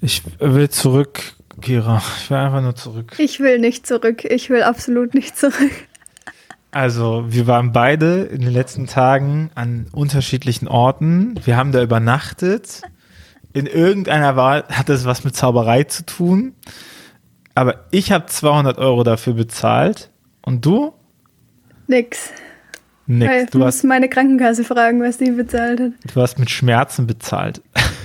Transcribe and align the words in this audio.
Ich 0.00 0.22
will 0.38 0.68
zurück, 0.70 1.34
Kira. 1.60 2.02
Ich 2.22 2.30
will 2.30 2.36
einfach 2.38 2.62
nur 2.62 2.74
zurück. 2.74 3.14
Ich 3.18 3.40
will 3.40 3.58
nicht 3.58 3.86
zurück. 3.86 4.24
Ich 4.24 4.48
will 4.50 4.62
absolut 4.62 5.14
nicht 5.14 5.36
zurück. 5.36 5.70
Also, 6.72 7.24
wir 7.28 7.46
waren 7.46 7.72
beide 7.72 8.22
in 8.22 8.40
den 8.42 8.52
letzten 8.52 8.86
Tagen 8.86 9.50
an 9.56 9.88
unterschiedlichen 9.92 10.68
Orten. 10.68 11.34
Wir 11.44 11.56
haben 11.56 11.72
da 11.72 11.82
übernachtet. 11.82 12.82
In 13.52 13.66
irgendeiner 13.66 14.36
Wahl 14.36 14.64
hat 14.68 14.88
es 14.88 15.04
was 15.04 15.24
mit 15.24 15.34
Zauberei 15.34 15.82
zu 15.84 16.06
tun. 16.06 16.54
Aber 17.56 17.86
ich 17.90 18.12
habe 18.12 18.26
200 18.26 18.78
Euro 18.78 19.02
dafür 19.02 19.32
bezahlt. 19.34 20.10
Und 20.42 20.64
du? 20.64 20.92
Nix. 21.88 22.30
Nix. 23.06 23.30
Weil 23.32 23.46
Du 23.46 23.58
muss 23.58 23.66
hast, 23.66 23.84
meine 23.84 24.08
Krankenkasse 24.08 24.62
fragen, 24.62 25.02
was 25.02 25.18
die 25.18 25.32
bezahlt 25.32 25.80
hat. 25.80 25.92
du 26.14 26.20
hast 26.20 26.38
mit 26.38 26.48
Schmerzen 26.50 27.08
bezahlt. 27.08 27.60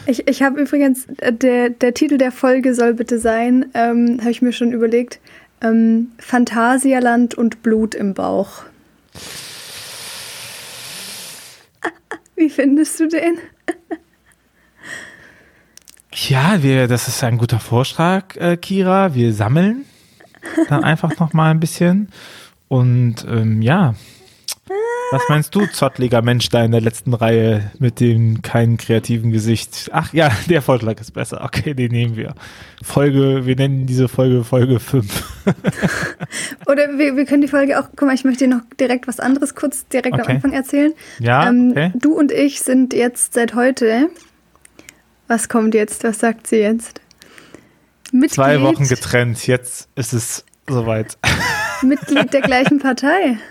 Ich, 0.07 0.27
ich 0.27 0.43
habe 0.43 0.61
übrigens, 0.61 1.07
äh, 1.17 1.33
der, 1.33 1.69
der 1.69 1.93
Titel 1.93 2.17
der 2.17 2.31
Folge 2.31 2.73
soll 2.75 2.93
bitte 2.93 3.19
sein, 3.19 3.65
ähm, 3.73 4.19
habe 4.21 4.31
ich 4.31 4.41
mir 4.41 4.53
schon 4.53 4.71
überlegt, 4.71 5.19
ähm, 5.61 6.11
Phantasialand 6.19 7.35
und 7.35 7.63
Blut 7.63 7.95
im 7.95 8.13
Bauch. 8.13 8.63
Wie 12.35 12.49
findest 12.49 12.99
du 12.99 13.07
den? 13.07 13.37
Ja, 16.13 16.61
wir, 16.61 16.87
das 16.87 17.07
ist 17.07 17.23
ein 17.23 17.37
guter 17.37 17.59
Vorschlag, 17.59 18.35
äh, 18.37 18.57
Kira. 18.57 19.15
Wir 19.15 19.33
sammeln 19.33 19.85
dann 20.69 20.83
einfach 20.83 21.17
noch 21.19 21.33
mal 21.33 21.51
ein 21.51 21.59
bisschen. 21.59 22.09
Und 22.67 23.25
ähm, 23.27 23.61
ja, 23.61 23.95
was 25.11 25.21
meinst 25.29 25.53
du, 25.55 25.65
zottliger 25.67 26.21
Mensch 26.21 26.49
da 26.49 26.63
in 26.63 26.71
der 26.71 26.81
letzten 26.81 27.13
Reihe 27.13 27.71
mit 27.79 27.99
dem 27.99 28.41
keinen 28.41 28.77
kreativen 28.77 29.31
Gesicht? 29.31 29.89
Ach 29.93 30.13
ja, 30.13 30.31
der 30.49 30.61
Vorschlag 30.61 30.99
ist 30.99 31.11
besser. 31.11 31.43
Okay, 31.43 31.73
den 31.73 31.91
nehmen 31.91 32.15
wir. 32.15 32.35
Folge, 32.83 33.45
wir 33.45 33.55
nennen 33.55 33.85
diese 33.85 34.07
Folge 34.07 34.43
Folge 34.43 34.79
5. 34.79 35.43
Oder 36.67 36.97
wir, 36.97 37.15
wir 37.15 37.25
können 37.25 37.41
die 37.41 37.47
Folge 37.47 37.79
auch, 37.79 37.89
guck 37.95 38.07
mal, 38.07 38.15
ich 38.15 38.23
möchte 38.23 38.45
dir 38.45 38.55
noch 38.55 38.63
direkt 38.79 39.07
was 39.07 39.19
anderes 39.19 39.55
kurz 39.55 39.87
direkt 39.87 40.15
Okay. 40.15 40.23
am 40.23 40.35
Anfang 40.35 40.53
erzählen. 40.53 40.93
Ja, 41.19 41.49
ähm, 41.49 41.71
okay. 41.71 41.91
Du 41.95 42.17
und 42.17 42.31
ich 42.31 42.61
sind 42.61 42.93
jetzt 42.93 43.33
seit 43.33 43.55
heute, 43.55 44.09
was 45.27 45.49
kommt 45.49 45.73
jetzt, 45.73 46.03
was 46.03 46.19
sagt 46.19 46.47
sie 46.47 46.57
jetzt? 46.57 47.01
Mitglied, 48.11 48.33
Zwei 48.33 48.61
Wochen 48.61 48.87
getrennt, 48.87 49.45
jetzt 49.47 49.89
ist 49.95 50.13
es 50.13 50.45
soweit. 50.69 51.17
Mitglied 51.81 52.33
der 52.33 52.41
gleichen 52.41 52.79
Partei. 52.79 53.37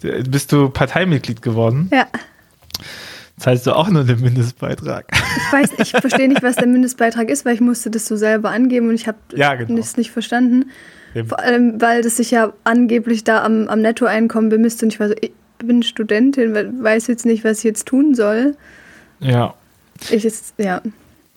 Bist 0.00 0.52
du 0.52 0.68
Parteimitglied 0.70 1.42
geworden? 1.42 1.88
Ja. 1.92 2.06
Zahlst 3.38 3.66
du 3.66 3.72
auch 3.72 3.88
nur 3.88 4.04
den 4.04 4.20
Mindestbeitrag? 4.20 5.06
Ich 5.12 5.52
weiß, 5.52 5.70
ich 5.78 5.90
verstehe 5.92 6.28
nicht, 6.28 6.42
was 6.42 6.56
der 6.56 6.66
Mindestbeitrag 6.66 7.30
ist, 7.30 7.44
weil 7.46 7.54
ich 7.54 7.60
musste 7.62 7.90
das 7.90 8.06
so 8.06 8.16
selber 8.16 8.50
angeben 8.50 8.88
und 8.88 8.94
ich 8.94 9.06
habe 9.08 9.16
Ja, 9.34 9.54
genau. 9.54 9.76
das 9.76 9.96
nicht 9.96 10.10
verstanden. 10.10 10.70
Eben. 11.14 11.28
Vor 11.28 11.40
allem, 11.40 11.80
weil 11.80 12.02
das 12.02 12.18
sich 12.18 12.30
ja 12.30 12.52
angeblich 12.64 13.24
da 13.24 13.42
am, 13.42 13.66
am 13.68 13.80
Nettoeinkommen 13.80 14.50
bemisst 14.50 14.82
und 14.82 14.92
ich 14.92 15.00
war 15.00 15.08
so, 15.08 15.14
ich 15.20 15.32
bin 15.58 15.82
Studentin, 15.82 16.54
we- 16.54 16.70
weiß 16.80 17.06
jetzt 17.06 17.24
nicht, 17.24 17.42
was 17.42 17.58
ich 17.58 17.64
jetzt 17.64 17.86
tun 17.86 18.14
soll. 18.14 18.56
Ja. 19.20 19.54
Ich 20.10 20.24
ist, 20.24 20.54
ja. 20.58 20.82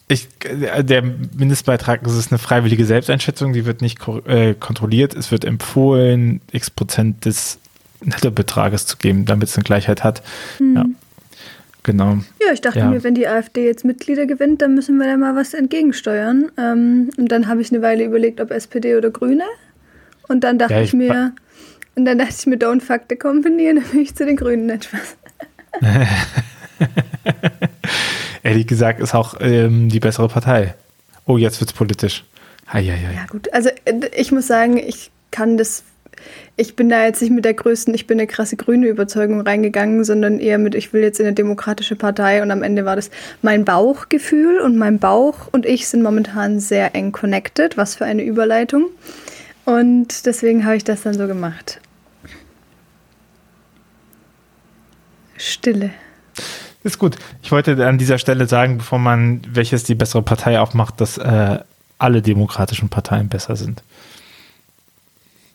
Ich, 0.10 0.28
äh, 0.44 0.84
der 0.84 1.02
Mindestbeitrag 1.02 2.04
das 2.04 2.18
ist 2.18 2.32
eine 2.32 2.38
freiwillige 2.38 2.86
Selbsteinschätzung, 2.86 3.54
die 3.54 3.66
wird 3.66 3.82
nicht 3.82 4.00
äh, 4.28 4.54
kontrolliert. 4.54 5.16
Es 5.16 5.32
wird 5.32 5.46
empfohlen, 5.46 6.42
x 6.52 6.70
Prozent 6.70 7.26
des 7.26 7.60
Nettobetrages 8.06 8.86
zu 8.86 8.98
geben, 8.98 9.26
damit 9.26 9.50
es 9.50 9.56
eine 9.58 9.64
Gleichheit 9.64 10.04
hat. 10.04 10.22
Ja, 10.60 10.86
genau. 11.84 12.18
Ja, 12.46 12.54
ich 12.54 12.62
dachte 12.62 12.80
Ja. 12.80 12.88
mir, 12.90 13.04
wenn 13.04 13.16
die 13.16 13.28
AfD 13.28 13.66
jetzt 13.66 13.86
Mitglieder 13.86 14.26
gewinnt, 14.26 14.62
dann 14.62 14.76
müssen 14.76 14.98
wir 14.98 15.08
da 15.08 15.18
mal 15.18 15.36
was 15.36 15.54
entgegensteuern. 15.54 16.52
Ähm, 16.58 17.10
und 17.18 17.32
dann 17.32 17.48
habe 17.48 17.62
ich 17.62 17.72
eine 17.72 17.82
Weile 17.82 18.04
überlegt, 18.06 18.40
ob 18.42 18.52
SPD 18.52 18.96
oder 18.96 19.10
Grüne. 19.12 19.44
Und 20.28 20.44
dann 20.44 20.58
dachte 20.60 20.74
Ja, 20.76 20.82
ich, 20.82 20.90
ich 20.90 20.94
mir, 20.94 21.34
und 21.96 22.06
dann 22.06 22.18
dachte 22.18 22.34
ich 22.38 22.46
mir, 22.46 22.58
don't 22.58 22.82
fuck 22.82 23.02
the 23.10 23.16
company, 23.16 23.70
und 23.70 23.76
dann 23.78 23.86
bin 23.92 24.00
ich 24.02 24.16
zu 24.16 24.26
den 24.26 24.36
Grünen 24.38 24.66
nicht 24.68 24.86
Spaß. 24.86 25.18
Ehrlich 28.44 28.68
gesagt 28.68 29.00
ist 29.00 29.14
auch 29.16 29.36
ähm, 29.40 29.90
die 29.90 30.00
bessere 30.00 30.28
Partei. 30.28 30.76
Oh, 31.26 31.38
jetzt 31.38 31.62
wird's 31.62 31.74
politisch. 31.74 32.26
Heieiei. 32.72 33.14
Ja, 33.16 33.26
gut. 33.30 33.54
Also 33.54 33.70
äh, 33.86 33.94
ich 34.16 34.32
muss 34.32 34.48
sagen, 34.48 34.78
ich 34.78 35.12
kann 35.32 35.58
das. 35.58 35.84
Ich 36.56 36.76
bin 36.76 36.88
da 36.88 37.04
jetzt 37.04 37.22
nicht 37.22 37.32
mit 37.32 37.46
der 37.46 37.56
größten, 37.56 37.96
ich 37.96 38.06
bin 38.06 38.20
eine 38.20 38.28
krasse 38.28 38.56
grüne 38.56 38.88
Überzeugung 38.88 39.42
reingegangen, 39.42 40.04
sondern 40.04 40.40
eher 40.40 40.60
mit, 40.60 40.76
ich 40.76 40.94
will 40.94 41.02
jetzt 41.02 41.20
in 41.20 41.26
eine 41.26 41.34
demokratische 41.34 41.96
Partei 41.96 42.44
und 42.44 42.52
am 42.52 42.62
Ende 42.62 42.86
war 42.86 42.96
das 42.96 43.10
mein 43.42 43.66
Bauchgefühl 43.66 44.60
und 44.60 44.78
mein 44.78 45.00
Bauch 45.00 45.48
und 45.52 45.66
ich 45.66 45.88
sind 45.88 46.04
momentan 46.04 46.60
sehr 46.60 46.94
eng 46.94 47.12
connected. 47.12 47.76
Was 47.76 47.96
für 47.96 48.06
eine 48.06 48.24
Überleitung. 48.24 48.90
Und 49.66 50.28
deswegen 50.28 50.66
habe 50.66 50.76
ich 50.76 50.84
das 50.84 51.02
dann 51.02 51.16
so 51.16 51.26
gemacht. 51.26 51.80
Stille. 55.38 55.90
Ist 56.84 57.00
gut. 57.00 57.16
Ich 57.42 57.52
wollte 57.52 57.84
an 57.86 57.98
dieser 57.98 58.18
Stelle 58.18 58.48
sagen, 58.48 58.78
bevor 58.78 59.00
man 59.00 59.42
welches 59.50 59.84
die 59.86 59.96
bessere 59.96 60.22
Partei 60.22 60.60
aufmacht, 60.60 61.02
dass 61.02 61.18
äh, 61.18 61.60
alle 61.98 62.22
demokratischen 62.22 62.90
Parteien 62.90 63.30
besser 63.30 63.56
sind. 63.56 63.84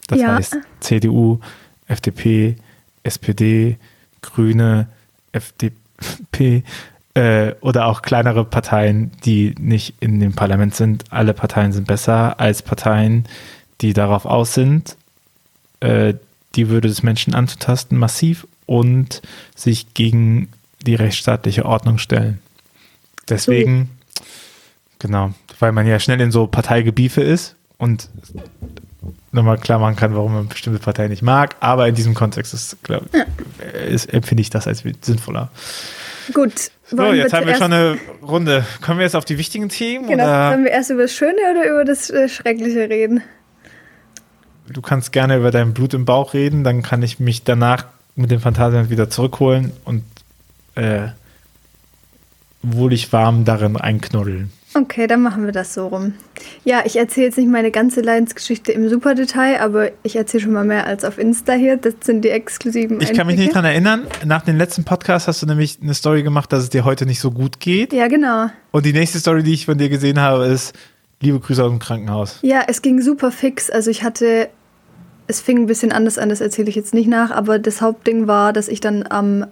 Das 0.09 0.21
Ja. 0.21 0.35
heißt 0.35 0.57
CDU, 0.81 1.39
FDP, 1.87 2.57
SPD, 3.05 3.79
Grüne, 4.21 4.89
FDP 5.33 6.65
äh, 7.15 7.55
oder 7.61 7.87
auch 7.87 8.03
kleinere 8.03 8.45
Parteien, 8.45 9.13
die 9.25 9.55
nicht 9.59 9.95
in 10.01 10.19
dem 10.21 10.33
Parlament 10.35 10.75
sind. 10.75 11.05
Alle 11.11 11.35
Parteien 11.35 11.73
sind 11.73 11.87
besser 11.87 12.41
als 12.41 12.63
Parteien, 12.63 13.25
die 13.81 13.93
darauf 13.93 14.25
aus 14.27 14.55
sind, 14.55 14.97
äh, 15.81 16.15
die 16.55 16.69
Würde 16.69 16.89
des 16.89 17.03
Menschen 17.03 17.35
anzutasten, 17.35 17.97
massiv 17.97 18.47
und 18.67 19.23
sich 19.55 19.95
gegen 19.95 20.49
die 20.85 20.95
rechtsstaatliche 20.95 21.65
Ordnung 21.65 21.99
stellen. 21.99 22.39
Deswegen, 23.29 23.91
genau, 24.99 25.33
weil 25.61 25.73
man 25.73 25.87
ja 25.87 26.01
schnell 26.01 26.21
in 26.21 26.31
so 26.33 26.47
Parteigebiefe 26.47 27.21
ist 27.23 27.57
und 27.77 28.09
nochmal 29.33 29.59
klar 29.59 29.79
machen 29.79 29.97
kann, 29.97 30.15
warum 30.15 30.33
man 30.33 30.49
bestimmte 30.49 30.81
Parteien 30.81 31.11
nicht 31.11 31.23
mag, 31.23 31.57
aber 31.61 31.89
in 31.89 31.95
diesem 31.95 32.15
Kontext 32.15 32.55
ist, 32.55 32.83
glaub, 32.83 33.03
ist, 33.89 34.13
empfinde 34.13 34.41
ich 34.41 34.51
das 34.51 34.67
als 34.67 34.83
sinnvoller. 35.01 35.51
Gut. 36.33 36.71
So, 36.91 37.13
jetzt 37.13 37.35
haben 37.35 37.47
wir 37.47 37.55
schon 37.55 37.73
eine 37.73 37.99
Runde. 38.23 38.65
Kommen 38.81 38.99
wir 38.99 39.05
jetzt 39.05 39.17
auf 39.17 39.27
die 39.27 39.37
wichtigen 39.37 39.69
Themen? 39.69 40.09
Genau. 40.09 40.25
Oder? 40.25 40.51
Wollen 40.51 40.65
wir 40.65 40.71
erst 40.71 40.91
über 40.91 41.03
das 41.03 41.13
Schöne 41.13 41.39
oder 41.51 41.69
über 41.71 41.85
das 41.85 42.09
äh, 42.09 42.29
Schreckliche 42.29 42.89
reden? 42.89 43.23
Du 44.71 44.81
kannst 44.83 45.13
gerne 45.13 45.37
über 45.37 45.51
dein 45.51 45.75
Blut 45.75 45.95
im 45.95 46.05
Bauch 46.05 46.35
reden, 46.35 46.65
dann 46.65 46.83
kann 46.83 47.03
ich 47.03 47.21
mich 47.21 47.45
danach 47.45 47.87
mit 48.17 48.31
dem 48.31 48.41
Phantasialand 48.41 48.91
wieder 48.91 49.09
zurückholen 49.09 49.73
und 49.85 50.03
äh, 50.75 51.09
wohlig 52.63 53.13
warm 53.13 53.45
darin 53.45 53.77
einknuddeln. 53.77 54.53
Okay, 54.75 55.07
dann 55.07 55.23
machen 55.23 55.45
wir 55.45 55.53
das 55.53 55.75
so 55.75 55.87
rum. 55.87 56.15
Ja, 56.65 56.83
ich 56.85 56.97
erzähle 56.97 57.27
jetzt 57.27 57.39
nicht 57.39 57.49
meine 57.49 57.71
ganze 57.71 58.01
Leidensgeschichte 58.01 58.71
im 58.73 58.89
Superdetail, 58.89 59.61
aber 59.61 59.91
ich 60.03 60.17
erzähle 60.17 60.43
schon 60.43 60.53
mal 60.53 60.65
mehr 60.65 60.87
als 60.87 61.05
auf 61.05 61.19
Insta 61.19 61.55
hier. 61.55 61.79
Das 61.79 61.95
sind 62.03 62.23
die 62.23 62.29
exklusiven 62.29 63.01
Ich 63.01 63.15
kann 63.15 63.27
mich 63.27 63.39
nicht 63.39 63.55
dran 63.55 63.65
erinnern, 63.65 64.07
nach 64.25 64.43
dem 64.43 64.57
letzten 64.57 64.85
Podcast 64.85 65.27
hast 65.27 65.43
du 65.43 65.47
nämlich 65.47 65.79
eine 65.83 65.95
Story 65.95 66.23
gemacht, 66.23 66.53
dass 66.53 66.65
es 66.65 66.71
dir 66.71 66.85
heute 66.85 67.07
nicht 67.07 67.21
so 67.21 67.31
gut 67.31 67.61
geht. 67.61 67.93
Ja, 67.93 68.09
genau. 68.09 68.51
Und 68.71 68.85
die 68.85 68.93
nächste 68.93 69.19
Story, 69.19 69.43
die 69.43 69.55
ich 69.55 69.67
von 69.67 69.79
dir 69.79 69.89
gesehen 69.89 70.21
habe, 70.21 70.47
ist 70.47 70.75
Liebe 71.21 71.41
Grüße 71.41 71.63
aus 71.63 71.71
dem 71.71 71.81
Krankenhaus. 71.81 72.39
Ja, 72.43 72.63
es 72.69 72.81
ging 72.81 73.01
super 73.01 73.33
fix. 73.33 73.71
Also 73.71 73.91
ich 73.91 74.05
hatte, 74.05 74.49
es 75.27 75.41
fing 75.41 75.59
ein 75.59 75.67
bisschen 75.67 75.91
anders 75.91 76.17
an, 76.17 76.29
das 76.29 76.41
erzähle 76.41 76.69
ich 76.69 76.77
jetzt 76.77 76.95
nicht 76.95 77.09
nach, 77.09 77.31
aber 77.31 77.59
das 77.59 77.81
Hauptding 77.81 78.29
war, 78.29 78.53
dass 78.53 78.69
ich 78.69 78.81
dann 78.81 79.05
am 79.09 79.47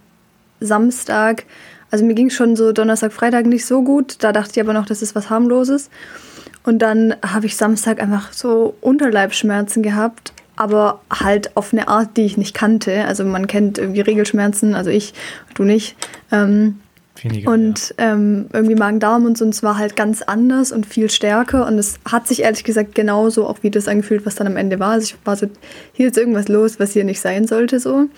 Samstag, 0.60 1.44
also 1.90 2.04
mir 2.04 2.14
ging 2.14 2.30
schon 2.30 2.56
so 2.56 2.72
Donnerstag, 2.72 3.12
Freitag 3.12 3.46
nicht 3.46 3.66
so 3.66 3.82
gut. 3.82 4.16
Da 4.20 4.32
dachte 4.32 4.52
ich 4.54 4.60
aber 4.60 4.72
noch, 4.72 4.86
das 4.86 5.02
ist 5.02 5.14
was 5.14 5.30
harmloses. 5.30 5.90
Und 6.64 6.80
dann 6.80 7.14
habe 7.24 7.46
ich 7.46 7.56
Samstag 7.56 8.02
einfach 8.02 8.32
so 8.32 8.74
Unterleibsschmerzen 8.80 9.82
gehabt, 9.82 10.32
aber 10.56 11.00
halt 11.10 11.56
auf 11.56 11.72
eine 11.72 11.86
Art, 11.86 12.16
die 12.16 12.24
ich 12.24 12.36
nicht 12.36 12.54
kannte. 12.54 13.04
Also 13.04 13.24
man 13.24 13.46
kennt 13.46 13.78
irgendwie 13.78 14.00
Regelschmerzen, 14.00 14.74
also 14.74 14.90
ich, 14.90 15.14
du 15.54 15.62
nicht. 15.62 15.96
Ähm, 16.32 16.80
Weniger. 17.22 17.50
und 17.50 17.94
ähm, 17.98 18.46
irgendwie 18.52 18.74
Magen-Darm 18.74 19.24
und 19.24 19.38
so, 19.38 19.44
und 19.44 19.54
es 19.54 19.62
war 19.62 19.78
halt 19.78 19.96
ganz 19.96 20.22
anders 20.22 20.72
und 20.72 20.86
viel 20.86 21.08
stärker. 21.08 21.66
Und 21.66 21.78
es 21.78 21.98
hat 22.04 22.26
sich 22.26 22.42
ehrlich 22.42 22.64
gesagt 22.64 22.94
genauso 22.94 23.46
auch 23.46 23.58
wie 23.62 23.70
das 23.70 23.88
angefühlt, 23.88 24.26
was 24.26 24.34
dann 24.34 24.46
am 24.46 24.56
Ende 24.56 24.78
war. 24.78 24.90
Also 24.90 25.14
ich 25.14 25.16
war 25.24 25.36
so, 25.36 25.46
hier 25.92 26.08
ist 26.08 26.18
irgendwas 26.18 26.48
los, 26.48 26.80
was 26.80 26.92
hier 26.92 27.04
nicht 27.04 27.20
sein 27.20 27.46
sollte 27.46 27.80
so. 27.80 28.08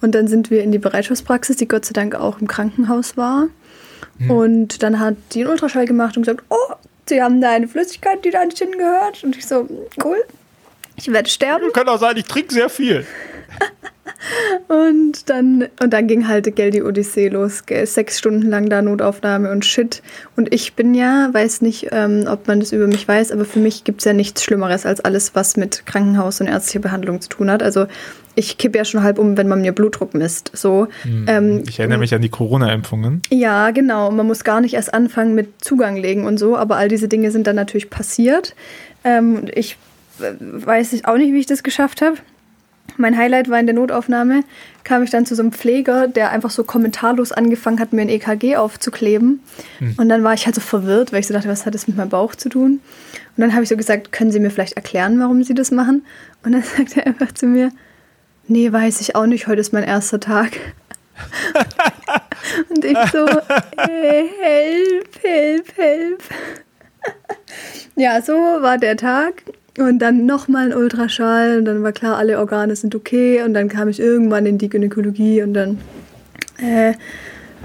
Und 0.00 0.14
dann 0.14 0.28
sind 0.28 0.50
wir 0.50 0.62
in 0.62 0.72
die 0.72 0.78
Bereitschaftspraxis, 0.78 1.56
die 1.56 1.68
Gott 1.68 1.84
sei 1.84 1.92
Dank 1.92 2.14
auch 2.14 2.40
im 2.40 2.46
Krankenhaus 2.46 3.16
war. 3.16 3.48
Und 4.28 4.82
dann 4.82 4.98
hat 4.98 5.16
die 5.32 5.40
einen 5.40 5.50
Ultraschall 5.50 5.86
gemacht 5.86 6.16
und 6.16 6.24
gesagt, 6.24 6.44
oh, 6.48 6.74
Sie 7.08 7.22
haben 7.22 7.40
da 7.40 7.50
eine 7.50 7.68
Flüssigkeit, 7.68 8.24
die 8.24 8.30
da 8.30 8.44
nicht 8.44 8.58
hingehört. 8.58 9.24
Und 9.24 9.36
ich 9.36 9.46
so, 9.46 9.68
cool, 10.04 10.22
ich 10.96 11.10
werde 11.10 11.30
sterben. 11.30 11.72
Kann 11.72 11.88
auch 11.88 11.98
sein, 11.98 12.16
ich 12.16 12.24
trinke 12.24 12.52
sehr 12.52 12.68
viel. 12.68 13.06
Und 14.66 15.30
dann, 15.30 15.68
und 15.80 15.92
dann 15.92 16.06
ging 16.06 16.28
halt 16.28 16.54
gell, 16.56 16.70
die 16.70 16.82
Odyssee 16.82 17.28
los. 17.28 17.66
Gell. 17.66 17.86
Sechs 17.86 18.18
Stunden 18.18 18.48
lang 18.48 18.68
da 18.68 18.82
Notaufnahme 18.82 19.50
und 19.50 19.64
Shit. 19.64 20.02
Und 20.36 20.52
ich 20.52 20.74
bin 20.74 20.94
ja, 20.94 21.30
weiß 21.32 21.62
nicht, 21.62 21.88
ähm, 21.92 22.24
ob 22.28 22.48
man 22.48 22.60
das 22.60 22.72
über 22.72 22.86
mich 22.86 23.06
weiß, 23.06 23.32
aber 23.32 23.44
für 23.44 23.60
mich 23.60 23.84
gibt 23.84 24.00
es 24.00 24.04
ja 24.04 24.12
nichts 24.12 24.42
Schlimmeres 24.42 24.86
als 24.86 25.00
alles, 25.00 25.34
was 25.34 25.56
mit 25.56 25.86
Krankenhaus 25.86 26.40
und 26.40 26.48
ärztlicher 26.48 26.80
Behandlung 26.80 27.20
zu 27.20 27.28
tun 27.28 27.50
hat. 27.50 27.62
Also 27.62 27.86
ich 28.34 28.56
kippe 28.56 28.78
ja 28.78 28.84
schon 28.84 29.02
halb 29.02 29.18
um, 29.18 29.36
wenn 29.36 29.48
man 29.48 29.62
mir 29.62 29.72
Blutdruck 29.72 30.14
misst. 30.14 30.52
So, 30.54 30.86
hm, 31.02 31.26
ähm, 31.28 31.62
ich 31.68 31.78
erinnere 31.78 31.98
mich 31.98 32.14
an 32.14 32.22
die 32.22 32.28
Corona-Impfungen. 32.28 33.22
Ja, 33.30 33.70
genau. 33.72 34.10
Man 34.10 34.26
muss 34.26 34.44
gar 34.44 34.60
nicht 34.60 34.74
erst 34.74 34.94
anfangen 34.94 35.34
mit 35.34 35.64
Zugang 35.64 35.96
legen 35.96 36.24
und 36.24 36.38
so, 36.38 36.56
aber 36.56 36.76
all 36.76 36.88
diese 36.88 37.08
Dinge 37.08 37.30
sind 37.30 37.46
dann 37.46 37.56
natürlich 37.56 37.90
passiert. 37.90 38.54
Ähm, 39.02 39.46
ich 39.54 39.76
äh, 40.20 40.34
weiß 40.40 41.04
auch 41.04 41.16
nicht, 41.16 41.32
wie 41.32 41.40
ich 41.40 41.46
das 41.46 41.62
geschafft 41.62 42.00
habe. 42.00 42.18
Mein 42.98 43.16
Highlight 43.16 43.48
war 43.48 43.60
in 43.60 43.66
der 43.66 43.76
Notaufnahme, 43.76 44.42
kam 44.82 45.04
ich 45.04 45.10
dann 45.10 45.24
zu 45.24 45.34
so 45.36 45.42
einem 45.42 45.52
Pfleger, 45.52 46.08
der 46.08 46.30
einfach 46.30 46.50
so 46.50 46.64
kommentarlos 46.64 47.30
angefangen 47.30 47.78
hat, 47.78 47.92
mir 47.92 48.02
ein 48.02 48.08
EKG 48.08 48.56
aufzukleben. 48.56 49.40
Hm. 49.78 49.94
Und 49.96 50.08
dann 50.08 50.24
war 50.24 50.34
ich 50.34 50.46
halt 50.46 50.56
so 50.56 50.60
verwirrt, 50.60 51.12
weil 51.12 51.20
ich 51.20 51.28
so 51.28 51.34
dachte, 51.34 51.48
was 51.48 51.64
hat 51.64 51.74
das 51.74 51.86
mit 51.86 51.96
meinem 51.96 52.08
Bauch 52.08 52.34
zu 52.34 52.48
tun? 52.48 52.80
Und 53.36 53.42
dann 53.42 53.52
habe 53.52 53.62
ich 53.62 53.68
so 53.68 53.76
gesagt, 53.76 54.10
können 54.10 54.32
Sie 54.32 54.40
mir 54.40 54.50
vielleicht 54.50 54.72
erklären, 54.72 55.18
warum 55.20 55.44
Sie 55.44 55.54
das 55.54 55.70
machen? 55.70 56.04
Und 56.42 56.52
dann 56.52 56.62
sagt 56.76 56.96
er 56.96 57.06
einfach 57.06 57.32
zu 57.32 57.46
mir, 57.46 57.70
nee, 58.48 58.72
weiß 58.72 59.00
ich 59.00 59.14
auch 59.14 59.26
nicht, 59.26 59.46
heute 59.46 59.60
ist 59.60 59.72
mein 59.72 59.84
erster 59.84 60.18
Tag. 60.18 60.58
und 62.68 62.84
ich 62.84 62.98
so, 63.12 63.26
äh, 63.26 64.24
help, 64.40 65.22
help, 65.22 65.76
help. 65.76 66.22
ja, 67.94 68.20
so 68.22 68.32
war 68.32 68.76
der 68.76 68.96
Tag. 68.96 69.44
Und 69.78 70.00
dann 70.00 70.26
nochmal 70.26 70.66
ein 70.66 70.76
Ultraschall 70.76 71.58
und 71.58 71.64
dann 71.64 71.82
war 71.82 71.92
klar, 71.92 72.16
alle 72.16 72.38
Organe 72.38 72.74
sind 72.74 72.94
okay. 72.94 73.42
Und 73.42 73.54
dann 73.54 73.68
kam 73.68 73.88
ich 73.88 74.00
irgendwann 74.00 74.46
in 74.46 74.58
die 74.58 74.68
Gynäkologie 74.68 75.42
und 75.42 75.54
dann 75.54 75.78
äh, 76.58 76.94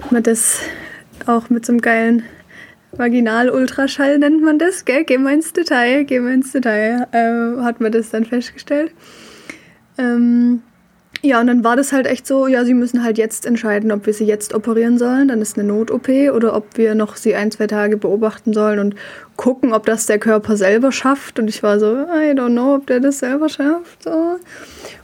hat 0.02 0.12
man 0.12 0.24
das 0.24 0.60
auch 1.26 1.50
mit 1.50 1.66
so 1.66 1.72
einem 1.72 1.82
geilen 1.82 2.24
Vaginal-Ultraschall 2.98 4.20
nennt 4.20 4.44
man 4.44 4.60
das, 4.60 4.86
gell? 4.86 5.04
Gehen 5.04 5.24
wir 5.24 5.32
ins 5.32 5.54
Detail, 5.54 6.04
gehen 6.04 6.26
wir 6.26 6.34
ins 6.34 6.52
Detail, 6.52 7.08
äh, 7.12 7.64
hat 7.64 7.82
man 7.82 7.92
das 7.92 8.12
dann 8.12 8.26
festgestellt. 8.26 8.92
Ähm, 9.98 10.62
ja, 11.26 11.40
und 11.40 11.48
dann 11.48 11.64
war 11.64 11.78
das 11.78 11.94
halt 11.94 12.06
echt 12.06 12.28
so, 12.28 12.48
ja, 12.48 12.66
sie 12.66 12.74
müssen 12.74 13.02
halt 13.02 13.18
jetzt 13.18 13.46
entscheiden, 13.46 13.94
ob 13.94 14.06
wir 14.06 14.14
sie 14.14 14.26
jetzt 14.26 14.54
operieren 14.54 14.98
sollen, 14.98 15.30
dann 15.30 15.42
ist 15.42 15.58
eine 15.58 15.66
Not-OP, 15.66 16.10
oder 16.34 16.54
ob 16.54 16.78
wir 16.78 16.96
noch 16.96 17.16
sie 17.16 17.34
ein, 17.34 17.50
zwei 17.50 17.66
Tage 17.68 17.96
beobachten 17.96 18.52
sollen 18.52 18.80
und 18.80 18.96
gucken, 19.38 19.74
ob 19.74 19.86
das 19.86 20.06
der 20.06 20.20
Körper 20.20 20.58
selber 20.58 20.92
schafft. 20.92 21.40
Und 21.40 21.48
ich 21.48 21.64
war 21.64 21.80
so, 21.80 21.94
I 21.94 22.34
don't 22.34 22.52
know, 22.52 22.76
ob 22.76 22.88
der 22.88 23.00
das 23.00 23.20
selber 23.20 23.48
schafft. 23.48 24.06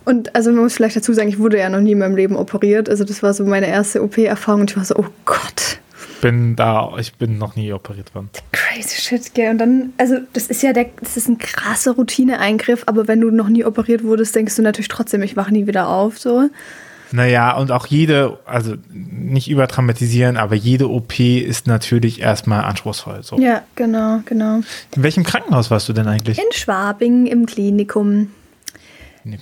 Und 0.04 0.36
also 0.36 0.52
man 0.52 0.64
muss 0.64 0.74
vielleicht 0.74 0.98
dazu 0.98 1.14
sagen, 1.14 1.30
ich 1.30 1.40
wurde 1.40 1.58
ja 1.58 1.70
noch 1.70 1.80
nie 1.80 1.94
in 1.94 2.00
meinem 2.00 2.18
Leben 2.18 2.36
operiert. 2.36 2.90
Also 2.90 3.06
das 3.06 3.24
war 3.24 3.34
so 3.34 3.46
meine 3.46 3.68
erste 3.68 4.04
OP-Erfahrung 4.04 4.62
und 4.62 4.72
ich 4.72 4.78
war 4.78 4.84
so, 4.84 4.96
oh 4.98 5.08
Gott, 5.24 5.80
bin 6.22 6.56
da, 6.56 6.92
ich 6.98 7.16
bin 7.16 7.38
noch 7.38 7.56
nie 7.56 7.72
operiert 7.74 8.14
worden. 8.16 8.30
Crazy 8.52 9.02
shit, 9.02 9.34
gell. 9.34 9.52
Und 9.52 9.58
dann, 9.58 9.94
also 9.98 10.18
das 10.34 10.48
ist 10.48 10.62
ja 10.62 10.74
der, 10.74 10.88
das 11.00 11.18
ist 11.18 11.28
ein 11.28 11.38
krasser 11.38 11.94
Routineeingriff, 11.94 12.84
aber 12.86 13.08
wenn 13.08 13.22
du 13.22 13.32
noch 13.32 13.50
nie 13.50 13.66
operiert 13.66 14.04
wurdest, 14.04 14.36
denkst 14.36 14.56
du 14.56 14.62
natürlich 14.62 14.88
trotzdem, 14.88 15.22
ich 15.22 15.36
wache 15.36 15.52
nie 15.52 15.68
wieder 15.68 15.88
auf, 15.88 16.20
so. 16.20 16.50
Naja, 17.12 17.56
und 17.58 17.72
auch 17.72 17.88
jede, 17.88 18.38
also 18.46 18.76
nicht 18.92 19.50
übertraumatisieren, 19.50 20.38
aber 20.38 20.56
jede 20.56 20.90
OP 20.90 21.20
ist 21.20 21.66
natürlich 21.66 22.22
erstmal 22.22 22.64
anspruchsvoll. 22.64 23.24
So. 23.24 23.40
Ja, 23.40 23.64
genau, 23.76 24.22
genau. 24.26 24.62
In 24.96 25.04
welchem 25.04 25.24
Krankenhaus 25.24 25.72
warst 25.72 25.90
du 25.90 25.94
denn 25.94 26.08
eigentlich? 26.08 26.38
In 26.38 26.52
Schwabing 26.52 27.26
im 27.26 27.46
Klinikum. 27.48 28.30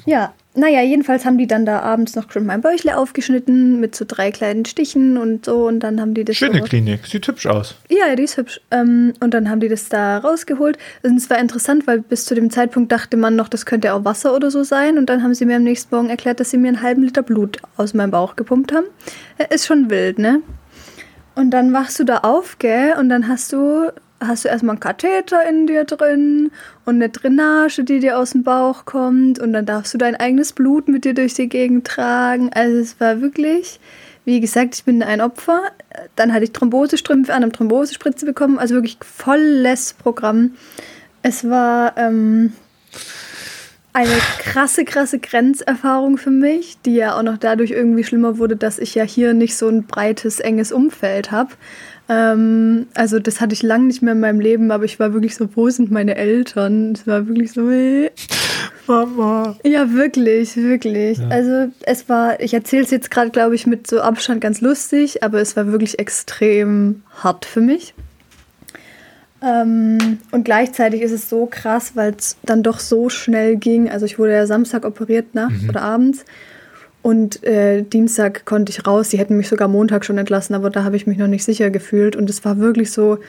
Ja, 0.05 0.33
naja, 0.57 0.81
jedenfalls 0.81 1.23
haben 1.23 1.37
die 1.37 1.45
dann 1.45 1.67
da 1.67 1.81
abends 1.81 2.15
noch 2.15 2.31
schon 2.31 2.45
mein 2.45 2.61
Bäuchle 2.61 2.97
aufgeschnitten 2.97 3.79
mit 3.79 3.95
so 3.95 4.05
drei 4.07 4.31
kleinen 4.31 4.65
Stichen 4.65 5.17
und 5.17 5.45
so 5.45 5.67
und 5.67 5.81
dann 5.81 6.01
haben 6.01 6.15
die 6.15 6.25
das. 6.25 6.35
Schöne 6.35 6.59
so 6.59 6.65
Klinik, 6.65 7.05
sieht 7.05 7.27
hübsch 7.27 7.45
aus. 7.45 7.75
Ja, 7.89 8.15
die 8.15 8.23
ist 8.23 8.37
hübsch. 8.37 8.59
Ähm, 8.71 9.13
und 9.19 9.35
dann 9.35 9.49
haben 9.49 9.59
die 9.59 9.69
das 9.69 9.87
da 9.87 10.17
rausgeholt. 10.17 10.79
Und 11.03 11.17
es 11.17 11.29
war 11.29 11.37
interessant, 11.37 11.85
weil 11.85 11.99
bis 12.01 12.25
zu 12.25 12.33
dem 12.33 12.49
Zeitpunkt 12.49 12.91
dachte 12.91 13.17
man 13.17 13.35
noch, 13.35 13.49
das 13.49 13.67
könnte 13.67 13.93
auch 13.93 14.03
Wasser 14.03 14.35
oder 14.35 14.49
so 14.49 14.63
sein. 14.63 14.97
Und 14.97 15.11
dann 15.11 15.21
haben 15.21 15.35
sie 15.35 15.45
mir 15.45 15.57
am 15.57 15.63
nächsten 15.63 15.93
Morgen 15.95 16.09
erklärt, 16.09 16.39
dass 16.39 16.49
sie 16.49 16.57
mir 16.57 16.69
einen 16.69 16.81
halben 16.81 17.03
Liter 17.03 17.21
Blut 17.21 17.59
aus 17.75 17.93
meinem 17.93 18.11
Bauch 18.11 18.35
gepumpt 18.35 18.73
haben. 18.73 18.87
Äh, 19.37 19.53
ist 19.53 19.67
schon 19.67 19.91
wild, 19.91 20.17
ne? 20.17 20.41
Und 21.35 21.51
dann 21.51 21.71
wachst 21.71 21.99
du 21.99 22.03
da 22.03 22.17
auf, 22.19 22.57
gell? 22.57 22.95
Und 22.99 23.09
dann 23.09 23.27
hast 23.27 23.53
du 23.53 23.91
hast 24.19 24.45
du 24.45 24.49
erstmal 24.49 24.73
einen 24.73 24.79
Katheter 24.79 25.47
in 25.47 25.67
dir 25.67 25.83
drin 25.83 26.51
und 26.85 26.95
eine 26.95 27.09
Drainage, 27.09 27.83
die 27.83 27.99
dir 27.99 28.17
aus 28.17 28.31
dem 28.31 28.43
Bauch 28.43 28.85
kommt 28.85 29.39
und 29.39 29.53
dann 29.53 29.65
darfst 29.65 29.93
du 29.93 29.97
dein 29.97 30.15
eigenes 30.15 30.53
Blut 30.53 30.87
mit 30.87 31.05
dir 31.05 31.13
durch 31.13 31.35
die 31.35 31.49
Gegend 31.49 31.85
tragen. 31.85 32.49
Also 32.53 32.77
es 32.77 32.99
war 32.99 33.21
wirklich, 33.21 33.79
wie 34.25 34.39
gesagt, 34.39 34.75
ich 34.75 34.83
bin 34.83 35.03
ein 35.03 35.21
Opfer. 35.21 35.61
Dann 36.15 36.33
hatte 36.33 36.45
ich 36.45 36.51
Thrombosestrümpfe 36.51 37.33
an, 37.33 37.43
einem 37.43 37.53
Thrombosespritze 37.53 38.25
bekommen, 38.25 38.57
also 38.57 38.75
wirklich 38.75 38.97
volles 39.01 39.93
Programm. 39.93 40.51
Es 41.21 41.47
war 41.47 41.97
ähm, 41.97 42.53
eine 43.93 44.17
krasse, 44.39 44.85
krasse 44.85 45.17
Grenzerfahrung 45.17 46.17
für 46.17 46.29
mich, 46.29 46.77
die 46.85 46.95
ja 46.95 47.17
auch 47.17 47.23
noch 47.23 47.37
dadurch 47.37 47.71
irgendwie 47.71 48.03
schlimmer 48.03 48.37
wurde, 48.37 48.55
dass 48.55 48.77
ich 48.77 48.93
ja 48.93 49.03
hier 49.03 49.33
nicht 49.33 49.57
so 49.57 49.67
ein 49.67 49.87
breites, 49.87 50.39
enges 50.39 50.71
Umfeld 50.71 51.31
habe. 51.31 51.49
Ähm, 52.09 52.87
also 52.93 53.19
das 53.19 53.41
hatte 53.41 53.53
ich 53.53 53.63
lange 53.63 53.85
nicht 53.85 54.01
mehr 54.01 54.13
in 54.13 54.19
meinem 54.19 54.39
Leben, 54.39 54.71
aber 54.71 54.85
ich 54.85 54.99
war 54.99 55.13
wirklich 55.13 55.35
so, 55.35 55.49
wo 55.55 55.69
sind 55.69 55.91
meine 55.91 56.15
Eltern? 56.15 56.93
Es 56.93 57.05
war 57.05 57.27
wirklich 57.27 57.51
so, 57.51 57.69
hey. 57.69 58.11
Mama. 58.87 59.57
Ja, 59.63 59.91
wirklich, 59.91 60.55
wirklich. 60.55 61.17
Ja. 61.17 61.27
Also 61.27 61.71
es 61.81 62.07
war, 62.07 62.39
ich 62.39 62.53
erzähle 62.53 62.83
es 62.83 62.91
jetzt 62.91 63.11
gerade, 63.11 63.31
glaube 63.31 63.55
ich, 63.55 63.67
mit 63.67 63.87
so 63.87 63.99
Abstand 63.99 64.39
ganz 64.39 64.61
lustig, 64.61 65.23
aber 65.23 65.41
es 65.41 65.55
war 65.57 65.71
wirklich 65.71 65.99
extrem 65.99 67.03
hart 67.21 67.45
für 67.45 67.61
mich. 67.61 67.93
Ähm, 69.41 70.19
und 70.31 70.45
gleichzeitig 70.45 71.01
ist 71.01 71.11
es 71.11 71.29
so 71.29 71.45
krass, 71.45 71.91
weil 71.95 72.15
es 72.17 72.37
dann 72.43 72.63
doch 72.63 72.79
so 72.79 73.09
schnell 73.09 73.57
ging. 73.57 73.89
Also 73.89 74.05
ich 74.05 74.17
wurde 74.17 74.33
ja 74.33 74.47
Samstag 74.47 74.85
operiert, 74.85 75.35
nachts 75.35 75.63
mhm. 75.63 75.69
oder 75.69 75.81
abends. 75.81 76.25
Und 77.07 77.41
äh, 77.45 77.83
Dienstag 77.83 78.43
konnte 78.43 78.69
ich 78.69 78.85
raus. 78.85 79.07
Die 79.07 79.17
hätten 79.17 79.37
mich 79.37 79.47
sogar 79.47 79.69
Montag 79.69 80.03
schon 80.03 80.17
entlassen, 80.17 80.53
aber 80.53 80.69
da 80.69 80.83
habe 80.83 80.97
ich 80.97 81.07
mich 81.07 81.17
noch 81.17 81.29
nicht 81.29 81.45
sicher 81.45 81.69
gefühlt. 81.69 82.17
Und 82.17 82.29
es 82.29 82.43
war 82.43 82.57
wirklich 82.57 82.91
so, 82.91 83.19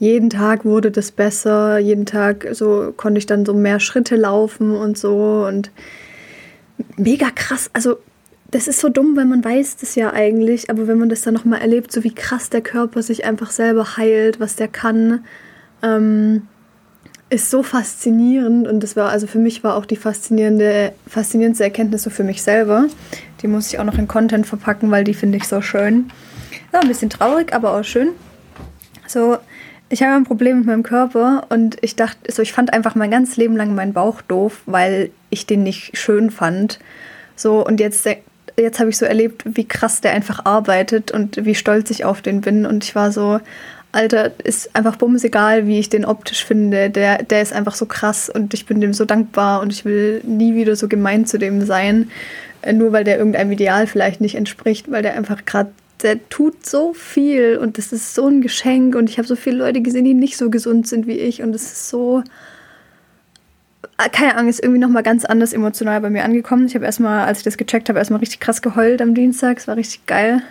jeden 0.00 0.30
Tag 0.30 0.64
wurde 0.64 0.90
das 0.90 1.12
besser. 1.12 1.78
Jeden 1.78 2.06
Tag 2.06 2.48
so 2.50 2.92
konnte 2.96 3.18
ich 3.18 3.26
dann 3.26 3.46
so 3.46 3.54
mehr 3.54 3.78
Schritte 3.78 4.16
laufen 4.16 4.74
und 4.74 4.98
so. 4.98 5.44
Und 5.46 5.70
mega 6.96 7.30
krass. 7.32 7.70
Also 7.72 7.98
das 8.50 8.66
ist 8.66 8.80
so 8.80 8.88
dumm, 8.88 9.16
weil 9.16 9.26
man 9.26 9.44
weiß 9.44 9.76
das 9.76 9.94
ja 9.94 10.12
eigentlich, 10.12 10.68
aber 10.68 10.88
wenn 10.88 10.98
man 10.98 11.08
das 11.08 11.22
dann 11.22 11.34
nochmal 11.34 11.60
erlebt, 11.60 11.92
so 11.92 12.02
wie 12.02 12.12
krass 12.12 12.50
der 12.50 12.62
Körper 12.62 13.00
sich 13.00 13.24
einfach 13.24 13.52
selber 13.52 13.96
heilt, 13.96 14.40
was 14.40 14.56
der 14.56 14.66
kann, 14.66 15.24
ähm, 15.84 16.48
ist 17.30 17.48
so 17.48 17.62
faszinierend 17.62 18.66
und 18.66 18.82
das 18.82 18.96
war 18.96 19.10
also 19.10 19.28
für 19.28 19.38
mich 19.38 19.62
war 19.62 19.76
auch 19.76 19.86
die 19.86 19.96
faszinierende 19.96 20.92
faszinierendste 21.06 21.64
Erkenntnis 21.64 22.02
so 22.02 22.10
für 22.10 22.24
mich 22.24 22.42
selber. 22.42 22.86
Die 23.40 23.46
muss 23.46 23.72
ich 23.72 23.78
auch 23.78 23.84
noch 23.84 23.98
in 23.98 24.08
Content 24.08 24.46
verpacken, 24.46 24.90
weil 24.90 25.04
die 25.04 25.14
finde 25.14 25.38
ich 25.38 25.46
so 25.46 25.62
schön. 25.62 26.10
Ja, 26.72 26.80
ein 26.80 26.88
bisschen 26.88 27.08
traurig, 27.08 27.54
aber 27.54 27.74
auch 27.74 27.84
schön. 27.84 28.08
So, 29.06 29.38
ich 29.88 30.02
habe 30.02 30.14
ein 30.14 30.24
Problem 30.24 30.58
mit 30.58 30.66
meinem 30.66 30.82
Körper 30.82 31.46
und 31.48 31.76
ich 31.80 31.96
dachte, 31.96 32.32
so 32.32 32.42
ich 32.42 32.52
fand 32.52 32.72
einfach 32.72 32.96
mein 32.96 33.12
ganzes 33.12 33.36
Leben 33.36 33.56
lang 33.56 33.74
meinen 33.74 33.92
Bauch 33.92 34.22
doof, 34.22 34.60
weil 34.66 35.10
ich 35.30 35.46
den 35.46 35.62
nicht 35.62 35.96
schön 35.96 36.30
fand. 36.30 36.80
So 37.36 37.64
und 37.64 37.78
jetzt 37.78 38.08
jetzt 38.56 38.80
habe 38.80 38.90
ich 38.90 38.98
so 38.98 39.06
erlebt, 39.06 39.44
wie 39.44 39.66
krass 39.66 40.00
der 40.00 40.12
einfach 40.12 40.44
arbeitet 40.44 41.12
und 41.12 41.44
wie 41.44 41.54
stolz 41.54 41.90
ich 41.90 42.04
auf 42.04 42.22
den 42.22 42.40
bin 42.40 42.66
und 42.66 42.82
ich 42.82 42.96
war 42.96 43.12
so 43.12 43.40
Alter, 43.92 44.32
ist 44.44 44.74
einfach 44.76 44.96
bumsegal, 44.96 45.66
wie 45.66 45.80
ich 45.80 45.88
den 45.88 46.04
optisch 46.04 46.44
finde. 46.44 46.90
Der, 46.90 47.22
der 47.22 47.42
ist 47.42 47.52
einfach 47.52 47.74
so 47.74 47.86
krass 47.86 48.30
und 48.30 48.54
ich 48.54 48.66
bin 48.66 48.80
dem 48.80 48.92
so 48.92 49.04
dankbar 49.04 49.60
und 49.60 49.72
ich 49.72 49.84
will 49.84 50.20
nie 50.24 50.54
wieder 50.54 50.76
so 50.76 50.86
gemein 50.86 51.26
zu 51.26 51.38
dem 51.38 51.64
sein. 51.64 52.10
Äh, 52.62 52.72
nur 52.72 52.92
weil 52.92 53.04
der 53.04 53.18
irgendeinem 53.18 53.52
Ideal 53.52 53.86
vielleicht 53.86 54.20
nicht 54.20 54.36
entspricht, 54.36 54.90
weil 54.90 55.02
der 55.02 55.14
einfach 55.14 55.44
gerade, 55.44 55.70
der 56.02 56.28
tut 56.28 56.64
so 56.64 56.94
viel 56.94 57.58
und 57.58 57.78
das 57.78 57.92
ist 57.92 58.14
so 58.14 58.28
ein 58.28 58.42
Geschenk 58.42 58.94
und 58.94 59.10
ich 59.10 59.18
habe 59.18 59.26
so 59.26 59.36
viele 59.36 59.56
Leute 59.56 59.80
gesehen, 59.80 60.04
die 60.04 60.14
nicht 60.14 60.36
so 60.36 60.50
gesund 60.50 60.86
sind 60.86 61.06
wie 61.06 61.18
ich 61.18 61.42
und 61.42 61.54
es 61.54 61.64
ist 61.64 61.88
so, 61.88 62.22
äh, 63.98 64.08
keine 64.10 64.36
Ahnung, 64.36 64.48
ist 64.48 64.62
irgendwie 64.62 64.80
nochmal 64.80 65.02
ganz 65.02 65.24
anders 65.24 65.52
emotional 65.52 66.00
bei 66.00 66.10
mir 66.10 66.24
angekommen. 66.24 66.66
Ich 66.66 66.76
habe 66.76 66.84
erstmal, 66.84 67.26
als 67.26 67.38
ich 67.38 67.44
das 67.44 67.56
gecheckt 67.56 67.88
habe, 67.88 67.98
erstmal 67.98 68.20
richtig 68.20 68.38
krass 68.38 68.62
geheult 68.62 69.02
am 69.02 69.14
Dienstag. 69.14 69.58
Es 69.58 69.66
war 69.66 69.76
richtig 69.76 70.06
geil. 70.06 70.42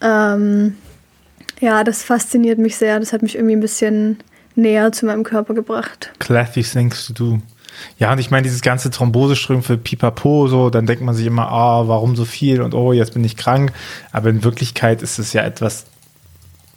Ähm, 0.00 0.76
ja, 1.60 1.84
das 1.84 2.02
fasziniert 2.02 2.58
mich 2.58 2.76
sehr. 2.76 2.98
Das 3.00 3.12
hat 3.12 3.22
mich 3.22 3.36
irgendwie 3.36 3.56
ein 3.56 3.60
bisschen 3.60 4.18
näher 4.54 4.92
zu 4.92 5.06
meinem 5.06 5.24
Körper 5.24 5.54
gebracht. 5.54 6.10
Classy 6.18 6.62
things 6.62 7.06
to 7.06 7.12
do. 7.12 7.40
Ja, 7.98 8.12
und 8.12 8.18
ich 8.18 8.30
meine, 8.30 8.42
dieses 8.42 8.62
ganze 8.62 8.90
Thrombosestrümpfe, 8.90 9.78
pipapo, 9.78 10.48
so, 10.48 10.70
dann 10.70 10.86
denkt 10.86 11.02
man 11.02 11.14
sich 11.14 11.26
immer, 11.26 11.48
ah, 11.48 11.82
oh, 11.82 11.88
warum 11.88 12.16
so 12.16 12.24
viel 12.24 12.60
und 12.62 12.74
oh, 12.74 12.92
jetzt 12.92 13.14
bin 13.14 13.24
ich 13.24 13.36
krank. 13.36 13.72
Aber 14.12 14.28
in 14.30 14.42
Wirklichkeit 14.44 15.02
ist 15.02 15.18
es 15.18 15.32
ja 15.32 15.42
etwas, 15.42 15.86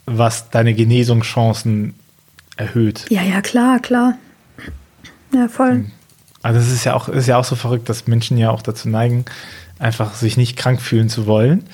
was 0.06 0.50
deine 0.50 0.74
Genesungschancen 0.74 1.94
erhöht. 2.56 3.06
Ja, 3.10 3.22
ja, 3.22 3.40
klar, 3.40 3.80
klar. 3.80 4.14
Ja, 5.32 5.48
voll. 5.48 5.86
Also 6.42 6.60
es 6.60 6.70
ist 6.70 6.84
ja 6.84 6.94
auch, 6.94 7.08
ist 7.08 7.26
ja 7.26 7.38
auch 7.38 7.44
so 7.44 7.56
verrückt, 7.56 7.88
dass 7.88 8.06
Menschen 8.06 8.36
ja 8.38 8.50
auch 8.50 8.62
dazu 8.62 8.88
neigen, 8.88 9.24
einfach 9.78 10.14
sich 10.14 10.36
nicht 10.36 10.56
krank 10.56 10.80
fühlen 10.80 11.08
zu 11.08 11.26
wollen. 11.26 11.64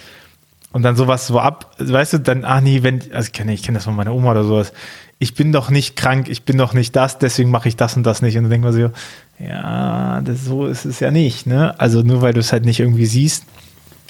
Und 0.72 0.82
dann 0.82 0.96
sowas 0.96 1.26
so 1.26 1.40
ab, 1.40 1.74
weißt 1.78 2.12
du, 2.14 2.18
dann, 2.20 2.44
ach 2.44 2.60
nee, 2.60 2.82
wenn, 2.82 3.00
also 3.12 3.26
ich 3.26 3.32
kenne 3.32 3.52
ich 3.52 3.62
kenn 3.62 3.74
das 3.74 3.84
von 3.84 3.96
meiner 3.96 4.14
Oma 4.14 4.30
oder 4.30 4.44
sowas, 4.44 4.72
ich 5.18 5.34
bin 5.34 5.52
doch 5.52 5.68
nicht 5.68 5.96
krank, 5.96 6.28
ich 6.28 6.44
bin 6.44 6.56
doch 6.56 6.72
nicht 6.72 6.94
das, 6.96 7.18
deswegen 7.18 7.50
mache 7.50 7.68
ich 7.68 7.76
das 7.76 7.96
und 7.96 8.04
das 8.04 8.22
nicht. 8.22 8.36
Und 8.36 8.44
dann 8.44 8.50
denkt 8.50 8.64
man 8.64 8.72
so, 8.72 8.90
ja, 9.38 10.20
das, 10.22 10.44
so 10.44 10.66
ist 10.66 10.84
es 10.84 11.00
ja 11.00 11.10
nicht, 11.10 11.46
ne? 11.46 11.78
Also 11.78 12.02
nur 12.02 12.22
weil 12.22 12.32
du 12.32 12.40
es 12.40 12.52
halt 12.52 12.64
nicht 12.64 12.80
irgendwie 12.80 13.06
siehst, 13.06 13.44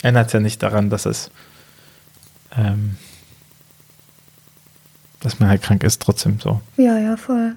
ändert 0.03 0.29
es 0.29 0.33
ja 0.35 0.41
nicht 0.41 0.63
daran, 0.63 0.91
dass 0.91 1.07
es, 1.07 1.31
ähm, 2.57 2.97
dass 5.21 5.41
man 5.41 5.49
halt 5.49 5.63
krank 5.63 5.83
ist, 5.83 6.03
trotzdem 6.03 6.39
so. 6.41 6.61
Ja, 6.77 6.99
ja, 6.99 7.17
voll. 7.17 7.55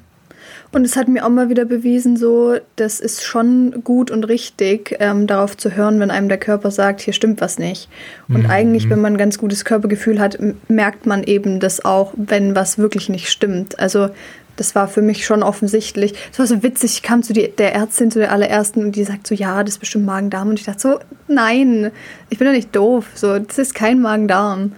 Und 0.72 0.86
es 0.86 0.96
hat 0.96 1.08
mir 1.08 1.26
auch 1.26 1.30
mal 1.30 1.50
wieder 1.50 1.66
bewiesen, 1.66 2.18
so, 2.18 2.56
das 2.76 3.00
ist 3.00 3.24
schon 3.24 3.84
gut 3.84 4.12
und 4.12 4.24
richtig, 4.26 4.96
ähm, 5.00 5.28
darauf 5.28 5.56
zu 5.56 5.76
hören, 5.76 6.00
wenn 6.00 6.12
einem 6.12 6.30
der 6.30 6.38
Körper 6.38 6.72
sagt, 6.72 7.02
hier 7.02 7.14
stimmt 7.14 7.42
was 7.42 7.60
nicht. 7.60 7.90
Und 8.28 8.44
mhm. 8.44 8.50
eigentlich, 8.50 8.90
wenn 8.90 9.02
man 9.02 9.14
ein 9.14 9.18
ganz 9.18 9.38
gutes 9.38 9.66
Körpergefühl 9.66 10.20
hat, 10.20 10.38
merkt 10.68 11.06
man 11.06 11.24
eben 11.24 11.60
das 11.60 11.86
auch, 11.86 12.14
wenn 12.16 12.56
was 12.56 12.78
wirklich 12.78 13.10
nicht 13.10 13.30
stimmt. 13.30 13.80
Also 13.80 14.10
das 14.56 14.76
war 14.76 14.88
für 14.88 15.02
mich 15.02 15.26
schon 15.26 15.44
offensichtlich. 15.44 16.14
Es 16.32 16.40
war 16.40 16.46
so 16.46 16.62
witzig, 16.64 16.94
ich 16.94 17.02
kam 17.02 17.24
zu 17.24 17.34
die, 17.34 17.50
der 17.50 17.74
Ärztin, 17.74 18.12
zu 18.12 18.20
der 18.20 18.32
allerersten, 18.32 18.86
und 18.86 18.96
die 18.96 19.04
sagt 19.04 19.26
so, 19.28 19.34
ja, 19.36 19.64
das 19.64 19.76
ist 19.76 19.80
bestimmt 19.80 20.06
Magen-Darm. 20.06 20.50
Und 20.50 20.60
ich 20.60 20.66
dachte 20.66 20.80
so, 20.80 21.00
nein, 21.28 21.92
ich 22.30 22.38
bin 22.38 22.48
doch 22.48 22.54
nicht 22.54 22.76
doof. 22.76 23.08
So, 23.16 23.40
das 23.40 23.58
ist 23.58 23.76
kein 23.76 24.02
Magen-Darm. 24.02 24.74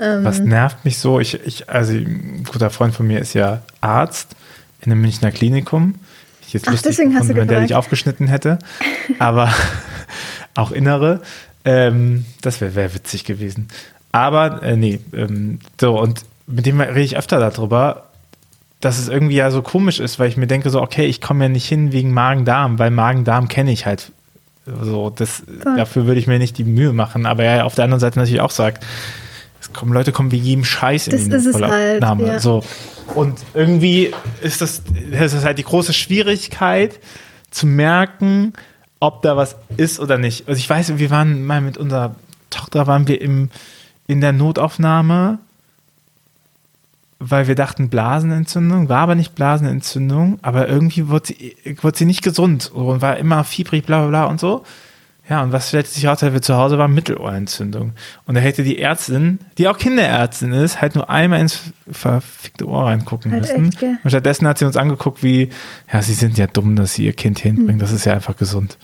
Ähm, 0.00 0.24
Was 0.24 0.40
nervt 0.40 0.84
mich 0.84 0.98
so? 0.98 1.20
Ich, 1.20 1.34
ich, 1.44 1.68
also 1.68 1.92
ein 1.92 2.44
guter 2.50 2.70
Freund 2.70 2.94
von 2.94 3.06
mir 3.06 3.20
ist 3.20 3.34
ja 3.34 3.62
Arzt 3.80 4.34
in 4.80 4.92
einem 4.92 5.00
Münchner 5.00 5.30
Klinikum. 5.30 5.94
Ich 6.46 6.52
jetzt 6.52 6.68
Ach, 6.68 6.72
lustig 6.72 6.90
deswegen 6.90 7.12
gefunden, 7.12 7.36
wenn 7.36 7.48
der 7.48 7.60
dich 7.60 7.74
aufgeschnitten 7.74 8.26
hätte. 8.28 8.58
Aber 9.18 9.52
auch 10.54 10.72
innere. 10.72 11.20
Ähm, 11.64 12.24
das 12.40 12.60
wäre 12.60 12.74
wär 12.74 12.94
witzig 12.94 13.24
gewesen. 13.24 13.68
Aber, 14.12 14.62
äh, 14.62 14.76
nee, 14.76 14.98
ähm, 15.12 15.60
so, 15.80 16.00
und 16.00 16.24
mit 16.46 16.66
dem 16.66 16.80
rede 16.80 17.00
ich 17.00 17.16
öfter 17.16 17.38
darüber, 17.38 18.06
dass 18.80 18.98
es 18.98 19.08
irgendwie 19.08 19.36
ja 19.36 19.50
so 19.50 19.62
komisch 19.62 20.00
ist, 20.00 20.18
weil 20.18 20.28
ich 20.28 20.36
mir 20.36 20.46
denke, 20.46 20.70
so, 20.70 20.80
okay, 20.80 21.06
ich 21.06 21.20
komme 21.20 21.44
ja 21.44 21.48
nicht 21.48 21.68
hin 21.68 21.92
wegen 21.92 22.12
Magen-Darm, 22.12 22.78
weil 22.78 22.90
Magen-Darm 22.90 23.48
kenne 23.48 23.72
ich 23.72 23.86
halt. 23.86 24.10
So, 24.82 25.10
das, 25.10 25.42
dafür 25.76 26.06
würde 26.06 26.20
ich 26.20 26.26
mir 26.26 26.38
nicht 26.38 26.58
die 26.58 26.64
Mühe 26.64 26.92
machen. 26.92 27.26
Aber 27.26 27.44
ja, 27.44 27.64
auf 27.64 27.74
der 27.74 27.84
anderen 27.84 28.00
Seite 28.00 28.18
natürlich 28.18 28.40
auch 28.40 28.50
sagt, 28.50 28.84
kommen 29.72 29.92
Leute 29.92 30.12
kommen 30.12 30.30
wie 30.32 30.36
jedem 30.36 30.64
Scheiß 30.64 31.08
in 31.08 31.30
das 31.30 31.44
die 31.44 31.50
Vollabnahme. 31.50 32.22
Halt, 32.24 32.32
ja. 32.34 32.38
So. 32.40 32.64
Und 33.14 33.38
irgendwie 33.54 34.12
ist 34.40 34.60
das, 34.60 34.82
das 35.12 35.32
ist 35.32 35.44
halt 35.44 35.58
die 35.58 35.64
große 35.64 35.92
Schwierigkeit 35.92 37.00
zu 37.50 37.66
merken, 37.66 38.52
ob 39.00 39.22
da 39.22 39.36
was 39.36 39.56
ist 39.76 39.98
oder 39.98 40.18
nicht. 40.18 40.46
Also 40.48 40.58
ich 40.58 40.68
weiß, 40.68 40.98
wir 40.98 41.10
waren 41.10 41.44
mal 41.44 41.60
mit 41.60 41.78
unserer 41.78 42.14
Tochter 42.50 42.86
waren 42.86 43.08
wir 43.08 43.20
im, 43.20 43.50
in 44.06 44.20
der 44.20 44.32
Notaufnahme, 44.32 45.38
weil 47.18 47.46
wir 47.46 47.54
dachten 47.54 47.88
Blasenentzündung, 47.88 48.88
war 48.88 49.00
aber 49.00 49.14
nicht 49.14 49.34
Blasenentzündung, 49.34 50.38
aber 50.42 50.68
irgendwie 50.68 51.08
wurde 51.08 51.28
sie, 51.28 51.56
wurde 51.80 51.98
sie 51.98 52.06
nicht 52.06 52.22
gesund 52.22 52.70
und 52.72 53.02
war 53.02 53.16
immer 53.18 53.44
fiebrig, 53.44 53.84
bla 53.84 54.00
bla 54.00 54.08
bla 54.08 54.24
und 54.26 54.40
so. 54.40 54.64
Ja, 55.30 55.44
und 55.44 55.52
was 55.52 55.68
stellte 55.68 55.88
sich 55.88 56.04
raus, 56.08 56.24
als 56.24 56.32
wir 56.32 56.42
zu 56.42 56.56
Hause 56.56 56.76
waren? 56.76 56.92
Mittelohrentzündung. 56.92 57.92
Und 58.26 58.34
da 58.34 58.40
hätte 58.40 58.64
die 58.64 58.80
Ärztin, 58.80 59.38
die 59.58 59.68
auch 59.68 59.78
Kinderärztin 59.78 60.52
ist, 60.52 60.82
halt 60.82 60.96
nur 60.96 61.08
einmal 61.08 61.38
ins 61.38 61.72
verfickte 61.88 62.66
Ohr 62.66 62.86
reingucken 62.86 63.30
halt 63.30 63.42
müssen. 63.42 63.66
Echt, 63.68 64.04
und 64.04 64.10
stattdessen 64.10 64.48
hat 64.48 64.58
sie 64.58 64.64
uns 64.64 64.76
angeguckt 64.76 65.22
wie, 65.22 65.50
ja, 65.90 66.02
sie 66.02 66.14
sind 66.14 66.36
ja 66.36 66.48
dumm, 66.48 66.74
dass 66.74 66.94
sie 66.94 67.06
ihr 67.06 67.12
Kind 67.12 67.38
hinbringen, 67.38 67.74
hm. 67.74 67.78
das 67.78 67.92
ist 67.92 68.06
ja 68.06 68.14
einfach 68.14 68.36
gesund. 68.36 68.76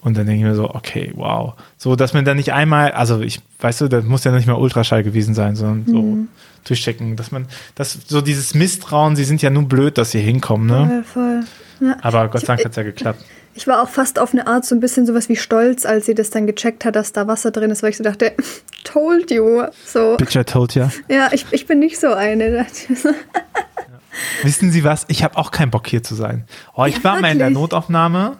Und 0.00 0.16
dann 0.16 0.26
denke 0.26 0.40
ich 0.40 0.48
mir 0.48 0.54
so, 0.54 0.72
okay, 0.72 1.12
wow. 1.16 1.54
So, 1.76 1.96
dass 1.96 2.14
man 2.14 2.24
dann 2.24 2.36
nicht 2.36 2.52
einmal, 2.52 2.92
also 2.92 3.20
ich, 3.20 3.40
weißt 3.58 3.80
du, 3.80 3.88
das 3.88 4.04
muss 4.04 4.22
ja 4.22 4.30
nicht 4.30 4.46
mal 4.46 4.54
Ultraschall 4.54 5.02
gewesen 5.02 5.34
sein, 5.34 5.56
sondern 5.56 5.86
so 5.86 6.02
mhm. 6.02 6.28
durchchecken, 6.64 7.16
dass 7.16 7.32
man, 7.32 7.46
dass 7.74 7.98
so 8.06 8.20
dieses 8.20 8.54
Misstrauen, 8.54 9.16
sie 9.16 9.24
sind 9.24 9.42
ja 9.42 9.50
nun 9.50 9.66
blöd, 9.66 9.98
dass 9.98 10.12
sie 10.12 10.20
hinkommen, 10.20 10.68
ne? 10.68 11.02
Voll, 11.04 11.44
voll. 11.80 11.88
Ja. 11.88 11.96
Aber 12.02 12.28
Gott 12.28 12.42
sei 12.42 12.46
Dank 12.46 12.64
hat 12.64 12.70
es 12.70 12.76
ja 12.76 12.84
geklappt. 12.84 13.24
Ich 13.54 13.66
war 13.66 13.82
auch 13.82 13.88
fast 13.88 14.18
auf 14.18 14.32
eine 14.32 14.46
Art 14.46 14.64
so 14.64 14.74
ein 14.74 14.80
bisschen 14.80 15.06
sowas 15.06 15.28
wie 15.28 15.36
stolz, 15.36 15.84
als 15.84 16.06
sie 16.06 16.14
das 16.14 16.30
dann 16.30 16.46
gecheckt 16.46 16.84
hat, 16.84 16.96
dass 16.96 17.12
da 17.12 17.26
Wasser 17.26 17.50
drin 17.50 17.70
ist, 17.70 17.82
weil 17.82 17.90
ich 17.90 17.96
so 17.96 18.04
dachte, 18.04 18.32
told 18.84 19.30
you. 19.30 19.64
So. 19.84 20.16
Bitch, 20.16 20.36
I 20.36 20.44
told 20.44 20.74
ya. 20.74 20.90
Ja, 21.08 21.30
ich, 21.32 21.46
ich 21.50 21.66
bin 21.66 21.78
nicht 21.78 21.98
so 21.98 22.12
eine. 22.12 22.66
Wissen 24.42 24.70
Sie 24.70 24.84
was? 24.84 25.04
Ich 25.08 25.24
habe 25.24 25.36
auch 25.36 25.50
keinen 25.50 25.70
Bock 25.70 25.86
hier 25.86 26.02
zu 26.02 26.14
sein. 26.14 26.44
Oh, 26.74 26.84
ich 26.84 26.98
ja, 26.98 27.04
war 27.04 27.20
mal 27.20 27.32
in 27.32 27.38
der 27.38 27.50
Notaufnahme. 27.50 28.36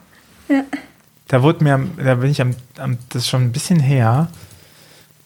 Ja. 0.49 0.65
Da 1.29 1.43
wurde 1.43 1.63
mir, 1.65 1.81
da 1.97 2.17
bin 2.17 2.31
ich 2.31 2.41
am, 2.41 2.55
am 2.79 2.99
das 3.11 3.23
ist 3.23 3.29
schon 3.29 3.43
ein 3.43 3.53
bisschen 3.53 3.79
her. 3.79 4.29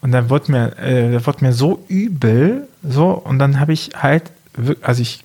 Und 0.01 0.11
da 0.11 0.29
wurde 0.29 0.51
mir, 0.51 0.77
äh, 0.77 1.11
da 1.11 1.25
wurde 1.25 1.43
mir 1.43 1.51
so 1.51 1.83
übel, 1.87 2.67
so, 2.83 3.09
und 3.09 3.39
dann 3.39 3.59
habe 3.59 3.73
ich 3.73 3.89
halt, 3.95 4.23
also 4.81 5.01
ich 5.01 5.23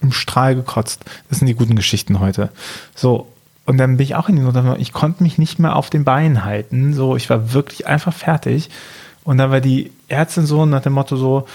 im 0.00 0.12
Strahl 0.12 0.54
gekotzt. 0.54 1.04
Das 1.28 1.38
sind 1.38 1.48
die 1.48 1.54
guten 1.54 1.76
Geschichten 1.76 2.20
heute. 2.20 2.50
So, 2.94 3.26
und 3.66 3.78
dann 3.78 3.96
bin 3.96 4.04
ich 4.04 4.14
auch 4.14 4.28
in 4.28 4.36
die 4.36 4.42
Notaufnahme. 4.42 4.78
Ich 4.78 4.92
konnte 4.92 5.22
mich 5.22 5.38
nicht 5.38 5.58
mehr 5.58 5.76
auf 5.76 5.90
den 5.90 6.04
Beinen 6.04 6.44
halten. 6.44 6.94
So, 6.94 7.16
ich 7.16 7.28
war 7.28 7.52
wirklich 7.52 7.86
einfach 7.86 8.12
fertig. 8.12 8.70
Und 9.24 9.38
dann 9.38 9.50
war 9.50 9.60
die 9.60 9.90
Ärztin 10.08 10.46
so 10.46 10.64
nach 10.66 10.82
dem 10.82 10.92
Motto 10.92 11.16
so, 11.16 11.46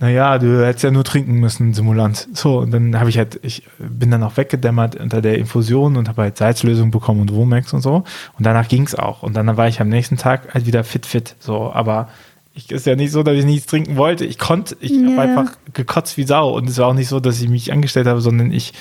naja, 0.00 0.38
du 0.38 0.66
hättest 0.66 0.82
ja 0.82 0.90
nur 0.90 1.04
trinken 1.04 1.34
müssen, 1.34 1.72
Simulant. 1.72 2.28
So, 2.32 2.58
und 2.58 2.72
dann 2.72 2.98
habe 2.98 3.08
ich 3.08 3.18
halt, 3.18 3.38
ich 3.42 3.62
bin 3.78 4.10
dann 4.10 4.24
auch 4.24 4.36
weggedämmert 4.36 4.96
unter 4.96 5.22
der 5.22 5.38
Infusion 5.38 5.96
und 5.96 6.08
habe 6.08 6.22
halt 6.22 6.36
Salzlösung 6.36 6.90
bekommen 6.90 7.20
und 7.20 7.32
Womex 7.32 7.72
und 7.72 7.80
so. 7.80 8.02
Und 8.36 8.44
danach 8.44 8.66
ging 8.66 8.82
es 8.82 8.96
auch. 8.96 9.22
Und 9.22 9.34
dann 9.34 9.56
war 9.56 9.68
ich 9.68 9.80
am 9.80 9.88
nächsten 9.88 10.16
Tag 10.16 10.52
halt 10.52 10.66
wieder 10.66 10.82
fit, 10.82 11.06
fit. 11.06 11.36
So, 11.38 11.72
aber 11.72 12.08
ich 12.52 12.72
ist 12.72 12.86
ja 12.86 12.96
nicht 12.96 13.12
so, 13.12 13.22
dass 13.22 13.36
ich 13.36 13.44
nichts 13.44 13.66
trinken 13.66 13.96
wollte. 13.96 14.24
Ich 14.24 14.38
konnte, 14.38 14.76
ich 14.80 14.90
yeah. 14.90 15.10
habe 15.10 15.20
einfach 15.22 15.56
gekotzt 15.72 16.16
wie 16.16 16.24
Sau. 16.24 16.56
Und 16.56 16.68
es 16.68 16.78
war 16.78 16.88
auch 16.88 16.94
nicht 16.94 17.08
so, 17.08 17.20
dass 17.20 17.40
ich 17.40 17.48
mich 17.48 17.72
angestellt 17.72 18.08
habe, 18.08 18.20
sondern 18.20 18.50
ich 18.50 18.72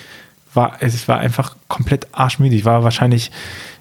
war, 0.55 0.81
ich 0.81 1.07
war 1.07 1.19
einfach 1.19 1.55
komplett 1.67 2.07
arschmüde. 2.11 2.55
Ich 2.55 2.65
war 2.65 2.83
wahrscheinlich 2.83 3.31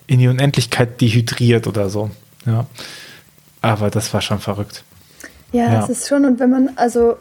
in 0.07 0.19
die 0.19 0.29
Unendlichkeit 0.29 1.01
dehydriert 1.01 1.67
oder 1.67 1.89
so. 1.89 2.11
Ja. 2.47 2.67
Aber 3.61 3.91
das 3.91 4.13
war 4.13 4.21
schon 4.21 4.41
verrückt. 4.41 4.85
Ja, 5.53 5.73
ja. 5.73 5.83
es 5.83 5.89
ist 5.89 6.09
schon, 6.09 6.25
und 6.25 6.41
wenn 6.41 6.51
man, 6.51 6.71
also, 6.77 7.17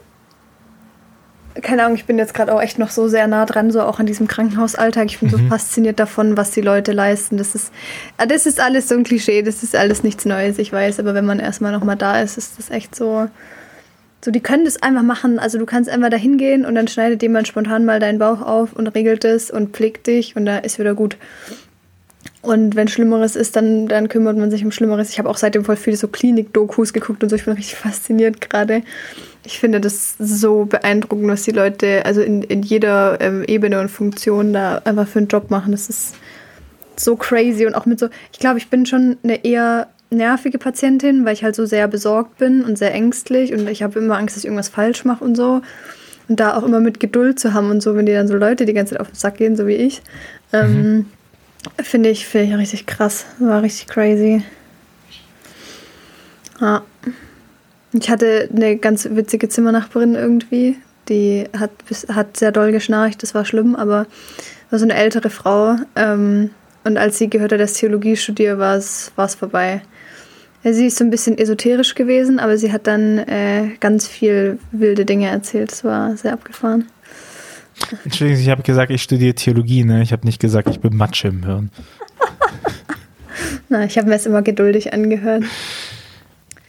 keine 1.60 1.84
Ahnung, 1.84 1.96
ich 1.96 2.06
bin 2.06 2.18
jetzt 2.18 2.34
gerade 2.34 2.54
auch 2.54 2.60
echt 2.60 2.78
noch 2.78 2.90
so 2.90 3.08
sehr 3.08 3.26
nah 3.28 3.44
dran, 3.44 3.70
so 3.70 3.82
auch 3.82 3.98
an 3.98 4.06
diesem 4.06 4.26
Krankenhausalltag. 4.26 5.06
Ich 5.06 5.20
bin 5.20 5.28
mhm. 5.28 5.32
so 5.32 5.38
fasziniert 5.48 6.00
davon, 6.00 6.36
was 6.36 6.50
die 6.50 6.62
Leute 6.62 6.92
leisten. 6.92 7.36
Das 7.36 7.54
ist, 7.54 7.70
ah, 8.16 8.26
das 8.26 8.46
ist 8.46 8.58
alles 8.58 8.88
so 8.88 8.94
ein 8.94 9.04
Klischee, 9.04 9.42
das 9.42 9.62
ist 9.62 9.76
alles 9.76 10.02
nichts 10.02 10.24
Neues, 10.24 10.58
ich 10.58 10.72
weiß, 10.72 10.98
aber 10.98 11.14
wenn 11.14 11.26
man 11.26 11.38
erstmal 11.38 11.72
nochmal 11.72 11.96
da 11.96 12.20
ist, 12.20 12.38
ist 12.38 12.58
das 12.58 12.70
echt 12.70 12.94
so, 12.94 13.28
so, 14.24 14.30
die 14.30 14.40
können 14.40 14.64
das 14.64 14.82
einfach 14.82 15.02
machen. 15.02 15.38
Also 15.38 15.58
du 15.58 15.66
kannst 15.66 15.90
einfach 15.90 16.10
da 16.10 16.16
hingehen 16.16 16.64
und 16.64 16.74
dann 16.76 16.86
schneidet 16.86 17.22
jemand 17.22 17.48
spontan 17.48 17.84
mal 17.84 17.98
deinen 17.98 18.18
Bauch 18.18 18.40
auf 18.40 18.72
und 18.72 18.86
regelt 18.88 19.24
es 19.24 19.50
und 19.50 19.74
pflegt 19.74 20.06
dich 20.06 20.36
und 20.36 20.46
da 20.46 20.58
ist 20.58 20.78
wieder 20.78 20.94
gut. 20.94 21.16
Und 22.40 22.74
wenn 22.76 22.88
Schlimmeres 22.88 23.36
ist, 23.36 23.56
dann, 23.56 23.88
dann 23.88 24.08
kümmert 24.08 24.36
man 24.36 24.50
sich 24.50 24.64
um 24.64 24.72
Schlimmeres. 24.72 25.10
Ich 25.10 25.18
habe 25.18 25.28
auch 25.28 25.36
seitdem 25.36 25.64
voll 25.64 25.76
viele 25.76 25.96
so 25.96 26.08
Klinik-Dokus 26.08 26.92
geguckt 26.92 27.22
und 27.22 27.28
so. 27.28 27.36
Ich 27.36 27.44
bin 27.44 27.54
richtig 27.54 27.76
fasziniert 27.76 28.40
gerade. 28.40 28.82
Ich 29.44 29.58
finde 29.58 29.80
das 29.80 30.14
so 30.18 30.66
beeindruckend, 30.66 31.28
was 31.28 31.42
die 31.42 31.50
Leute, 31.50 32.04
also 32.04 32.20
in, 32.20 32.42
in 32.42 32.62
jeder 32.62 33.20
ähm, 33.20 33.44
Ebene 33.46 33.80
und 33.80 33.88
Funktion 33.88 34.52
da 34.52 34.82
einfach 34.84 35.08
für 35.08 35.18
einen 35.18 35.28
Job 35.28 35.50
machen. 35.50 35.72
Das 35.72 35.88
ist 35.88 36.14
so 36.96 37.16
crazy 37.16 37.66
und 37.66 37.74
auch 37.74 37.86
mit 37.86 37.98
so, 37.98 38.08
ich 38.32 38.38
glaube, 38.38 38.58
ich 38.58 38.70
bin 38.70 38.86
schon 38.86 39.16
eine 39.24 39.44
eher 39.44 39.88
nervige 40.12 40.58
Patientin, 40.58 41.24
weil 41.24 41.34
ich 41.34 41.44
halt 41.44 41.56
so 41.56 41.66
sehr 41.66 41.88
besorgt 41.88 42.38
bin 42.38 42.62
und 42.64 42.78
sehr 42.78 42.92
ängstlich 42.94 43.52
und 43.52 43.68
ich 43.68 43.82
habe 43.82 43.98
immer 43.98 44.18
Angst, 44.18 44.36
dass 44.36 44.44
ich 44.44 44.46
irgendwas 44.46 44.68
falsch 44.68 45.04
mache 45.04 45.24
und 45.24 45.36
so. 45.36 45.62
Und 46.28 46.38
da 46.40 46.56
auch 46.56 46.62
immer 46.62 46.80
mit 46.80 47.00
Geduld 47.00 47.40
zu 47.40 47.52
haben 47.52 47.70
und 47.70 47.82
so, 47.82 47.96
wenn 47.96 48.06
die 48.06 48.12
dann 48.12 48.28
so 48.28 48.36
Leute 48.36 48.64
die 48.64 48.72
ganze 48.72 48.94
Zeit 48.94 49.00
auf 49.00 49.08
den 49.08 49.16
Sack 49.16 49.38
gehen, 49.38 49.56
so 49.56 49.66
wie 49.66 49.74
ich, 49.74 50.02
ähm, 50.52 50.72
mhm. 50.72 51.06
finde 51.82 52.10
ich, 52.10 52.26
find 52.26 52.48
ich 52.48 52.56
richtig 52.56 52.86
krass. 52.86 53.26
War 53.38 53.62
richtig 53.62 53.88
crazy. 53.88 54.42
Ja. 56.60 56.82
Ich 57.92 58.08
hatte 58.08 58.48
eine 58.54 58.76
ganz 58.76 59.06
witzige 59.10 59.48
Zimmernachbarin 59.48 60.14
irgendwie. 60.14 60.76
Die 61.08 61.44
hat, 61.58 61.70
hat 62.08 62.36
sehr 62.36 62.52
doll 62.52 62.72
geschnarcht, 62.72 63.22
das 63.22 63.34
war 63.34 63.44
schlimm, 63.44 63.74
aber 63.74 64.06
war 64.70 64.78
so 64.78 64.84
eine 64.84 64.94
ältere 64.94 65.28
Frau. 65.28 65.76
Ähm, 65.96 66.50
und 66.84 66.96
als 66.96 67.18
sie 67.18 67.28
gehört 67.28 67.52
hat, 67.52 67.60
dass 67.60 67.74
Theologie 67.74 68.16
studiere, 68.16 68.58
war 68.58 68.76
es 68.76 69.34
vorbei. 69.34 69.82
Sie 70.64 70.86
ist 70.86 70.98
so 70.98 71.04
ein 71.04 71.10
bisschen 71.10 71.38
esoterisch 71.38 71.94
gewesen, 71.94 72.38
aber 72.38 72.56
sie 72.56 72.72
hat 72.72 72.86
dann 72.86 73.18
äh, 73.18 73.70
ganz 73.80 74.06
viel 74.06 74.58
wilde 74.70 75.04
Dinge 75.04 75.28
erzählt. 75.28 75.72
Es 75.72 75.82
war 75.82 76.16
sehr 76.16 76.32
abgefahren. 76.32 76.86
Entschuldigung, 78.04 78.42
ich 78.42 78.48
habe 78.48 78.62
gesagt, 78.62 78.92
ich 78.92 79.02
studiere 79.02 79.34
Theologie, 79.34 79.84
ne? 79.84 80.02
Ich 80.02 80.12
habe 80.12 80.24
nicht 80.24 80.40
gesagt, 80.40 80.68
ich 80.70 80.80
bin 80.80 80.96
Matsche 80.96 81.28
im 81.28 81.44
Hirn. 81.44 81.70
Na, 83.68 83.84
ich 83.84 83.98
habe 83.98 84.08
mir 84.08 84.14
das 84.14 84.26
immer 84.26 84.42
geduldig 84.42 84.92
angehört. 84.92 85.44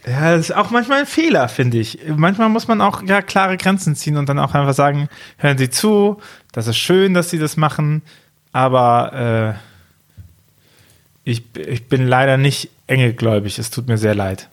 Ja, 0.07 0.35
das 0.35 0.50
ist 0.50 0.55
auch 0.55 0.71
manchmal 0.71 1.01
ein 1.01 1.05
Fehler, 1.05 1.47
finde 1.47 1.77
ich. 1.77 2.00
Manchmal 2.07 2.50
muss 2.50 2.67
man 2.67 2.81
auch 2.81 3.03
ja, 3.03 3.21
klare 3.21 3.57
Grenzen 3.57 3.95
ziehen 3.95 4.17
und 4.17 4.27
dann 4.27 4.39
auch 4.39 4.53
einfach 4.53 4.73
sagen, 4.73 5.07
hören 5.38 5.57
Sie 5.57 5.69
zu, 5.69 6.17
das 6.51 6.67
ist 6.67 6.77
schön, 6.77 7.13
dass 7.13 7.29
Sie 7.29 7.39
das 7.39 7.57
machen, 7.57 8.01
aber 8.51 9.55
äh, 11.25 11.29
ich, 11.29 11.43
ich 11.57 11.88
bin 11.88 12.05
leider 12.05 12.38
nicht 12.38 12.69
engelgläubig. 12.93 13.59
Es 13.59 13.69
tut 13.69 13.88
mir 13.88 13.97
sehr 13.97 14.15
leid. 14.15 14.47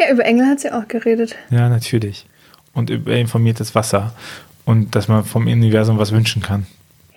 Ja, 0.00 0.10
über 0.12 0.24
Engel 0.24 0.46
hat 0.46 0.60
sie 0.60 0.70
auch 0.72 0.86
geredet. 0.88 1.34
Ja, 1.50 1.68
natürlich. 1.68 2.26
Und 2.72 2.90
über 2.90 3.12
informiertes 3.16 3.74
Wasser. 3.74 4.12
Und 4.64 4.94
dass 4.94 5.08
man 5.08 5.24
vom 5.24 5.46
Universum 5.46 5.98
was 5.98 6.12
wünschen 6.12 6.42
kann. 6.42 6.66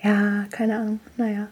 Ja, 0.02 0.44
keine 0.50 0.78
Ahnung. 0.78 1.00
Naja. 1.16 1.48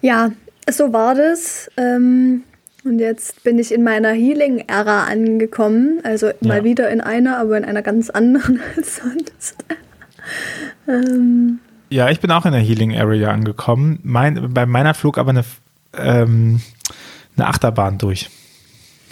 Ja, 0.00 0.30
so 0.70 0.92
war 0.92 1.14
das. 1.14 1.70
Ähm, 1.76 2.42
und 2.84 2.98
jetzt 3.00 3.42
bin 3.42 3.58
ich 3.58 3.72
in 3.72 3.82
meiner 3.82 4.12
Healing-Ära 4.12 5.04
angekommen. 5.04 6.00
Also 6.04 6.30
mal 6.40 6.58
Ja. 6.58 6.64
wieder 6.64 6.90
in 6.90 7.00
einer, 7.00 7.38
aber 7.38 7.58
in 7.58 7.64
einer 7.64 7.82
ganz 7.82 8.08
anderen 8.10 8.60
als 8.76 8.96
sonst. 8.96 9.56
ähm, 10.88 11.58
Ja, 11.90 12.10
ich 12.10 12.20
bin 12.20 12.30
auch 12.30 12.46
in 12.46 12.52
der 12.52 12.60
Healing 12.60 12.96
Area 12.96 13.30
angekommen. 13.30 13.98
Mein, 14.02 14.52
bei 14.54 14.66
meiner 14.66 14.94
Flug 14.94 15.18
aber 15.18 15.30
eine, 15.30 15.44
ähm, 15.96 16.60
eine 17.36 17.46
Achterbahn 17.46 17.98
durch. 17.98 18.30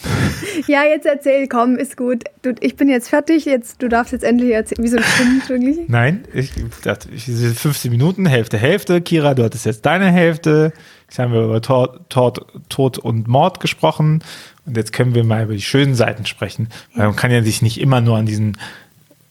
ja, 0.67 0.85
jetzt 0.85 1.07
erzähl, 1.07 1.49
komm, 1.49 1.77
ist 1.77 1.97
gut. 1.97 2.25
Du, 2.43 2.55
ich 2.61 2.77
bin 2.77 2.89
jetzt 2.91 3.09
fertig, 3.09 3.47
jetzt, 3.47 3.81
du 3.83 3.89
darfst 3.89 4.13
jetzt 4.13 4.23
endlich 4.25 4.53
erzählen. 4.53 4.85
Wie 4.85 4.89
so 4.89 4.99
ein 4.99 5.03
Kind, 5.17 5.49
wirklich. 5.49 5.79
Nein, 5.89 6.25
ich 6.35 6.51
dachte, 6.83 7.09
ich, 7.11 7.25
15 7.25 7.91
Minuten, 7.91 8.27
Hälfte, 8.27 8.59
Hälfte. 8.59 9.01
Kira, 9.01 9.33
du 9.35 9.43
hattest 9.45 9.65
jetzt 9.65 9.87
deine 9.87 10.11
Hälfte. 10.11 10.73
Jetzt 11.09 11.19
haben 11.19 11.33
wir 11.33 11.45
über 11.45 11.63
Tod, 11.63 12.01
Tod, 12.11 12.45
Tod 12.69 12.99
und 12.99 13.29
Mord 13.29 13.61
gesprochen. 13.61 14.23
Und 14.67 14.77
jetzt 14.77 14.93
können 14.93 15.15
wir 15.15 15.25
mal 15.25 15.45
über 15.45 15.55
die 15.55 15.63
schönen 15.63 15.95
Seiten 15.95 16.27
sprechen. 16.27 16.69
Weil 16.95 17.07
man 17.07 17.17
kann 17.17 17.31
ja 17.31 17.43
sich 17.43 17.63
nicht 17.63 17.81
immer 17.81 18.01
nur 18.03 18.19
an 18.19 18.27
diesen 18.27 18.59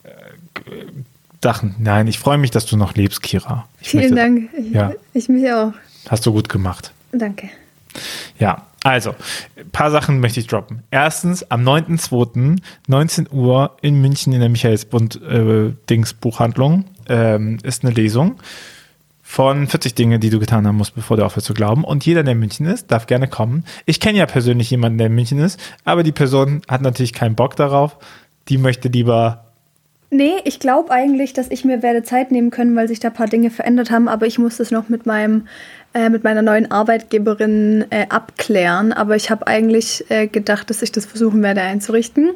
äh, 0.02 0.10
Sachen. 1.42 1.74
Nein, 1.78 2.06
ich 2.08 2.18
freue 2.18 2.38
mich, 2.38 2.50
dass 2.50 2.66
du 2.66 2.76
noch 2.76 2.94
lebst, 2.94 3.22
Kira. 3.22 3.68
Ich 3.80 3.90
Vielen 3.90 4.14
möchte- 4.14 4.16
Dank. 4.16 4.48
Ich, 4.58 4.72
Ja. 4.72 4.92
ich 5.12 5.28
mich 5.28 5.52
auch. 5.52 5.72
Hast 6.08 6.26
du 6.26 6.32
gut 6.32 6.48
gemacht. 6.48 6.92
Danke. 7.12 7.48
Ja, 8.38 8.66
also, 8.84 9.14
ein 9.56 9.70
paar 9.70 9.90
Sachen 9.90 10.20
möchte 10.20 10.40
ich 10.40 10.46
droppen. 10.46 10.82
Erstens, 10.90 11.50
am 11.50 11.66
9.2., 11.66 12.58
19 12.86 13.28
Uhr 13.32 13.76
in 13.80 14.00
München 14.02 14.34
in 14.34 14.40
der 14.40 14.50
Michaelsbund 14.50 15.22
äh, 15.22 15.72
ähm, 17.08 17.58
ist 17.62 17.84
eine 17.84 17.94
Lesung 17.94 18.36
von 19.22 19.66
40 19.66 19.94
Dinge, 19.94 20.18
die 20.18 20.28
du 20.28 20.38
getan 20.38 20.66
haben 20.66 20.76
musst, 20.76 20.94
bevor 20.94 21.16
du 21.16 21.24
aufhörst 21.24 21.46
zu 21.46 21.54
glauben. 21.54 21.82
Und 21.82 22.04
jeder, 22.04 22.22
der 22.24 22.32
in 22.32 22.38
München 22.40 22.66
ist, 22.66 22.90
darf 22.90 23.06
gerne 23.06 23.26
kommen. 23.26 23.64
Ich 23.86 24.00
kenne 24.00 24.18
ja 24.18 24.26
persönlich 24.26 24.70
jemanden, 24.70 24.98
der 24.98 25.06
in 25.06 25.14
München 25.14 25.38
ist, 25.38 25.58
aber 25.86 26.02
die 26.02 26.12
Person 26.12 26.60
hat 26.68 26.82
natürlich 26.82 27.14
keinen 27.14 27.36
Bock 27.36 27.56
darauf. 27.56 27.96
Die 28.48 28.58
möchte 28.58 28.88
lieber 28.88 29.46
Nee, 30.14 30.34
ich 30.44 30.60
glaube 30.60 30.92
eigentlich, 30.92 31.32
dass 31.32 31.50
ich 31.50 31.64
mir 31.64 31.82
werde 31.82 32.04
Zeit 32.04 32.30
nehmen 32.30 32.52
können, 32.52 32.76
weil 32.76 32.86
sich 32.86 33.00
da 33.00 33.08
ein 33.08 33.14
paar 33.14 33.26
Dinge 33.26 33.50
verändert 33.50 33.90
haben, 33.90 34.06
aber 34.06 34.26
ich 34.26 34.38
muss 34.38 34.58
das 34.58 34.70
noch 34.70 34.88
mit 34.88 35.06
meinem 35.06 35.48
äh, 35.92 36.08
mit 36.08 36.22
meiner 36.22 36.40
neuen 36.40 36.70
Arbeitgeberin 36.70 37.86
äh, 37.90 38.06
abklären. 38.10 38.92
Aber 38.92 39.16
ich 39.16 39.30
habe 39.30 39.48
eigentlich 39.48 40.08
äh, 40.10 40.28
gedacht, 40.28 40.70
dass 40.70 40.82
ich 40.82 40.92
das 40.92 41.04
versuchen 41.04 41.42
werde 41.42 41.62
einzurichten. 41.62 42.30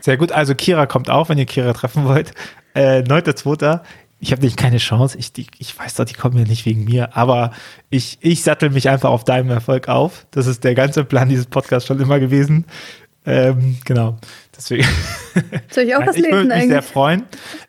Sehr 0.00 0.16
gut, 0.16 0.32
also 0.32 0.56
Kira 0.56 0.86
kommt 0.86 1.08
auch, 1.08 1.28
wenn 1.28 1.38
ihr 1.38 1.46
Kira 1.46 1.72
treffen 1.72 2.04
wollt. 2.04 2.32
Äh, 2.74 3.02
9.2. 3.02 3.78
Ich 4.18 4.32
habe 4.32 4.42
nicht 4.42 4.56
keine 4.56 4.78
Chance. 4.78 5.16
Ich, 5.16 5.32
die, 5.32 5.46
ich 5.58 5.78
weiß 5.78 5.94
doch, 5.94 6.06
die 6.06 6.14
kommen 6.14 6.36
ja 6.36 6.44
nicht 6.44 6.66
wegen 6.66 6.82
mir, 6.82 7.16
aber 7.16 7.52
ich, 7.90 8.18
ich 8.22 8.42
sattel 8.42 8.70
mich 8.70 8.88
einfach 8.88 9.10
auf 9.10 9.22
deinem 9.22 9.50
Erfolg 9.50 9.88
auf. 9.88 10.26
Das 10.32 10.48
ist 10.48 10.64
der 10.64 10.74
ganze 10.74 11.04
Plan 11.04 11.28
dieses 11.28 11.46
Podcasts 11.46 11.86
schon 11.86 12.00
immer 12.00 12.18
gewesen. 12.18 12.66
Ähm, 13.26 13.76
genau. 13.84 14.16
Deswegen. 14.56 14.86
Soll 15.70 15.84
ich 15.84 15.94
auch 15.96 16.00
was 16.06 16.16
ich 16.16 16.22
würde 16.24 16.36
lesen 16.42 16.48
mich 16.48 16.56
sehr 16.68 16.78
eigentlich? 16.78 16.84
freuen. 16.84 17.22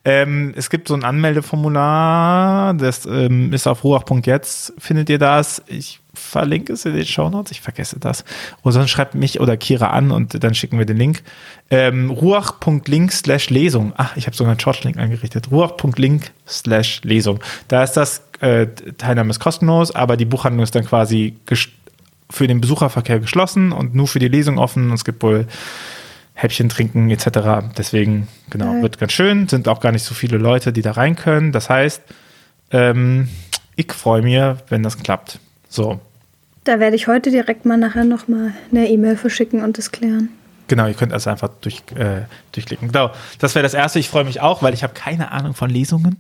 Ähm, 0.04 0.54
es 0.56 0.70
gibt 0.70 0.88
so 0.88 0.94
ein 0.94 1.04
Anmeldeformular, 1.04 2.74
das 2.74 3.06
ähm, 3.06 3.54
ist 3.54 3.68
auf 3.68 3.84
ruach.jetzt, 3.84 4.74
findet 4.78 5.10
ihr 5.10 5.20
das. 5.20 5.62
Ich 5.68 6.00
verlinke 6.14 6.74
es 6.74 6.86
in 6.86 6.94
den 6.94 7.06
Shownotes, 7.06 7.52
ich 7.52 7.62
vergesse 7.62 8.00
das. 8.00 8.26
Oder 8.64 8.74
sonst 8.74 8.90
schreibt 8.92 9.16
mich 9.16 9.40
oder 9.40 9.56
Kira 9.58 9.88
an 9.92 10.12
und 10.12 10.44
dann 10.44 10.54
schicken 10.54 10.78
wir 10.78 10.86
den 10.86 10.98
Link. 10.98 11.24
Ähm, 11.70 12.10
ruach.link 12.12 13.12
slash 13.14 13.50
Lesung. 13.50 13.94
Ach, 13.96 14.18
ich 14.18 14.26
habe 14.28 14.36
sogar 14.36 14.52
einen 14.52 14.60
Shortlink 14.60 14.98
eingerichtet. 14.98 15.52
ruach.link 15.52 16.32
slash 16.48 17.02
Lesung. 17.04 17.40
Da 17.70 17.84
ist 17.84 17.94
das, 17.94 18.24
äh, 18.42 18.68
Teilnahme 18.98 19.30
ist 19.30 19.40
kostenlos, 19.40 19.96
aber 19.96 20.18
die 20.18 20.26
Buchhandlung 20.26 20.64
ist 20.64 20.76
dann 20.76 20.86
quasi 20.86 21.36
ges- 21.48 21.70
für 22.32 22.48
den 22.48 22.62
Besucherverkehr 22.62 23.20
geschlossen 23.20 23.72
und 23.72 23.94
nur 23.94 24.08
für 24.08 24.20
die 24.20 24.28
Lesung 24.30 24.58
offen. 24.58 24.88
Und 24.90 24.94
es 24.96 25.06
gibt 25.06 25.22
wohl 25.22 25.46
Häppchen 26.34 26.70
trinken 26.70 27.10
etc. 27.12 27.68
Deswegen, 27.78 28.28
genau, 28.50 28.82
wird 28.82 28.98
ganz 28.98 29.12
schön. 29.12 29.48
Sind 29.48 29.68
auch 29.68 29.80
gar 29.82 29.92
nicht 29.92 30.04
so 30.04 30.16
viele 30.16 30.38
Leute, 30.38 30.74
die 30.74 30.82
da 30.82 30.94
rein 30.94 31.16
können. 31.16 31.52
Das 31.52 31.70
heißt, 31.70 32.02
ähm, 32.72 33.28
ich 33.76 33.92
freue 33.92 34.22
mich, 34.22 34.40
wenn 34.70 34.82
das 34.82 34.98
klappt. 34.98 35.40
So, 35.70 36.00
Da 36.64 36.80
werde 36.80 36.96
ich 36.96 37.08
heute 37.08 37.32
direkt 37.32 37.66
mal 37.66 37.78
nachher 37.78 38.06
nochmal 38.06 38.54
eine 38.72 38.90
E-Mail 38.90 39.18
verschicken 39.18 39.64
und 39.64 39.78
das 39.78 39.92
klären. 39.92 40.30
genau, 40.68 40.88
ihr 40.88 40.94
könnt 40.94 41.12
also 41.12 41.30
einfach 41.30 41.50
durch, 41.62 41.84
äh, 41.96 42.22
durchklicken. 42.54 42.88
Genau, 42.88 43.12
das 43.40 43.56
wäre 43.56 43.64
das 43.64 43.74
Erste. 43.74 44.00
Ich 44.00 44.10
freue 44.10 44.24
mich 44.24 44.40
auch, 44.42 44.62
weil 44.64 44.74
ich 44.74 44.84
habe 44.84 44.94
keine 44.94 45.32
Ahnung 45.32 45.54
von 45.54 45.70
Lesungen. 45.70 46.18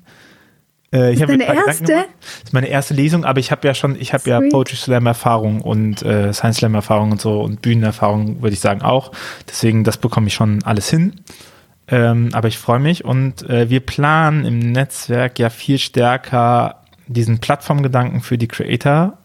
Äh, 0.93 1.11
ich 1.11 1.15
Ist 1.15 1.21
habe 1.21 1.37
mir 1.37 1.45
deine 1.45 1.65
erste? 1.65 1.85
gemacht. 1.85 2.07
Das 2.19 2.43
ist 2.43 2.53
meine 2.53 2.67
erste 2.67 2.93
Lesung, 2.93 3.23
aber 3.25 3.39
ich 3.39 3.51
habe 3.51 3.67
ja 3.67 3.73
schon, 3.73 3.95
ich 3.99 4.13
habe 4.13 4.29
ja. 4.29 4.39
Poetry 4.39 4.75
Slam 4.75 5.05
Erfahrung 5.05 5.61
und 5.61 6.01
äh, 6.01 6.33
Science 6.33 6.57
Slam 6.57 6.75
Erfahrung 6.75 7.11
und 7.11 7.21
so 7.21 7.41
und 7.41 7.61
Bühnenerfahrung 7.61 8.41
würde 8.41 8.53
ich 8.53 8.59
sagen 8.59 8.81
auch. 8.81 9.11
Deswegen, 9.47 9.83
das 9.83 9.97
bekomme 9.97 10.27
ich 10.27 10.33
schon 10.33 10.63
alles 10.63 10.89
hin. 10.89 11.13
Ähm, 11.87 12.29
aber 12.33 12.47
ich 12.47 12.57
freue 12.57 12.79
mich 12.79 13.03
und 13.03 13.49
äh, 13.49 13.69
wir 13.69 13.81
planen 13.81 14.45
im 14.45 14.59
Netzwerk 14.59 15.39
ja 15.39 15.49
viel 15.49 15.77
stärker 15.77 16.77
diesen 17.07 17.39
Plattformgedanken 17.39 18.21
für 18.21 18.37
die 18.37 18.47
Creator 18.47 19.17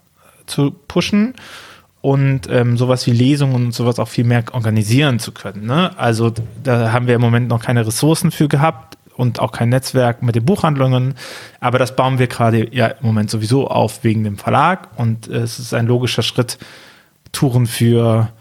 zu 0.47 0.73
pushen 0.73 1.35
und 2.01 2.49
ähm, 2.51 2.77
sowas 2.77 3.07
wie 3.07 3.13
Lesungen 3.13 3.55
und 3.55 3.73
sowas 3.73 3.99
auch 3.99 4.09
viel 4.09 4.25
mehr 4.25 4.45
organisieren 4.53 5.19
zu 5.19 5.33
können. 5.33 5.67
Ne? 5.67 5.91
Also 5.97 6.33
da 6.63 6.93
haben 6.93 7.07
wir 7.07 7.15
im 7.15 7.21
Moment 7.21 7.49
noch 7.49 7.63
keine 7.63 7.87
Ressourcen 7.87 8.31
für 8.31 8.49
gehabt 8.49 8.96
und 9.17 9.41
auch 9.41 9.53
kein 9.53 9.69
Netzwerk 9.69 10.23
mit 10.23 10.35
den 10.35 10.45
Buchhandlungen, 10.45 11.15
aber 11.61 11.79
das 11.79 11.97
bauen 11.97 12.19
wir 12.19 12.27
gerade 12.27 12.75
ja 12.75 12.87
im 12.89 13.07
Moment 13.07 13.31
sowieso 13.31 13.69
auf 13.69 14.05
wegen 14.05 14.25
dem 14.25 14.37
Verlag 14.37 14.89
und 14.97 15.29
äh, 15.29 15.39
es 15.39 15.59
ist 15.59 15.75
ein 15.75 15.87
logischer 15.87 16.23
Schritt, 16.23 16.59
Touren 17.33 17.67
für 17.67 18.33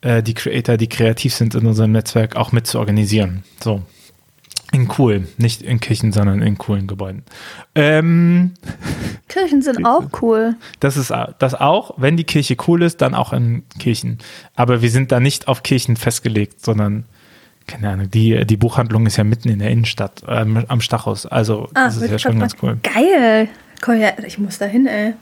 äh, 0.00 0.22
die 0.22 0.34
Creator, 0.34 0.76
die 0.76 0.88
kreativ 0.88 1.34
sind 1.34 1.54
in 1.54 1.66
unserem 1.66 1.92
Netzwerk, 1.92 2.36
auch 2.36 2.52
mit 2.52 2.66
zu 2.66 2.78
organisieren. 2.78 3.44
So. 3.62 3.82
In 4.72 4.90
cool, 4.98 5.28
nicht 5.38 5.62
in 5.62 5.78
Kirchen, 5.78 6.12
sondern 6.12 6.42
in 6.42 6.58
coolen 6.58 6.88
Gebäuden. 6.88 7.22
Ähm, 7.76 8.54
Kirchen 9.28 9.62
sind 9.62 9.86
auch 9.86 10.08
cool. 10.20 10.56
das 10.80 10.96
ist 10.96 11.12
das 11.38 11.54
auch, 11.54 11.92
wenn 11.96 12.16
die 12.16 12.24
Kirche 12.24 12.56
cool 12.66 12.82
ist, 12.82 13.00
dann 13.00 13.14
auch 13.14 13.32
in 13.32 13.62
Kirchen. 13.78 14.18
Aber 14.56 14.82
wir 14.82 14.90
sind 14.90 15.12
da 15.12 15.20
nicht 15.20 15.46
auf 15.46 15.62
Kirchen 15.62 15.96
festgelegt, 15.96 16.64
sondern 16.64 17.04
keine 17.66 17.90
Ahnung, 17.90 18.10
die, 18.10 18.44
die 18.46 18.56
Buchhandlung 18.56 19.06
ist 19.06 19.16
ja 19.16 19.24
mitten 19.24 19.48
in 19.48 19.58
der 19.58 19.70
Innenstadt, 19.70 20.22
ähm, 20.28 20.64
am 20.68 20.80
Stachus. 20.80 21.26
Also 21.26 21.68
Ah, 21.74 21.86
das 21.86 21.96
ist 21.96 22.10
ja 22.10 22.18
schon 22.18 22.38
ganz 22.38 22.56
cool. 22.62 22.78
Geil. 22.82 23.48
Komm 23.80 23.96
her, 23.96 24.14
ich 24.24 24.38
muss 24.38 24.58
da 24.58 24.66
hin, 24.66 24.86
ey. 24.86 25.14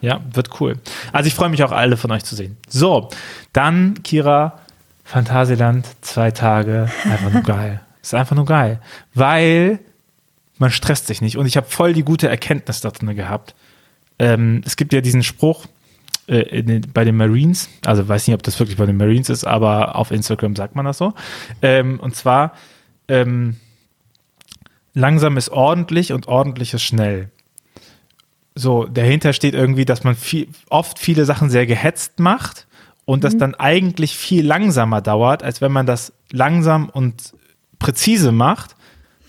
Ja, 0.00 0.20
wird 0.32 0.60
cool. 0.60 0.76
Also 1.12 1.28
ich 1.28 1.34
freue 1.34 1.48
mich 1.48 1.62
auch 1.62 1.72
alle 1.72 1.96
von 1.96 2.10
euch 2.10 2.24
zu 2.24 2.34
sehen. 2.36 2.56
So, 2.68 3.08
dann 3.52 4.02
Kira, 4.02 4.58
Phantasialand, 5.04 5.86
zwei 6.02 6.30
Tage, 6.30 6.90
einfach 7.04 7.32
nur 7.32 7.42
geil. 7.42 7.80
Ist 8.02 8.14
einfach 8.14 8.36
nur 8.36 8.44
geil, 8.44 8.80
weil 9.14 9.80
man 10.58 10.70
stresst 10.70 11.08
sich 11.08 11.20
nicht 11.20 11.36
und 11.36 11.46
ich 11.46 11.56
habe 11.56 11.66
voll 11.66 11.92
die 11.92 12.04
gute 12.04 12.28
Erkenntnis 12.28 12.80
da 12.80 12.90
drin 12.90 13.14
gehabt. 13.16 13.54
Ähm, 14.18 14.62
es 14.64 14.76
gibt 14.76 14.92
ja 14.92 15.00
diesen 15.00 15.22
Spruch 15.24 15.66
äh, 16.26 16.62
den, 16.62 16.82
bei 16.92 17.04
den 17.04 17.16
Marines, 17.16 17.68
also 17.84 18.06
weiß 18.06 18.26
nicht, 18.26 18.34
ob 18.34 18.42
das 18.42 18.58
wirklich 18.58 18.76
bei 18.76 18.86
den 18.86 18.96
Marines 18.96 19.28
ist, 19.28 19.44
aber 19.44 19.96
auf 19.96 20.10
Instagram 20.10 20.56
sagt 20.56 20.74
man 20.76 20.84
das 20.84 20.98
so. 20.98 21.14
Ähm, 21.62 22.00
und 22.00 22.14
zwar 22.14 22.52
ähm, 23.08 23.56
langsam 24.94 25.36
ist 25.36 25.50
ordentlich 25.50 26.12
und 26.12 26.28
ordentlich 26.28 26.74
ist 26.74 26.82
schnell 26.82 27.30
so 28.56 28.86
dahinter 28.86 29.34
steht 29.34 29.54
irgendwie, 29.54 29.84
dass 29.84 30.02
man 30.02 30.16
viel, 30.16 30.48
oft 30.70 30.98
viele 30.98 31.26
Sachen 31.26 31.50
sehr 31.50 31.66
gehetzt 31.66 32.18
macht 32.18 32.66
und 33.04 33.22
das 33.22 33.36
dann 33.36 33.54
eigentlich 33.54 34.16
viel 34.16 34.44
langsamer 34.44 35.02
dauert, 35.02 35.42
als 35.42 35.60
wenn 35.60 35.70
man 35.70 35.86
das 35.86 36.12
langsam 36.32 36.88
und 36.88 37.34
präzise 37.78 38.32
macht, 38.32 38.74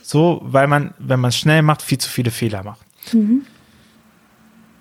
so 0.01 0.41
weil 0.43 0.67
man, 0.67 0.93
wenn 0.97 1.19
man 1.19 1.29
es 1.29 1.37
schnell 1.37 1.61
macht, 1.61 1.81
viel 1.81 1.97
zu 1.97 2.09
viele 2.09 2.31
Fehler 2.31 2.63
macht. 2.63 2.79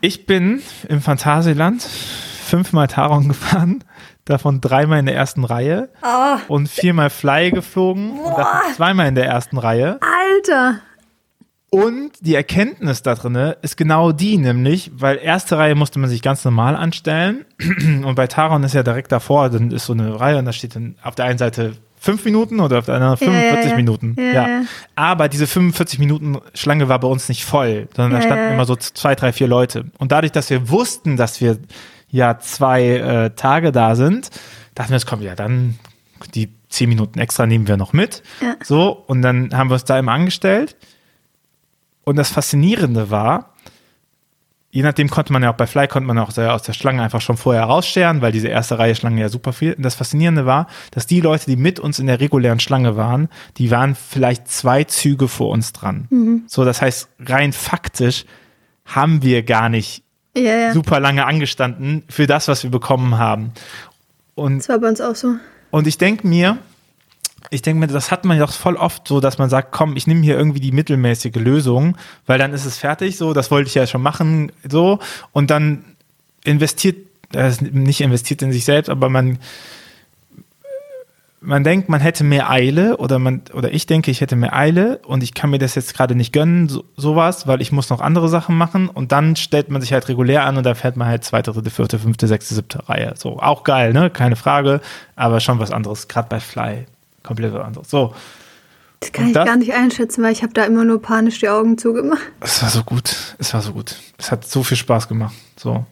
Ich 0.01 0.27
bin 0.27 0.63
im 0.89 1.01
Phantasialand 1.01 1.83
fünfmal 1.83 2.87
Taron 2.87 3.29
gefahren, 3.29 3.83
davon 4.25 4.61
dreimal 4.61 4.99
in 4.99 5.07
der 5.07 5.17
ersten 5.17 5.45
Reihe 5.45 5.89
Ah, 6.03 6.39
und 6.49 6.69
viermal 6.69 7.11
Fly 7.11 7.51
geflogen 7.51 8.19
und 8.19 8.37
davon 8.37 8.75
zweimal 8.75 9.09
in 9.09 9.15
der 9.15 9.27
ersten 9.27 9.59
Reihe. 9.59 9.99
Alter. 10.03 10.81
Und 11.71 12.13
die 12.21 12.35
Erkenntnis 12.35 13.03
da 13.03 13.15
drinne 13.15 13.57
ist 13.63 13.77
genau 13.77 14.13
die, 14.13 14.39
nämlich, 14.39 14.93
weil 14.95 15.19
erste 15.19 15.59
Reihe 15.59 15.75
musste 15.75 15.99
man 15.99 16.09
sich 16.09 16.23
ganz 16.23 16.45
normal 16.45 16.77
anstellen 16.77 17.45
und 18.05 18.15
bei 18.15 18.27
Taron 18.29 18.63
ist 18.63 18.75
ja 18.75 18.83
direkt 18.83 19.13
davor, 19.13 19.51
dann 19.51 19.73
ist 19.73 19.87
so 19.87 19.93
eine 19.93 20.19
Reihe 20.19 20.39
und 20.39 20.45
da 20.45 20.53
steht 20.53 20.77
dann 20.77 20.97
auf 21.03 21.17
der 21.17 21.25
einen 21.25 21.39
Seite 21.39 21.73
fünf 22.07 22.25
Minuten 22.25 22.61
oder 22.61 22.79
auf 22.79 22.87
ja, 22.87 23.17
45 23.17 23.71
ja. 23.71 23.77
Minuten. 23.77 24.17
Ja. 24.19 24.63
Aber 24.95 25.29
diese 25.29 25.47
45 25.47 25.99
Minuten 25.99 26.39
Schlange 26.55 26.89
war 26.89 27.01
bei 27.01 27.09
uns 27.09 27.29
nicht 27.29 27.45
voll, 27.45 27.89
sondern 27.95 28.21
da 28.21 28.27
standen 28.27 28.55
immer 28.55 28.65
so 28.65 28.77
zwei, 28.77 29.17
drei, 29.17 29.33
vier 29.33 29.49
Leute. 29.49 29.87
Und 29.99 30.13
dadurch, 30.13 30.33
dass 30.33 30.49
wir 30.49 30.71
wussten, 30.71 31.17
dass 31.17 31.41
wir 31.41 31.59
ja 32.11 32.39
zwei 32.39 32.85
äh, 32.85 33.31
Tage 33.31 33.73
da 33.73 33.97
sind, 33.97 34.31
dachten 34.77 34.91
wir, 34.91 34.97
es 34.97 35.07
kommt 35.07 35.25
ja 35.25 35.35
dann 35.35 35.79
die 36.35 36.49
zehn 36.69 36.89
Minuten 36.89 37.19
extra 37.19 37.47
nehmen 37.47 37.67
wir 37.67 37.77
noch 37.77 37.93
mit. 37.93 38.23
So, 38.63 38.91
und 38.93 39.23
dann 39.23 39.51
haben 39.53 39.69
wir 39.69 39.75
uns 39.75 39.85
da 39.85 39.99
immer 39.99 40.13
angestellt. 40.13 40.77
Und 42.05 42.17
das 42.17 42.31
Faszinierende 42.31 43.11
war, 43.11 43.56
je 44.71 44.83
nachdem 44.83 45.09
konnte 45.09 45.33
man 45.33 45.43
ja 45.43 45.53
auch 45.53 45.57
bei 45.57 45.67
Fly, 45.67 45.89
konnte 45.89 46.07
man 46.07 46.19
auch 46.19 46.37
aus 46.37 46.63
der 46.63 46.73
Schlange 46.73 47.03
einfach 47.03 47.21
schon 47.21 47.37
vorher 47.37 47.65
rausscheren, 47.65 48.21
weil 48.21 48.33
diese 48.33 48.49
erste 48.49 48.79
Reihe 48.79 48.95
Schlange 48.95 49.21
ja 49.21 49.29
super 49.29 49.53
viel. 49.53 49.75
Und 49.75 49.83
das 49.83 49.95
Faszinierende 49.95 50.47
war, 50.47 50.67
dass 50.91 51.07
die 51.07 51.21
Leute, 51.21 51.47
die 51.47 51.57
mit 51.57 51.81
uns 51.81 51.99
in 51.99 52.07
der 52.07 52.21
regulären 52.21 52.61
Schlange 52.61 52.97
waren, 52.97 53.29
die 53.57 53.71
waren 53.71 53.95
vielleicht 53.95 54.49
zwei 54.49 54.85
Züge 54.85 55.29
vor 55.29 55.51
uns 55.51 55.73
dran. 55.73 56.07
Mhm. 56.11 56.43
So, 56.47 56.65
das 56.65 56.83
heißt, 56.83 57.09
rein 57.21 57.53
faktisch 57.53 58.25
haben 58.85 59.23
wir 59.23 59.43
gar 59.43 59.69
nicht 59.69 60.03
ja, 60.37 60.43
ja. 60.43 60.73
super 60.73 61.01
lange 61.01 61.25
angestanden 61.25 62.05
für 62.09 62.27
das, 62.27 62.49
was 62.49 62.63
wir 62.63 62.71
bekommen 62.71 63.19
haben. 63.19 63.53
Und 64.35 64.59
das 64.59 64.69
war 64.69 64.79
bei 64.79 64.89
uns 64.89 65.01
auch 65.01 65.15
so. 65.15 65.37
Und 65.71 65.87
ich 65.87 65.99
denke 65.99 66.27
mir, 66.27 66.59
ich 67.51 67.63
denke 67.63 67.81
mir, 67.81 67.87
das 67.87 68.11
hat 68.11 68.25
man 68.25 68.41
auch 68.43 68.53
voll 68.53 68.77
oft 68.77 69.07
so, 69.07 69.21
dass 69.21 69.39
man 69.39 69.49
sagt, 69.49 69.73
komm, 69.73 69.97
ich 69.97 70.07
nehme 70.07 70.23
hier 70.23 70.37
irgendwie 70.37 70.61
die 70.61 70.73
mittelmäßige 70.73 71.37
Lösung, 71.37 71.97
weil 72.27 72.39
dann 72.39 72.53
ist 72.53 72.65
es 72.65 72.79
fertig, 72.79 73.17
so, 73.17 73.33
das 73.33 73.51
wollte 73.51 73.69
ich 73.69 73.75
ja 73.75 73.87
schon 73.87 74.03
machen, 74.03 74.53
so, 74.69 74.99
und 75.33 75.51
dann 75.51 75.85
investiert, 76.45 76.97
äh, 77.35 77.53
nicht 77.61 78.01
investiert 78.01 78.43
in 78.43 78.53
sich 78.53 78.65
selbst, 78.65 78.89
aber 78.89 79.09
man, 79.09 79.39
man 81.41 81.63
denkt, 81.63 81.89
man 81.89 82.01
hätte 82.01 82.25
mehr 82.25 82.51
Eile 82.51 82.97
oder 82.97 83.19
man, 83.21 83.43
oder 83.53 83.73
ich 83.73 83.87
denke, 83.87 84.11
ich 84.11 84.21
hätte 84.21 84.35
mehr 84.35 84.55
Eile 84.55 84.99
und 85.07 85.23
ich 85.23 85.35
kann 85.35 85.51
mir 85.51 85.59
das 85.59 85.77
jetzt 85.77 85.95
gerade 85.95 86.17
nicht 86.17 86.33
gönnen, 86.33 86.69
so, 86.69 86.85
sowas, 86.97 87.47
weil 87.47 87.61
ich 87.61 87.71
muss 87.71 87.91
noch 87.91 88.01
andere 88.01 88.29
Sachen 88.29 88.57
machen 88.57 88.89
und 88.89 89.13
dann 89.13 89.37
stellt 89.37 89.71
man 89.71 89.81
sich 89.81 89.93
halt 89.93 90.09
regulär 90.09 90.45
an 90.45 90.57
und 90.57 90.67
dann 90.67 90.75
fährt 90.75 90.97
man 90.97 91.07
halt 91.07 91.23
zweite, 91.23 91.53
dritte, 91.53 91.71
vierte, 91.71 91.99
fünfte, 92.01 92.27
sechste, 92.27 92.55
siebte 92.55 92.89
Reihe. 92.89 93.15
So, 93.17 93.39
auch 93.39 93.63
geil, 93.63 93.93
ne? 93.93 94.11
Keine 94.11 94.35
Frage, 94.35 94.81
aber 95.15 95.39
schon 95.39 95.61
was 95.61 95.71
anderes, 95.71 96.09
gerade 96.09 96.29
bei 96.29 96.41
Fly 96.41 96.87
komplett 97.27 97.55
anderes. 97.55 97.91
So. 97.91 98.15
Das 99.01 99.13
kann 99.13 99.25
und 99.25 99.31
ich 99.31 99.35
das, 99.35 99.47
gar 99.47 99.57
nicht 99.57 99.75
einschätzen, 99.75 100.23
weil 100.23 100.33
ich 100.33 100.43
habe 100.43 100.55
da 100.55 100.65
immer 100.65 100.85
nur 100.85 101.03
panisch 101.03 101.39
die 101.41 101.49
Augen 101.49 101.77
zugemacht. 101.77 102.23
Es 102.41 102.63
war 102.63 102.71
so 102.71 102.83
gut. 102.83 103.37
Es 103.39 103.53
war 103.53 103.61
so 103.61 103.73
gut. 103.73 103.97
Es 104.17 104.33
hat 104.33 104.47
so 104.47 104.63
viel 104.63 104.77
Spaß 104.77 105.09
gemacht. 105.09 105.35
So. 105.57 105.85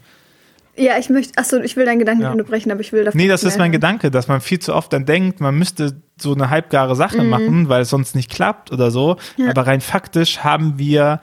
Ja, 0.77 0.99
ich 0.99 1.09
möchte, 1.09 1.39
achso, 1.39 1.59
ich 1.59 1.77
will 1.77 1.85
deinen 1.85 2.01
Gedanken 2.01 2.23
ja. 2.23 2.33
unterbrechen, 2.33 2.73
aber 2.73 2.81
ich 2.81 2.93
will 2.93 3.05
dafür. 3.05 3.21
Nee, 3.21 3.29
das 3.29 3.45
ist 3.45 3.59
mein 3.59 3.71
Gedanke, 3.71 4.11
dass 4.11 4.27
man 4.27 4.41
viel 4.41 4.59
zu 4.59 4.75
oft 4.75 4.93
dann 4.93 5.05
denkt, 5.05 5.41
man 5.41 5.57
müsste 5.57 6.01
so 6.17 6.35
eine 6.35 6.51
halbgare 6.51 6.97
Sache 6.97 7.23
mhm. 7.23 7.29
machen, 7.31 7.69
weil 7.69 7.83
es 7.83 7.91
sonst 7.91 8.17
nicht 8.17 8.31
klappt 8.31 8.73
oder 8.73 8.91
so. 8.91 9.17
Ja. 9.37 9.51
Aber 9.51 9.67
rein 9.67 9.81
faktisch 9.81 10.41
haben 10.41 10.79
wir 10.79 11.21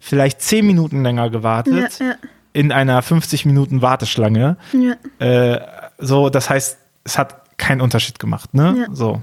vielleicht 0.00 0.40
zehn 0.40 0.66
Minuten 0.66 1.02
länger 1.02 1.28
gewartet 1.28 1.98
ja, 2.00 2.14
in 2.52 2.72
einer 2.72 3.02
50 3.02 3.44
Minuten 3.44 3.82
Warteschlange. 3.82 4.56
Äh, 5.18 5.58
so, 5.98 6.30
das 6.30 6.48
heißt, 6.48 6.78
es 7.04 7.18
hat 7.18 7.58
keinen 7.58 7.82
Unterschied 7.82 8.18
gemacht, 8.18 8.54
ne? 8.54 8.86
So. 8.92 9.20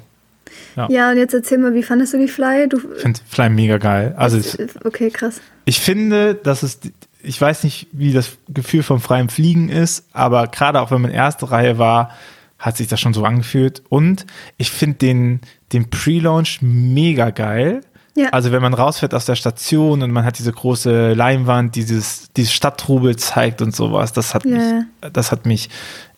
Ja. 0.76 0.88
ja, 0.90 1.12
und 1.12 1.18
jetzt 1.18 1.34
erzähl 1.34 1.58
mal, 1.58 1.74
wie 1.74 1.84
fandest 1.84 2.14
du 2.14 2.18
die 2.18 2.28
Fly? 2.28 2.68
Du 2.70 2.78
ich 2.96 3.02
finde 3.02 3.20
Fly 3.28 3.50
mega 3.50 3.78
geil. 3.78 4.14
Also 4.18 4.38
ich, 4.38 4.58
okay, 4.86 5.10
krass. 5.10 5.42
Ich 5.66 5.80
finde, 5.80 6.36
dass 6.36 6.64
es, 6.64 6.80
ich 7.22 7.40
weiß 7.40 7.64
nicht, 7.64 7.88
wie 7.92 8.14
das 8.14 8.38
Gefühl 8.50 8.84
vom 8.84 9.00
freien 9.02 9.30
Fliegen 9.30 9.70
ist, 9.70 10.06
aber 10.14 10.48
gerade 10.48 10.82
auch 10.82 10.92
wenn 10.92 11.02
man 11.02 11.12
erste 11.12 11.52
Reihe 11.52 11.78
war, 11.78 12.12
hat 12.58 12.78
sich 12.78 12.88
das 12.88 13.00
schon 13.00 13.14
so 13.14 13.24
angefühlt. 13.26 13.82
Und 13.90 14.26
ich 14.58 14.72
finde 14.72 14.98
den, 14.98 15.42
den 15.74 15.90
Pre-Launch 15.90 16.60
mega 16.62 17.32
geil. 17.32 17.82
Ja. 18.16 18.30
Also 18.30 18.52
wenn 18.52 18.62
man 18.62 18.74
rausfährt 18.74 19.14
aus 19.14 19.26
der 19.26 19.36
Station 19.36 20.04
und 20.04 20.12
man 20.12 20.26
hat 20.26 20.38
diese 20.38 20.52
große 20.52 21.14
Leinwand, 21.14 21.76
dieses, 21.76 22.30
dieses 22.36 22.54
Stadttrubel 22.54 23.16
zeigt 23.16 23.62
und 23.62 23.76
sowas, 23.76 24.14
das 24.14 24.34
hat 24.34 24.46
ja. 24.46 24.58
mich, 24.58 24.86
das 25.14 25.32
hat 25.32 25.46
mich 25.46 25.70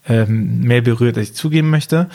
ähm, 0.07 0.61
mehr 0.61 0.81
berührt, 0.81 1.17
als 1.17 1.29
ich 1.29 1.35
zugeben 1.35 1.69
möchte. 1.69 2.09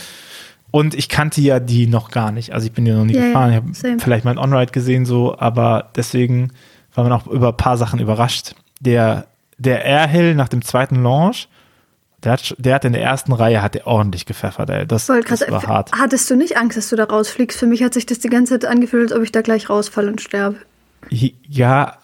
Und 0.70 0.94
ich 0.94 1.08
kannte 1.08 1.40
ja 1.40 1.60
die 1.60 1.86
noch 1.86 2.10
gar 2.10 2.30
nicht. 2.30 2.52
Also 2.52 2.66
ich 2.66 2.72
bin 2.72 2.84
ja 2.84 2.94
noch 2.94 3.04
nie 3.04 3.14
yeah, 3.14 3.28
gefahren. 3.28 3.70
Ich 3.72 3.84
habe 3.84 4.00
vielleicht 4.00 4.24
mal 4.24 4.32
ein 4.32 4.38
On-Ride 4.38 4.72
gesehen, 4.72 5.06
so, 5.06 5.38
aber 5.38 5.90
deswegen 5.96 6.52
war 6.94 7.04
man 7.04 7.12
auch 7.12 7.26
über 7.26 7.48
ein 7.48 7.56
paar 7.56 7.78
Sachen 7.78 8.00
überrascht. 8.00 8.54
Der, 8.80 9.26
der 9.56 9.84
Airhill 9.84 10.34
nach 10.34 10.48
dem 10.48 10.62
zweiten 10.62 11.02
Launch, 11.02 11.48
der 12.22 12.32
hat, 12.32 12.54
der 12.58 12.74
hat 12.74 12.84
in 12.84 12.92
der 12.92 13.02
ersten 13.02 13.32
Reihe 13.32 13.62
hat 13.62 13.74
der 13.74 13.86
ordentlich 13.86 14.26
gepfeffert, 14.26 14.68
ey. 14.70 14.86
Das, 14.86 15.06
Voll 15.06 15.22
krass. 15.22 15.40
das 15.40 15.50
war 15.50 15.66
hart. 15.66 15.92
Hattest 15.92 16.28
du 16.30 16.36
nicht 16.36 16.56
Angst, 16.56 16.76
dass 16.76 16.88
du 16.88 16.96
da 16.96 17.04
rausfliegst? 17.04 17.58
Für 17.58 17.66
mich 17.66 17.82
hat 17.82 17.94
sich 17.94 18.06
das 18.06 18.18
die 18.18 18.28
ganze 18.28 18.58
Zeit 18.58 18.70
angefühlt, 18.70 19.10
als 19.10 19.18
ob 19.18 19.24
ich 19.24 19.32
da 19.32 19.40
gleich 19.40 19.70
rausfalle 19.70 20.08
und 20.10 20.20
sterbe. 20.20 20.56
Ja, 21.10 21.96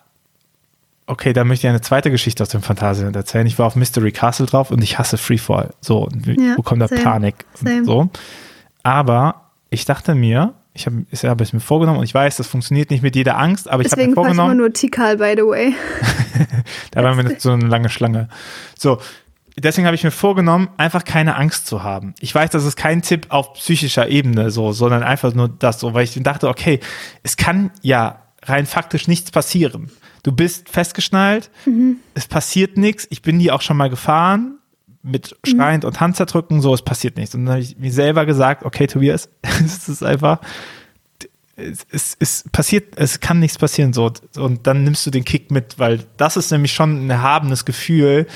okay, 1.07 1.33
da 1.33 1.45
möchte 1.45 1.67
ich 1.67 1.71
eine 1.71 1.81
zweite 1.81 2.11
Geschichte 2.11 2.43
aus 2.43 2.49
dem 2.49 2.63
Phantasialand 2.63 3.17
erzählen. 3.17 3.47
Ich 3.47 3.59
war 3.59 3.67
auf 3.67 3.77
Mystery 3.77 4.13
Castle 4.13 4.47
drauf 4.47 4.71
und 4.71 4.83
ich 4.83 4.99
hasse 4.99 5.19
Freefall. 5.19 5.75
So, 5.81 6.09
ja, 6.25 6.55
bekomme 6.57 6.81
da 6.81 6.89
same, 6.89 7.03
Panik. 7.03 7.35
Same. 7.55 7.85
So. 7.85 8.09
Aber 8.85 9.51
ich 9.71 9.85
dachte 9.85 10.15
mir, 10.15 10.55
ich 10.75 10.87
habe 10.87 11.07
es 11.11 11.25
hab 11.25 11.41
mir 11.41 11.61
vorgenommen 11.61 11.99
und 11.99 12.05
ich 12.05 12.15
weiß, 12.15 12.37
das 12.37 12.47
funktioniert 12.47 12.91
nicht 12.91 13.03
mit 13.03 13.17
jeder 13.17 13.39
Angst, 13.39 13.69
aber 13.69 13.85
ich 13.85 13.91
habe 13.91 14.07
mir 14.07 14.15
vorgenommen. 14.15 14.51
Deswegen 14.51 14.59
nur 14.59 14.73
Tikal, 14.73 15.17
by 15.17 15.35
the 15.37 15.43
way. 15.43 15.75
da 16.91 17.03
war 17.03 17.15
mir 17.15 17.37
so 17.39 17.53
eine 17.53 17.67
lange 17.67 17.89
Schlange. 17.89 18.29
So, 18.77 19.01
deswegen 19.57 19.87
habe 19.87 19.95
ich 19.95 20.05
mir 20.05 20.11
vorgenommen, 20.11 20.69
einfach 20.77 21.05
keine 21.05 21.37
Angst 21.37 21.67
zu 21.67 21.83
haben. 21.83 22.15
Ich 22.21 22.35
weiß, 22.35 22.51
das 22.51 22.65
ist 22.65 22.77
kein 22.77 23.03
Tipp 23.03 23.27
auf 23.31 23.55
psychischer 23.55 24.09
Ebene 24.09 24.51
so, 24.51 24.73
sondern 24.73 25.03
einfach 25.03 25.33
nur 25.33 25.49
das 25.49 25.81
so, 25.81 25.95
weil 25.95 26.05
ich 26.05 26.21
dachte, 26.23 26.49
okay, 26.49 26.81
es 27.23 27.37
kann 27.37 27.71
ja 27.83 28.19
rein 28.43 28.67
faktisch 28.67 29.09
nichts 29.09 29.31
passieren. 29.31 29.91
Du 30.25 30.33
bist 30.33 30.69
festgeschnallt, 30.69 31.51
mhm. 31.67 31.99
es 32.15 32.27
passiert 32.27 32.77
nichts. 32.77 33.07
Ich 33.11 33.23
bin 33.23 33.39
die 33.39 33.51
auch 33.51 33.63
schon 33.63 33.77
mal 33.77 33.91
gefahren 33.91 34.59
mit 35.05 35.37
mhm. 35.45 35.51
schreiend 35.51 35.85
mhm. 35.85 35.89
und 35.89 36.01
Hand 36.01 36.17
zerdrücken, 36.17 36.61
so, 36.61 36.75
es 36.75 36.83
passiert 36.83 37.17
nichts. 37.17 37.35
Und 37.35 37.45
dann 37.45 37.55
habe 37.55 37.63
ich 37.63 37.79
mir 37.79 37.93
selber 37.93 38.27
gesagt, 38.27 38.65
okay, 38.65 38.87
Tobias, 38.87 39.29
es 39.43 39.89
ist 39.89 40.03
einfach, 40.03 40.41
es, 41.57 41.87
es, 41.91 42.17
es 42.19 42.45
passiert, 42.51 42.95
es 42.97 43.21
kann 43.21 43.39
nichts 43.39 43.59
passieren, 43.59 43.93
so. 43.93 44.11
Und 44.37 44.67
dann 44.67 44.83
nimmst 44.83 45.07
du 45.07 45.11
den 45.11 45.25
Kick 45.25 45.51
mit, 45.51 45.79
weil 45.79 46.05
das 46.17 46.37
ist 46.37 46.51
nämlich 46.51 46.73
schon 46.73 47.07
ein 47.07 47.11
erhabenes 47.11 47.65
Gefühl, 47.65 48.27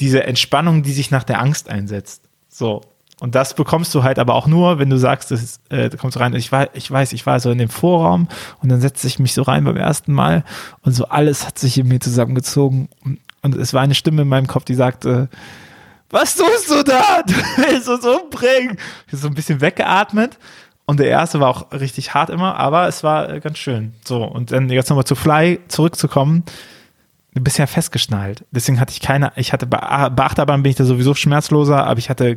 diese 0.00 0.24
Entspannung, 0.24 0.82
die 0.82 0.92
sich 0.92 1.10
nach 1.10 1.24
der 1.24 1.40
Angst 1.40 1.68
einsetzt. 1.68 2.22
So. 2.48 2.82
Und 3.20 3.34
das 3.34 3.54
bekommst 3.54 3.94
du 3.94 4.02
halt 4.02 4.18
aber 4.18 4.34
auch 4.34 4.46
nur, 4.46 4.78
wenn 4.78 4.90
du 4.90 4.98
sagst, 4.98 5.30
das 5.30 5.60
äh, 5.68 5.88
da 5.88 5.96
kommst 5.96 6.16
du 6.16 6.20
rein. 6.20 6.34
Ich, 6.34 6.50
war, 6.50 6.68
ich 6.74 6.90
weiß, 6.90 7.12
ich 7.12 7.24
war 7.26 7.38
so 7.38 7.50
in 7.50 7.58
dem 7.58 7.68
Vorraum 7.68 8.28
und 8.60 8.68
dann 8.68 8.80
setzte 8.80 9.06
ich 9.06 9.18
mich 9.18 9.34
so 9.34 9.42
rein 9.42 9.64
beim 9.64 9.76
ersten 9.76 10.12
Mal 10.12 10.44
und 10.82 10.92
so 10.92 11.06
alles 11.06 11.46
hat 11.46 11.58
sich 11.58 11.78
in 11.78 11.88
mir 11.88 12.00
zusammengezogen. 12.00 12.88
Und 13.42 13.54
es 13.54 13.72
war 13.72 13.82
eine 13.82 13.94
Stimme 13.94 14.22
in 14.22 14.28
meinem 14.28 14.46
Kopf, 14.46 14.64
die 14.64 14.74
sagte, 14.74 15.28
was 16.14 16.36
tust 16.36 16.70
du 16.70 16.82
da? 16.82 17.22
Du 17.26 17.34
willst 17.34 17.88
uns 17.88 18.06
umbringen. 18.06 18.78
Ich 19.10 19.18
so 19.18 19.26
ein 19.26 19.34
bisschen 19.34 19.60
weggeatmet. 19.60 20.38
Und 20.86 21.00
der 21.00 21.08
erste 21.08 21.40
war 21.40 21.48
auch 21.48 21.72
richtig 21.72 22.14
hart 22.14 22.30
immer, 22.30 22.56
aber 22.56 22.86
es 22.86 23.02
war 23.02 23.28
äh, 23.30 23.40
ganz 23.40 23.58
schön. 23.58 23.94
So, 24.04 24.22
und 24.22 24.52
dann 24.52 24.68
jetzt 24.68 24.90
nochmal 24.90 25.04
zu 25.04 25.14
Fly 25.14 25.60
zurückzukommen. 25.68 26.44
Du 27.34 27.42
bist 27.42 27.58
ja 27.58 27.66
festgeschnallt. 27.66 28.44
Deswegen 28.52 28.78
hatte 28.78 28.92
ich 28.92 29.00
keine, 29.00 29.32
ich 29.36 29.52
hatte 29.52 29.66
bei, 29.66 29.78
bei 29.78 30.24
Achterbahn 30.24 30.62
bin 30.62 30.70
ich 30.70 30.76
da 30.76 30.84
sowieso 30.84 31.14
schmerzloser, 31.14 31.84
aber 31.84 31.98
ich 31.98 32.10
hatte 32.10 32.36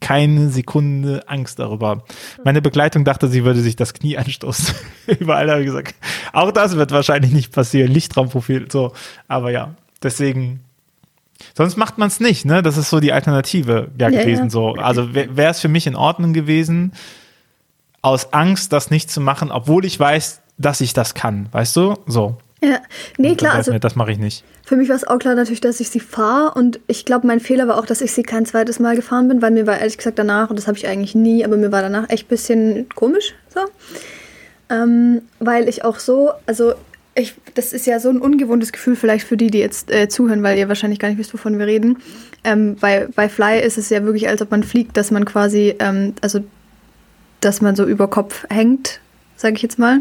keine 0.00 0.48
Sekunde 0.48 1.22
Angst 1.28 1.60
darüber. 1.60 2.02
Meine 2.44 2.60
Begleitung 2.60 3.04
dachte, 3.04 3.28
sie 3.28 3.44
würde 3.44 3.60
sich 3.60 3.76
das 3.76 3.94
Knie 3.94 4.18
anstoßen. 4.18 4.74
Überall 5.20 5.48
habe 5.48 5.60
ich 5.60 5.66
gesagt, 5.66 5.94
auch 6.32 6.50
das 6.50 6.76
wird 6.76 6.90
wahrscheinlich 6.90 7.32
nicht 7.32 7.52
passieren. 7.52 7.92
Lichtraumprofil, 7.92 8.70
so. 8.72 8.92
Aber 9.28 9.52
ja, 9.52 9.76
deswegen 10.02 10.64
Sonst 11.54 11.76
macht 11.76 11.98
man 11.98 12.08
es 12.08 12.20
nicht, 12.20 12.44
ne? 12.44 12.62
Das 12.62 12.76
ist 12.76 12.90
so 12.90 13.00
die 13.00 13.12
Alternative 13.12 13.88
ja, 13.98 14.08
ja 14.08 14.20
gewesen. 14.20 14.44
Ja. 14.44 14.50
So. 14.50 14.74
Also 14.74 15.14
wäre 15.14 15.50
es 15.50 15.60
für 15.60 15.68
mich 15.68 15.86
in 15.86 15.96
Ordnung 15.96 16.32
gewesen, 16.32 16.92
aus 18.02 18.32
Angst, 18.32 18.72
das 18.72 18.90
nicht 18.90 19.10
zu 19.10 19.20
machen, 19.20 19.50
obwohl 19.50 19.84
ich 19.84 19.98
weiß, 19.98 20.40
dass 20.58 20.80
ich 20.80 20.92
das 20.92 21.14
kann. 21.14 21.48
Weißt 21.52 21.76
du? 21.76 21.96
So. 22.06 22.36
Ja, 22.62 22.78
nee, 23.18 23.34
klar. 23.34 23.54
Also, 23.54 23.76
das 23.78 23.96
mache 23.96 24.12
ich 24.12 24.18
nicht. 24.18 24.44
Für 24.64 24.76
mich 24.76 24.88
war 24.88 24.96
es 24.96 25.06
auch 25.06 25.18
klar 25.18 25.34
natürlich, 25.34 25.60
dass 25.60 25.80
ich 25.80 25.90
sie 25.90 25.98
fahre 26.00 26.54
und 26.54 26.78
ich 26.86 27.04
glaube, 27.04 27.26
mein 27.26 27.40
Fehler 27.40 27.66
war 27.66 27.78
auch, 27.78 27.86
dass 27.86 28.00
ich 28.00 28.12
sie 28.12 28.22
kein 28.22 28.46
zweites 28.46 28.78
Mal 28.78 28.94
gefahren 28.94 29.26
bin, 29.28 29.42
weil 29.42 29.50
mir 29.50 29.66
war 29.66 29.78
ehrlich 29.78 29.96
gesagt 29.96 30.18
danach, 30.18 30.48
und 30.48 30.56
das 30.56 30.68
habe 30.68 30.78
ich 30.78 30.86
eigentlich 30.86 31.14
nie, 31.14 31.44
aber 31.44 31.56
mir 31.56 31.72
war 31.72 31.82
danach 31.82 32.08
echt 32.08 32.26
ein 32.26 32.28
bisschen 32.28 32.88
komisch, 32.94 33.34
so. 33.52 33.60
Ähm, 34.70 35.22
weil 35.40 35.68
ich 35.68 35.84
auch 35.84 35.98
so, 35.98 36.30
also 36.46 36.74
ich, 37.14 37.34
das 37.54 37.72
ist 37.72 37.86
ja 37.86 38.00
so 38.00 38.08
ein 38.08 38.18
ungewohntes 38.18 38.72
Gefühl 38.72 38.96
vielleicht 38.96 39.26
für 39.26 39.36
die, 39.36 39.50
die 39.50 39.58
jetzt 39.58 39.90
äh, 39.90 40.08
zuhören, 40.08 40.42
weil 40.42 40.58
ihr 40.58 40.68
wahrscheinlich 40.68 40.98
gar 40.98 41.08
nicht 41.08 41.18
wisst, 41.18 41.34
wovon 41.34 41.58
wir 41.58 41.66
reden. 41.66 41.98
Ähm, 42.42 42.76
bei, 42.80 43.06
bei 43.14 43.28
Fly 43.28 43.60
ist 43.60 43.76
es 43.76 43.90
ja 43.90 44.04
wirklich, 44.04 44.28
als 44.28 44.40
ob 44.40 44.50
man 44.50 44.62
fliegt, 44.62 44.96
dass 44.96 45.10
man 45.10 45.24
quasi, 45.24 45.74
ähm, 45.78 46.14
also 46.22 46.40
dass 47.40 47.60
man 47.60 47.76
so 47.76 47.84
über 47.84 48.08
Kopf 48.08 48.46
hängt, 48.48 49.00
sage 49.36 49.56
ich 49.56 49.62
jetzt 49.62 49.78
mal. 49.78 49.98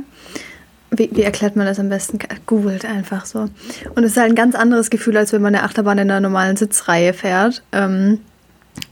Wie, 0.92 1.10
wie, 1.14 1.22
erklärt 1.22 1.56
man 1.56 1.66
das 1.66 1.80
am 1.80 1.90
besten? 1.90 2.20
Googelt 2.46 2.86
einfach 2.86 3.26
so. 3.26 3.48
Und 3.96 4.04
es 4.04 4.12
ist 4.12 4.18
halt 4.18 4.30
ein 4.30 4.36
ganz 4.36 4.56
anderes 4.56 4.90
Gefühl, 4.90 5.18
als 5.18 5.32
wenn 5.32 5.42
man 5.42 5.56
eine 5.56 5.64
Achterbahn 5.64 5.98
in 5.98 6.12
einer 6.12 6.20
normalen 6.20 6.58
Sitzreihe 6.58 7.14
fährt. 7.14 7.64
Ähm, 7.72 8.20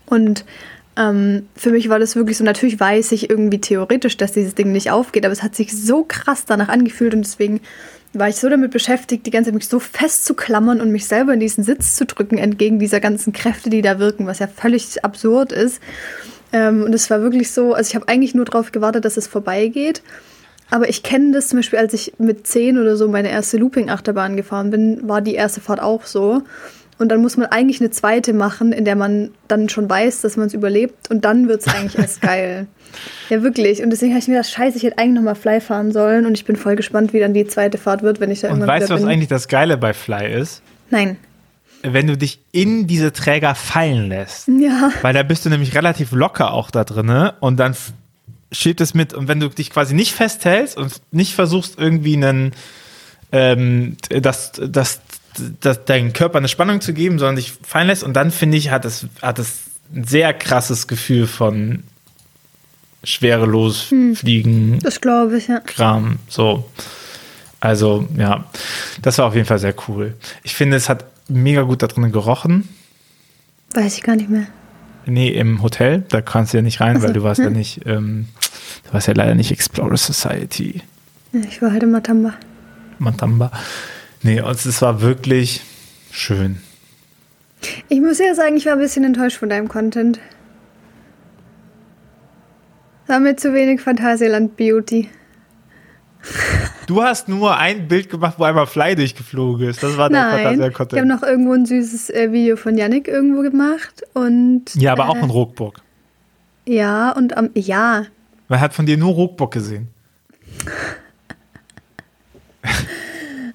und 0.05 0.45
ähm, 0.97 1.47
für 1.55 1.71
mich 1.71 1.89
war 1.89 1.99
das 1.99 2.15
wirklich 2.15 2.37
so, 2.37 2.43
natürlich 2.43 2.79
weiß 2.79 3.11
ich 3.13 3.29
irgendwie 3.29 3.61
theoretisch, 3.61 4.17
dass 4.17 4.33
dieses 4.33 4.55
Ding 4.55 4.71
nicht 4.71 4.91
aufgeht, 4.91 5.25
aber 5.25 5.31
es 5.31 5.43
hat 5.43 5.55
sich 5.55 5.71
so 5.71 6.03
krass 6.03 6.45
danach 6.45 6.69
angefühlt 6.69 7.13
und 7.13 7.21
deswegen 7.21 7.61
war 8.13 8.27
ich 8.29 8.37
so 8.37 8.49
damit 8.49 8.71
beschäftigt, 8.71 9.25
die 9.25 9.31
ganze 9.31 9.49
Zeit 9.49 9.55
mich 9.55 9.67
so 9.67 9.79
festzuklammern 9.79 10.81
und 10.81 10.91
mich 10.91 11.05
selber 11.05 11.33
in 11.33 11.39
diesen 11.39 11.63
Sitz 11.63 11.95
zu 11.95 12.05
drücken, 12.05 12.37
entgegen 12.37 12.79
dieser 12.79 12.99
ganzen 12.99 13.33
Kräfte, 13.33 13.69
die 13.69 13.81
da 13.81 13.99
wirken, 13.99 14.25
was 14.25 14.39
ja 14.39 14.47
völlig 14.47 15.03
absurd 15.03 15.51
ist. 15.51 15.79
Ähm, 16.51 16.83
und 16.83 16.93
es 16.93 17.09
war 17.09 17.21
wirklich 17.21 17.51
so, 17.51 17.73
also 17.73 17.89
ich 17.89 17.95
habe 17.95 18.07
eigentlich 18.07 18.33
nur 18.33 18.45
darauf 18.45 18.71
gewartet, 18.71 19.05
dass 19.05 19.17
es 19.17 19.27
vorbeigeht. 19.27 20.01
Aber 20.71 20.89
ich 20.89 21.03
kenne 21.03 21.31
das 21.31 21.49
zum 21.49 21.59
Beispiel, 21.59 21.79
als 21.79 21.93
ich 21.93 22.13
mit 22.19 22.45
10 22.45 22.77
oder 22.77 22.95
so 22.95 23.07
meine 23.07 23.29
erste 23.29 23.57
Looping-Achterbahn 23.57 24.35
gefahren 24.35 24.69
bin, 24.69 25.07
war 25.07 25.21
die 25.21 25.33
erste 25.33 25.61
Fahrt 25.61 25.81
auch 25.81 26.05
so. 26.05 26.43
Und 26.99 27.09
dann 27.09 27.21
muss 27.21 27.37
man 27.37 27.47
eigentlich 27.47 27.79
eine 27.79 27.91
zweite 27.91 28.33
machen, 28.33 28.73
in 28.73 28.83
der 28.83 28.97
man 28.97 29.31
dann 29.47 29.69
schon 29.69 29.89
weiß, 29.89 30.21
dass 30.21 30.35
man 30.35 30.47
es 30.47 30.53
überlebt. 30.53 31.09
Und 31.09 31.23
dann 31.23 31.47
wird 31.47 31.61
es 31.61 31.73
eigentlich 31.73 31.97
erst 31.97 32.21
geil. 32.21 32.67
Ja, 33.29 33.41
wirklich. 33.41 33.81
Und 33.81 33.89
deswegen 33.89 34.11
habe 34.11 34.19
ich 34.19 34.27
mir 34.27 34.35
gedacht, 34.35 34.51
scheiße, 34.51 34.77
ich 34.77 34.83
hätte 34.83 34.97
eigentlich 34.97 35.15
nochmal 35.15 35.35
Fly 35.35 35.61
fahren 35.61 35.93
sollen. 35.93 36.25
Und 36.25 36.33
ich 36.33 36.43
bin 36.43 36.57
voll 36.57 36.75
gespannt, 36.75 37.13
wie 37.13 37.19
dann 37.19 37.33
die 37.33 37.47
zweite 37.47 37.77
Fahrt 37.77 38.03
wird, 38.03 38.19
wenn 38.19 38.29
ich 38.31 38.41
da 38.41 38.49
Und 38.49 38.55
irgendwann 38.55 38.75
weißt 38.75 38.89
du, 38.89 38.93
was 38.95 39.01
bin. 39.01 39.09
eigentlich 39.09 39.29
das 39.29 39.47
Geile 39.47 39.77
bei 39.77 39.93
Fly 39.93 40.39
ist? 40.39 40.61
Nein. 40.89 41.17
Wenn 41.83 42.07
du 42.07 42.17
dich 42.17 42.41
in 42.51 42.85
diese 42.87 43.13
Träger 43.13 43.55
fallen 43.55 44.09
lässt. 44.09 44.49
Ja. 44.49 44.91
Weil 45.01 45.13
da 45.13 45.23
bist 45.23 45.45
du 45.45 45.49
nämlich 45.49 45.75
relativ 45.75 46.11
locker 46.11 46.51
auch 46.51 46.69
da 46.69 46.83
drinne 46.83 47.35
und 47.39 47.57
dann 47.57 47.75
schiebt 48.51 48.81
es 48.81 48.93
mit. 48.93 49.13
Und 49.13 49.27
wenn 49.27 49.39
du 49.39 49.47
dich 49.47 49.69
quasi 49.69 49.93
nicht 49.93 50.13
festhältst 50.13 50.77
und 50.77 51.01
nicht 51.11 51.33
versuchst, 51.33 51.79
irgendwie 51.79 52.15
einen, 52.15 52.51
ähm, 53.31 53.95
das, 54.09 54.51
das, 54.51 54.99
das, 55.59 55.85
deinen 55.85 56.13
Körper 56.13 56.37
eine 56.37 56.47
Spannung 56.47 56.81
zu 56.81 56.93
geben, 56.93 57.19
sondern 57.19 57.35
dich 57.35 57.53
fallen 57.63 57.87
lässt, 57.87 58.03
und 58.03 58.13
dann 58.13 58.31
finde 58.31 58.57
ich, 58.57 58.71
hat 58.71 58.85
es, 58.85 59.07
hat 59.21 59.39
es 59.39 59.61
ein 59.93 60.03
sehr 60.03 60.33
krasses 60.33 60.87
Gefühl 60.87 61.27
von 61.27 61.83
schwerelos 63.03 63.93
fliegen, 64.15 64.79
Das 64.83 65.01
glaube 65.01 65.37
ich, 65.37 65.47
ja. 65.47 65.59
Kram, 65.59 66.19
so. 66.27 66.69
Also, 67.61 68.07
ja, 68.17 68.45
das 69.01 69.17
war 69.17 69.25
auf 69.25 69.35
jeden 69.35 69.47
Fall 69.47 69.59
sehr 69.59 69.75
cool. 69.87 70.15
Ich 70.43 70.55
finde, 70.55 70.77
es 70.77 70.87
hat 70.87 71.05
mega 71.27 71.61
gut 71.63 71.83
da 71.83 71.87
drinnen 71.87 72.11
gerochen. 72.11 72.67
Weiß 73.73 73.97
ich 73.97 74.03
gar 74.03 74.15
nicht 74.15 74.29
mehr. 74.29 74.47
Nee, 75.05 75.29
im 75.29 75.61
Hotel, 75.61 76.03
da 76.09 76.21
kannst 76.21 76.53
du 76.53 76.57
ja 76.57 76.61
nicht 76.61 76.81
rein, 76.81 76.99
so, 76.99 77.07
weil 77.07 77.13
du 77.13 77.23
warst 77.23 77.39
ja 77.39 77.47
hm. 77.47 77.53
nicht, 77.53 77.85
ähm, 77.85 78.27
du 78.85 78.93
warst 78.93 79.07
ja 79.07 79.13
leider 79.13 79.35
nicht 79.35 79.51
Explorer 79.51 79.97
Society, 79.97 80.81
Ja, 81.31 81.41
Ich 81.47 81.61
war 81.61 81.71
halt 81.71 81.83
in 81.83 81.91
Matamba. 81.91 82.33
Matamba. 82.99 83.51
Nee, 84.21 84.41
und 84.41 84.65
es 84.65 84.81
war 84.81 85.01
wirklich 85.01 85.61
schön. 86.11 86.59
Ich 87.87 87.99
muss 87.99 88.19
ja 88.19 88.33
sagen, 88.35 88.57
ich 88.57 88.65
war 88.65 88.73
ein 88.73 88.79
bisschen 88.79 89.03
enttäuscht 89.03 89.37
von 89.37 89.49
deinem 89.49 89.67
Content. 89.67 90.19
War 93.07 93.19
mir 93.19 93.35
zu 93.35 93.53
wenig 93.53 93.81
Phantasialand 93.81 94.55
Beauty. 94.55 95.09
Du 96.85 97.01
hast 97.01 97.29
nur 97.29 97.57
ein 97.57 97.87
Bild 97.87 98.09
gemacht, 98.09 98.35
wo 98.37 98.43
einmal 98.43 98.67
Fly 98.67 98.95
durchgeflogen 98.95 99.69
ist. 99.69 99.81
Das 99.81 99.97
war 99.97 100.09
der 100.09 100.19
Nein, 100.19 100.61
ich 100.61 100.79
habe 100.79 101.05
noch 101.05 101.23
irgendwo 101.23 101.53
ein 101.53 101.65
süßes 101.65 102.09
äh, 102.09 102.31
Video 102.31 102.57
von 102.57 102.77
Yannick 102.77 103.07
irgendwo 103.07 103.41
gemacht 103.41 104.03
und 104.13 104.75
Ja, 104.75 104.91
aber 104.93 105.09
auch 105.09 105.15
äh, 105.15 105.21
in 105.21 105.29
Ruckburg. 105.29 105.81
ja 106.65 107.11
und 107.11 107.37
am 107.37 107.49
ja 107.55 108.05
Man 108.47 108.59
hat 108.59 108.73
von 108.73 108.85
dir 108.85 108.97
nur 108.97 109.13
Ruckburg 109.13 109.53
gesehen. 109.53 109.87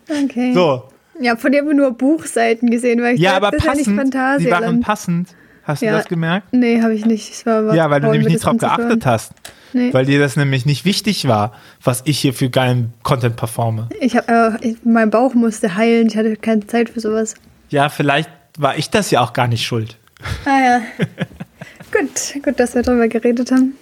okay 0.08 0.52
So, 0.54 0.84
ja 1.20 1.36
von 1.36 1.52
dir 1.52 1.60
habe 1.60 1.70
ich 1.70 1.76
nur 1.76 1.92
Buchseiten 1.92 2.70
gesehen 2.70 3.02
weil 3.02 3.14
ich 3.14 3.20
ja, 3.20 3.38
dachte, 3.40 3.46
aber 3.48 3.56
das 3.56 3.78
ist 3.78 3.86
ja 3.86 3.92
nicht 3.92 4.12
passend. 4.14 4.40
Die 4.46 4.50
waren 4.50 4.80
passend. 4.80 5.28
Hast 5.64 5.80
du 5.82 5.86
Ja. 5.86 5.92
das 5.92 6.06
gemerkt? 6.06 6.48
nee 6.52 6.82
habe 6.82 6.94
ich 6.94 7.06
nicht 7.06 7.30
ich 7.30 7.46
war, 7.46 7.66
war 7.66 7.74
Ja, 7.74 7.88
weil 7.90 8.00
du 8.00 8.10
nämlich 8.10 8.28
nicht 8.34 8.44
drauf 8.44 8.58
geachtet 8.58 9.06
hast. 9.06 9.32
nee. 9.72 9.92
Weil 9.94 10.04
dir 10.04 10.18
das 10.20 10.36
nämlich 10.36 10.66
nicht 10.66 10.84
wichtig 10.84 11.26
war, 11.26 11.52
was 11.82 12.02
ich 12.04 12.18
hier 12.18 12.34
für 12.34 12.50
geilen 12.50 12.92
Content 13.02 13.36
performe. 13.36 13.88
ich 14.00 14.16
habe 14.16 14.58
äh, 14.62 14.74
mein 14.84 15.10
Bauch 15.10 15.32
musste 15.34 15.74
heilen 15.76 16.08
ich 16.08 16.16
hatte 16.16 16.36
keine 16.36 16.66
Zeit 16.66 16.90
für 16.90 17.00
sowas 17.00 17.34
Ja, 17.70 17.88
vielleicht 17.88 18.30
war 18.58 18.76
ich 18.76 18.90
das 18.90 19.10
ja 19.10 19.20
auch 19.22 19.32
gar 19.32 19.48
nicht 19.48 19.64
schuld. 19.64 19.96
Ah 20.44 20.60
ja. 20.60 20.80
gut, 21.92 22.42
gut, 22.44 22.60
dass 22.60 22.74
wir 22.74 22.82
darüber 22.82 23.08
geredet 23.08 23.50
haben. 23.50 23.74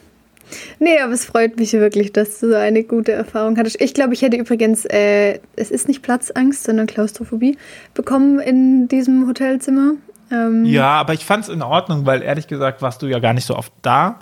Nee, 0.79 0.99
aber 1.01 1.13
es 1.13 1.25
freut 1.25 1.59
mich 1.59 1.73
wirklich, 1.73 2.13
dass 2.13 2.41
du 2.41 2.51
so 2.51 2.55
eine 2.57 2.85
gute 2.85 3.13
Erfahrung 3.13 3.57
hattest. 3.57 3.81
Ich 3.81 3.95
glaube, 3.95 4.15
ich 4.15 4.23
hätte 4.23 4.37
übrigens, 4.37 4.85
äh, 4.87 5.39
es 5.57 5.71
ist 5.71 5.89
nicht 5.89 6.03
Platzangst, 6.03 6.65
sondern 6.65 6.87
Klaustrophobie 6.87 7.57
bekommen 7.95 8.39
in 8.41 8.89
diesem 8.89 9.27
Hotelzimmer. 9.29 9.93
Ähm, 10.31 10.65
Ja, 10.65 10.93
aber 11.01 11.15
ich 11.15 11.25
fand 11.25 11.45
es 11.45 11.51
in 11.51 11.63
Ordnung, 11.63 12.07
weil 12.07 12.23
ehrlich 12.23 12.47
gesagt 12.47 12.83
warst 12.83 13.03
du 13.03 13.07
ja 13.07 13.19
gar 13.19 13.33
nicht 13.35 13.47
so 13.47 13.57
oft 13.57 13.73
da. 13.83 14.19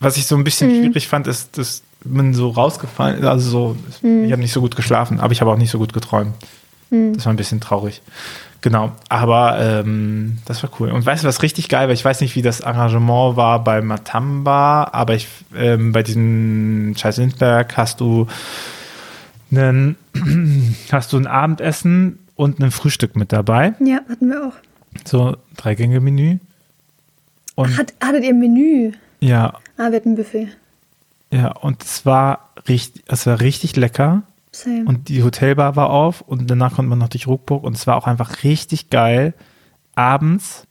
Was 0.00 0.16
ich 0.16 0.26
so 0.26 0.36
ein 0.36 0.44
bisschen 0.44 0.70
Mhm. 0.70 0.84
schwierig 0.86 1.08
fand, 1.08 1.26
ist, 1.26 1.58
dass 1.58 1.82
man 2.04 2.32
so 2.32 2.48
rausgefallen 2.48 3.18
ist. 3.18 3.24
Also 3.26 3.50
so, 3.50 3.76
Mhm. 4.06 4.24
ich 4.24 4.32
habe 4.32 4.40
nicht 4.40 4.52
so 4.52 4.60
gut 4.62 4.74
geschlafen, 4.76 5.20
aber 5.20 5.32
ich 5.32 5.40
habe 5.40 5.50
auch 5.50 5.58
nicht 5.58 5.70
so 5.70 5.78
gut 5.78 5.92
geträumt. 5.92 6.32
Das 6.90 7.24
war 7.26 7.32
ein 7.32 7.36
bisschen 7.36 7.60
traurig. 7.60 8.02
Genau, 8.62 8.92
aber 9.08 9.58
ähm, 9.58 10.38
das 10.44 10.62
war 10.62 10.70
cool. 10.78 10.90
Und 10.90 11.06
weißt 11.06 11.24
du, 11.24 11.28
was 11.28 11.42
richtig 11.42 11.68
geil 11.70 11.86
war? 11.88 11.94
Ich 11.94 12.04
weiß 12.04 12.20
nicht, 12.20 12.36
wie 12.36 12.42
das 12.42 12.60
Arrangement 12.60 13.36
war 13.36 13.64
bei 13.64 13.80
Matamba, 13.80 14.90
aber 14.92 15.14
ich 15.14 15.28
ähm, 15.56 15.92
bei 15.92 16.02
diesem 16.02 16.94
Scheiß 16.96 17.16
Lindberg 17.16 17.76
hast 17.78 18.00
du 18.00 18.26
einen, 19.50 19.96
hast 20.92 21.12
du 21.12 21.16
ein 21.16 21.26
Abendessen 21.26 22.18
und 22.36 22.60
ein 22.60 22.70
Frühstück 22.70 23.16
mit 23.16 23.32
dabei. 23.32 23.74
ja, 23.80 24.00
hatten 24.08 24.28
wir 24.28 24.46
auch. 24.48 24.52
So 25.06 25.36
Drei-Gänge-Menü. 25.56 26.38
Hat, 27.56 27.92
hattet 28.02 28.24
ihr 28.24 28.30
ein 28.30 28.38
Menü? 28.40 28.92
ja, 29.20 29.54
Ah, 29.76 29.90
wir 29.90 29.96
hatten 29.96 30.10
ein 30.12 30.16
Buffet. 30.16 30.48
ja, 31.30 31.48
und 31.52 31.82
es 31.82 32.04
war 32.06 32.50
richtig, 32.68 33.04
es 33.06 33.26
war 33.26 33.40
richtig 33.40 33.76
lecker. 33.76 34.22
Same. 34.52 34.84
Und 34.84 35.08
die 35.08 35.22
Hotelbar 35.22 35.76
war 35.76 35.90
auf 35.90 36.20
und 36.22 36.50
danach 36.50 36.74
konnte 36.74 36.88
man 36.88 36.98
noch 36.98 37.08
durch 37.08 37.26
Ruckburg 37.26 37.62
und 37.62 37.76
es 37.76 37.86
war 37.86 37.96
auch 37.96 38.06
einfach 38.06 38.42
richtig 38.42 38.90
geil, 38.90 39.34
abends 39.94 40.64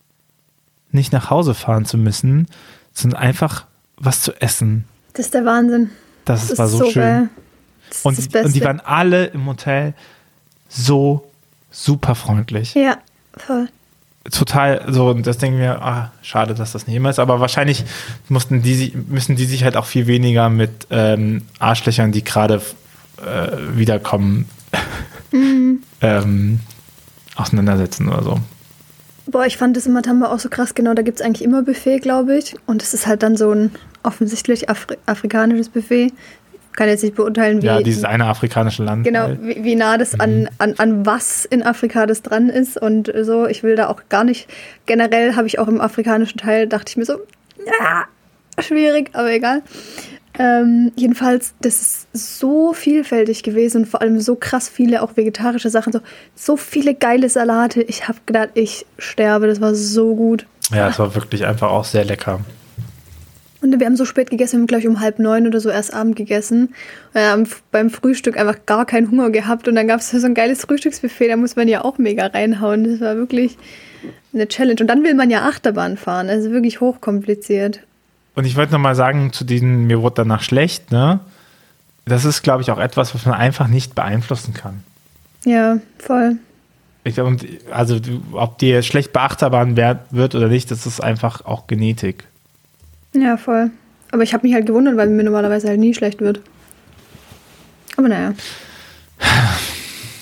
nicht 0.91 1.13
nach 1.13 1.29
Hause 1.29 1.53
fahren 1.53 1.85
zu 1.85 1.97
müssen, 1.97 2.47
sondern 2.93 3.21
einfach 3.21 3.65
was 3.97 4.21
zu 4.21 4.33
essen. 4.41 4.85
das 5.13 5.27
ist 5.27 5.33
der 5.33 5.45
Wahnsinn. 5.45 5.91
Das, 6.25 6.47
Das 6.47 6.57
war 6.57 6.65
ist 6.65 6.71
so, 6.73 6.77
so 6.79 6.91
schön. 6.91 7.29
Und, 8.03 8.35
und 8.35 8.55
die 8.55 8.63
waren 8.63 8.79
alle 8.81 9.25
im 9.27 9.45
Hotel 9.47 9.93
so 10.67 11.29
super 11.71 12.15
freundlich. 12.15 12.75
Ja, 12.75 12.97
voll. 13.35 13.67
total 14.31 14.85
so 14.93 15.09
und 15.09 15.25
das 15.25 15.37
denken 15.39 15.59
wir, 15.59 15.81
ah, 15.81 16.11
schade, 16.21 16.53
dass 16.53 16.71
das 16.73 16.85
nicht 16.85 16.95
immer 16.95 17.09
ist, 17.09 17.19
aber 17.19 17.39
wahrscheinlich 17.39 17.85
mussten 18.27 18.61
die, 18.61 18.93
müssen 19.07 19.35
die 19.35 19.45
sich 19.45 19.63
halt 19.63 19.75
auch 19.77 19.85
viel 19.85 20.05
weniger 20.07 20.49
mit 20.49 20.87
ähm, 20.91 21.43
Arschlöchern, 21.57 22.11
die 22.11 22.23
gerade 22.23 22.61
äh, 23.25 23.77
wiederkommen, 23.77 24.45
ähm, 26.01 26.59
auseinandersetzen 27.35 28.09
oder 28.09 28.23
so. 28.23 28.39
Boah, 29.27 29.45
ich 29.45 29.57
fand 29.57 29.77
das 29.77 29.85
in 29.85 29.93
Matamba 29.93 30.31
auch 30.33 30.39
so 30.39 30.49
krass. 30.49 30.73
Genau, 30.73 30.93
da 30.95 31.03
gibt 31.03 31.19
es 31.19 31.25
eigentlich 31.25 31.43
immer 31.43 31.61
Buffet, 31.61 31.99
glaube 31.99 32.35
ich. 32.37 32.55
Und 32.65 32.81
es 32.81 32.93
ist 32.95 33.05
halt 33.05 33.21
dann 33.21 33.37
so 33.37 33.51
ein 33.51 33.71
offensichtlich 34.01 34.69
Afri 34.69 34.97
afrikanisches 35.05 35.69
Buffet. 35.69 36.11
Kann 36.73 36.87
jetzt 36.87 37.03
nicht 37.03 37.15
beurteilen, 37.15 37.61
wie, 37.61 37.67
Ja, 37.67 37.81
dieses 37.81 38.05
eine 38.05 38.25
afrikanische 38.25 38.83
Land. 38.83 39.03
genau, 39.03 39.21
halt. 39.21 39.39
wie, 39.43 39.63
wie 39.63 39.75
nah 39.75 39.97
das 39.97 40.19
an, 40.19 40.49
an, 40.59 40.75
an 40.77 41.05
was 41.05 41.45
in 41.45 41.61
Afrika 41.61 42.05
das 42.05 42.21
dran 42.23 42.49
ist. 42.49 42.81
Und 42.81 43.11
so, 43.21 43.45
ich 43.45 43.61
will 43.63 43.75
da 43.75 43.87
auch 43.89 44.01
gar 44.09 44.23
nicht. 44.23 44.47
Generell 44.85 45.35
habe 45.35 45.45
ich 45.45 45.59
auch 45.59 45.67
im 45.67 45.81
afrikanischen 45.81 46.37
Teil, 46.39 46.67
dachte 46.67 46.89
ich 46.89 46.97
mir 46.97 47.05
so, 47.05 47.19
ja, 47.65 48.05
schwierig, 48.59 49.09
aber 49.13 49.31
egal. 49.31 49.61
Ähm, 50.41 50.93
jedenfalls, 50.95 51.53
das 51.59 51.81
ist 51.81 52.07
so 52.13 52.71
vielfältig 52.71 53.43
gewesen 53.43 53.81
und 53.81 53.87
vor 53.87 54.01
allem 54.01 54.21
so 54.21 54.35
krass 54.35 54.69
viele 54.69 55.03
auch 55.03 55.17
vegetarische 55.17 55.69
Sachen, 55.69 55.91
so, 55.91 55.99
so 56.33 56.55
viele 56.55 56.95
geile 56.95 57.27
Salate. 57.27 57.81
Ich 57.81 58.07
habe 58.07 58.19
gedacht, 58.25 58.51
ich 58.53 58.85
sterbe, 58.97 59.47
das 59.47 59.59
war 59.59 59.75
so 59.75 60.15
gut. 60.15 60.45
Ja, 60.73 60.87
es 60.87 60.97
war 60.97 61.13
wirklich 61.13 61.45
einfach 61.45 61.69
auch 61.69 61.83
sehr 61.83 62.05
lecker. 62.05 62.39
Und 63.61 63.77
wir 63.77 63.85
haben 63.85 63.97
so 63.97 64.05
spät 64.05 64.29
gegessen, 64.29 64.53
wir 64.53 64.59
haben 64.61 64.67
glaube 64.67 64.81
ich 64.81 64.87
um 64.87 65.01
halb 65.01 65.19
neun 65.19 65.45
oder 65.45 65.59
so 65.59 65.69
erst 65.69 65.93
Abend 65.93 66.15
gegessen. 66.15 66.73
Wir 67.11 67.31
haben 67.31 67.49
beim 67.71 67.89
Frühstück 67.89 68.37
einfach 68.37 68.65
gar 68.65 68.85
keinen 68.85 69.11
Hunger 69.11 69.31
gehabt 69.31 69.67
und 69.67 69.75
dann 69.75 69.89
gab 69.89 69.99
es 69.99 70.09
so 70.09 70.25
ein 70.25 70.33
geiles 70.33 70.61
Frühstücksbuffet, 70.61 71.27
da 71.27 71.35
muss 71.35 71.57
man 71.57 71.67
ja 71.67 71.83
auch 71.83 71.97
mega 71.97 72.25
reinhauen. 72.27 72.85
Das 72.89 73.01
war 73.01 73.17
wirklich 73.17 73.57
eine 74.33 74.47
Challenge. 74.47 74.79
Und 74.79 74.87
dann 74.87 75.03
will 75.03 75.15
man 75.15 75.29
ja 75.29 75.41
Achterbahn 75.41 75.97
fahren, 75.97 76.29
also 76.29 76.51
wirklich 76.51 76.79
hochkompliziert. 76.79 77.81
Und 78.39 78.45
ich 78.45 78.55
wollte 78.55 78.71
noch 78.71 78.79
mal 78.79 78.95
sagen, 78.95 79.33
zu 79.33 79.43
denen, 79.43 79.85
mir 79.87 80.01
wurde 80.01 80.15
danach 80.15 80.43
schlecht, 80.43 80.93
ne? 80.93 81.19
Das 82.05 82.23
ist, 82.23 82.41
glaube 82.41 82.61
ich, 82.61 82.71
auch 82.71 82.77
etwas, 82.77 83.13
was 83.13 83.25
man 83.25 83.35
einfach 83.35 83.67
nicht 83.67 83.95
beeinflussen 83.95 84.53
kann. 84.53 84.81
Ja, 85.43 85.79
voll. 85.97 86.37
Ich 87.03 87.15
glaube, 87.15 87.31
und 87.31 87.45
also 87.69 87.99
ob 88.31 88.57
dir 88.57 88.81
schlecht 88.81 89.11
wer- 89.75 90.05
wird 90.11 90.35
oder 90.35 90.47
nicht, 90.47 90.71
das 90.71 90.85
ist 90.85 91.01
einfach 91.01 91.43
auch 91.43 91.67
Genetik. 91.67 92.23
Ja, 93.13 93.35
voll. 93.35 93.71
Aber 94.13 94.23
ich 94.23 94.33
habe 94.33 94.47
mich 94.47 94.53
halt 94.55 94.65
gewundert, 94.67 94.95
weil 94.95 95.09
mir 95.09 95.25
normalerweise 95.25 95.67
halt 95.67 95.81
nie 95.81 95.93
schlecht 95.93 96.21
wird. 96.21 96.39
Aber 97.97 98.07
naja. 98.07 98.33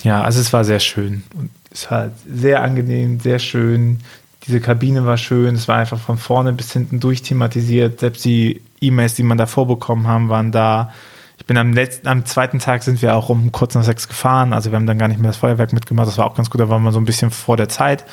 Ja, 0.02 0.22
also 0.24 0.40
es 0.40 0.52
war 0.52 0.64
sehr 0.64 0.80
schön. 0.80 1.22
Und 1.36 1.50
es 1.70 1.88
war 1.88 2.10
sehr 2.28 2.62
angenehm, 2.62 3.20
sehr 3.20 3.38
schön. 3.38 4.00
Diese 4.46 4.60
Kabine 4.60 5.04
war 5.04 5.16
schön. 5.16 5.54
Es 5.54 5.68
war 5.68 5.76
einfach 5.76 5.98
von 5.98 6.16
vorne 6.16 6.52
bis 6.52 6.72
hinten 6.72 7.00
durchthematisiert. 7.00 8.00
Selbst 8.00 8.24
die 8.24 8.62
E-Mails, 8.80 9.14
die 9.14 9.22
man 9.22 9.38
davor 9.38 9.66
bekommen 9.66 10.06
haben, 10.06 10.28
waren 10.28 10.52
da. 10.52 10.92
Ich 11.38 11.46
bin 11.46 11.56
am 11.56 11.72
letzten, 11.72 12.08
am 12.08 12.24
zweiten 12.24 12.58
Tag 12.58 12.82
sind 12.82 13.02
wir 13.02 13.14
auch 13.14 13.28
um 13.28 13.52
kurz 13.52 13.74
nach 13.74 13.84
sechs 13.84 14.08
gefahren. 14.08 14.52
Also 14.52 14.70
wir 14.70 14.76
haben 14.76 14.86
dann 14.86 14.98
gar 14.98 15.08
nicht 15.08 15.20
mehr 15.20 15.30
das 15.30 15.38
Feuerwerk 15.38 15.72
mitgemacht. 15.72 16.08
Das 16.08 16.18
war 16.18 16.26
auch 16.26 16.34
ganz 16.34 16.50
gut. 16.50 16.60
Da 16.60 16.68
waren 16.68 16.82
wir 16.82 16.92
so 16.92 17.00
ein 17.00 17.04
bisschen 17.04 17.30
vor 17.30 17.56
der 17.56 17.68
Zeit 17.68 18.04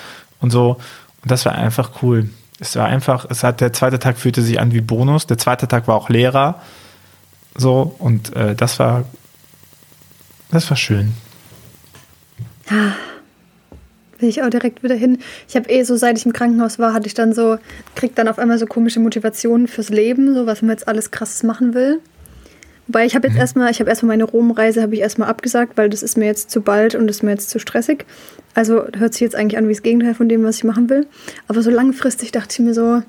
und 0.41 0.51
so. 0.51 0.77
Und 1.21 1.31
das 1.31 1.45
war 1.45 1.53
einfach 1.53 1.91
cool. 2.01 2.29
Es 2.59 2.75
war 2.75 2.85
einfach, 2.85 3.25
es 3.29 3.43
hat 3.43 3.61
der 3.61 3.73
zweite 3.73 3.99
Tag 3.99 4.17
fühlte 4.17 4.41
sich 4.41 4.59
an 4.59 4.71
wie 4.71 4.81
Bonus. 4.81 5.27
Der 5.27 5.37
zweite 5.37 5.67
Tag 5.67 5.87
war 5.87 5.95
auch 5.95 6.09
Lehrer. 6.09 6.61
So, 7.55 7.95
und 7.99 8.35
äh, 8.35 8.55
das 8.55 8.79
war 8.79 9.05
das 10.51 10.69
war 10.69 10.77
schön. 10.77 11.13
Will 14.19 14.29
ich 14.29 14.41
auch 14.41 14.49
direkt 14.49 14.81
wieder 14.83 14.95
hin. 14.95 15.17
Ich 15.47 15.55
habe 15.55 15.69
eh 15.69 15.83
so, 15.83 15.95
seit 15.97 16.17
ich 16.17 16.25
im 16.25 16.33
Krankenhaus 16.33 16.79
war, 16.79 16.93
hatte 16.93 17.07
ich 17.07 17.13
dann 17.13 17.33
so, 17.33 17.57
krieg 17.95 18.15
dann 18.15 18.27
auf 18.27 18.39
einmal 18.39 18.57
so 18.57 18.65
komische 18.65 18.99
Motivationen 18.99 19.67
fürs 19.67 19.89
Leben, 19.89 20.33
so 20.33 20.45
was 20.45 20.61
man 20.61 20.71
jetzt 20.71 20.87
alles 20.87 21.11
krasses 21.11 21.43
machen 21.43 21.73
will. 21.73 21.99
Wobei 22.87 23.05
ich 23.05 23.15
habe 23.15 23.27
jetzt 23.27 23.35
mhm. 23.35 23.41
erstmal, 23.41 23.71
ich 23.71 23.79
habe 23.79 23.89
erstmal 23.89 24.09
meine 24.09 24.25
Rom-Reise 24.25 24.81
habe 24.81 24.93
ich 24.93 25.01
erstmal 25.01 25.27
abgesagt, 25.27 25.75
weil 25.75 25.89
das 25.89 26.03
ist 26.03 26.17
mir 26.17 26.25
jetzt 26.25 26.51
zu 26.51 26.61
bald 26.61 26.95
und 26.95 27.09
ist 27.09 27.23
mir 27.23 27.31
jetzt 27.31 27.49
zu 27.49 27.59
stressig. 27.59 28.05
Also 28.53 28.85
hört 28.95 29.13
sich 29.13 29.21
jetzt 29.21 29.35
eigentlich 29.35 29.57
an 29.57 29.67
wie 29.67 29.73
das 29.73 29.81
Gegenteil 29.81 30.13
von 30.13 30.29
dem, 30.29 30.43
was 30.43 30.57
ich 30.57 30.63
machen 30.63 30.89
will. 30.89 31.07
Aber 31.47 31.61
so 31.61 31.71
langfristig 31.71 32.31
dachte 32.31 32.53
ich 32.53 32.59
mir 32.59 32.73
so, 32.73 33.01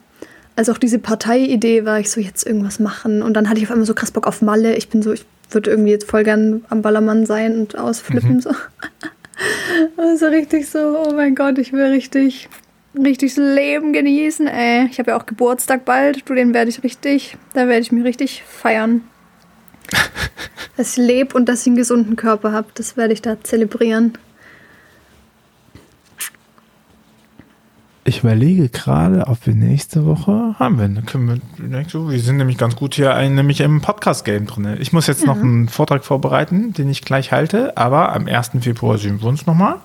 also 0.57 0.73
auch 0.73 0.79
diese 0.79 0.99
Parteiidee 0.99 1.85
war 1.85 2.01
ich 2.01 2.11
so 2.11 2.21
jetzt 2.21 2.47
irgendwas 2.47 2.81
machen 2.81 3.23
und 3.23 3.35
dann 3.35 3.49
hatte 3.49 3.59
ich 3.59 3.67
auf 3.67 3.71
einmal 3.71 3.87
so 3.87 3.95
krass 3.95 4.11
Bock 4.11 4.27
auf 4.27 4.41
Malle. 4.41 4.75
Ich 4.75 4.89
bin 4.89 5.03
so, 5.03 5.13
ich 5.13 5.27
würde 5.51 5.71
irgendwie 5.71 5.91
jetzt 5.91 6.11
voll 6.11 6.25
gern 6.25 6.65
am 6.71 6.83
Ballermann 6.83 7.27
sein 7.27 7.61
und 7.61 7.79
ausflippen 7.79 8.37
mhm. 8.37 8.41
so. 8.41 8.51
Also 9.97 10.27
richtig 10.27 10.69
so, 10.69 11.05
oh 11.07 11.13
mein 11.13 11.35
Gott, 11.35 11.59
ich 11.59 11.73
will 11.73 11.87
richtig, 11.87 12.49
richtig 12.95 13.35
das 13.35 13.45
Leben 13.45 13.93
genießen, 13.93 14.47
ey. 14.47 14.87
Ich 14.91 14.99
habe 14.99 15.11
ja 15.11 15.17
auch 15.17 15.27
Geburtstag 15.27 15.85
bald, 15.85 16.29
du, 16.29 16.35
den 16.35 16.55
werde 16.55 16.71
ich 16.71 16.83
richtig, 16.83 17.37
da 17.55 17.69
werde 17.69 17.81
ich 17.81 17.93
mich 17.93 18.05
richtig 18.05 18.43
feiern. 18.43 19.03
dass 20.77 20.97
ich 20.97 21.05
lebe 21.05 21.37
und 21.37 21.49
dass 21.49 21.63
ich 21.63 21.69
einen 21.69 21.77
gesunden 21.77 22.17
Körper 22.17 22.53
habe, 22.53 22.69
das 22.75 22.97
werde 22.97 23.13
ich 23.13 23.23
da 23.23 23.43
zelebrieren. 23.43 24.19
Ich 28.09 28.21
überlege 28.21 28.69
gerade, 28.69 29.27
ob 29.27 29.45
wir 29.49 29.55
nächste 29.55 30.07
Woche 30.07 30.55
haben 30.61 30.79
wir. 30.79 30.87
Dann 30.87 31.07
können 31.07 31.43
wir, 31.59 32.09
wir 32.09 32.21
sind 32.21 32.37
nämlich 32.37 32.57
ganz 32.57 32.77
gut 32.77 32.95
hier 32.95 33.17
ein, 33.17 33.35
nämlich 33.35 33.61
im 33.61 33.81
Podcast-Game 33.81 34.47
drin. 34.47 34.77
Ich 34.79 34.93
muss 34.93 35.09
jetzt 35.09 35.23
ja. 35.23 35.27
noch 35.27 35.43
einen 35.43 35.69
Vortrag 35.69 36.05
vorbereiten, 36.05 36.73
den 36.73 36.89
ich 36.89 37.03
gleich 37.03 37.33
halte, 37.33 37.77
aber 37.77 38.15
am 38.15 38.29
1. 38.29 38.53
Februar 38.61 38.97
sehen 38.99 39.21
wir 39.21 39.27
uns 39.29 39.47
nochmal. 39.47 39.81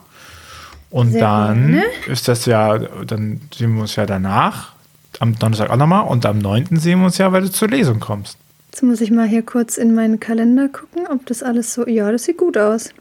Und 0.92 1.14
Sehr 1.14 1.22
dann 1.22 1.72
gerne. 1.72 1.84
ist 2.08 2.28
das 2.28 2.46
ja, 2.46 2.78
dann 2.78 3.42
sehen 3.56 3.74
wir 3.74 3.82
uns 3.82 3.96
ja 3.96 4.06
danach, 4.06 4.74
am 5.20 5.40
Donnerstag 5.40 5.72
auch 5.72 5.78
nochmal 5.78 6.08
und 6.08 6.24
am 6.28 6.38
9. 6.38 6.78
sehen 6.78 7.00
wir 7.00 7.06
uns 7.06 7.18
ja, 7.18 7.32
weil 7.32 7.42
du 7.42 7.52
zur 7.52 7.70
Lesung 7.70 8.00
kommst. 8.00 8.38
Jetzt 8.70 8.84
muss 8.84 9.02
ich 9.02 9.10
mal 9.10 9.28
hier 9.28 9.42
kurz 9.42 9.78
in 9.78 9.96
meinen 9.96 10.20
Kalender 10.20 10.70
gucken, 10.70 11.08
ob 11.12 11.26
das 11.26 11.42
alles 11.42 11.74
so, 11.74 11.88
ja, 11.88 12.12
das 12.12 12.26
sieht 12.26 12.38
gut 12.38 12.56
aus 12.56 12.94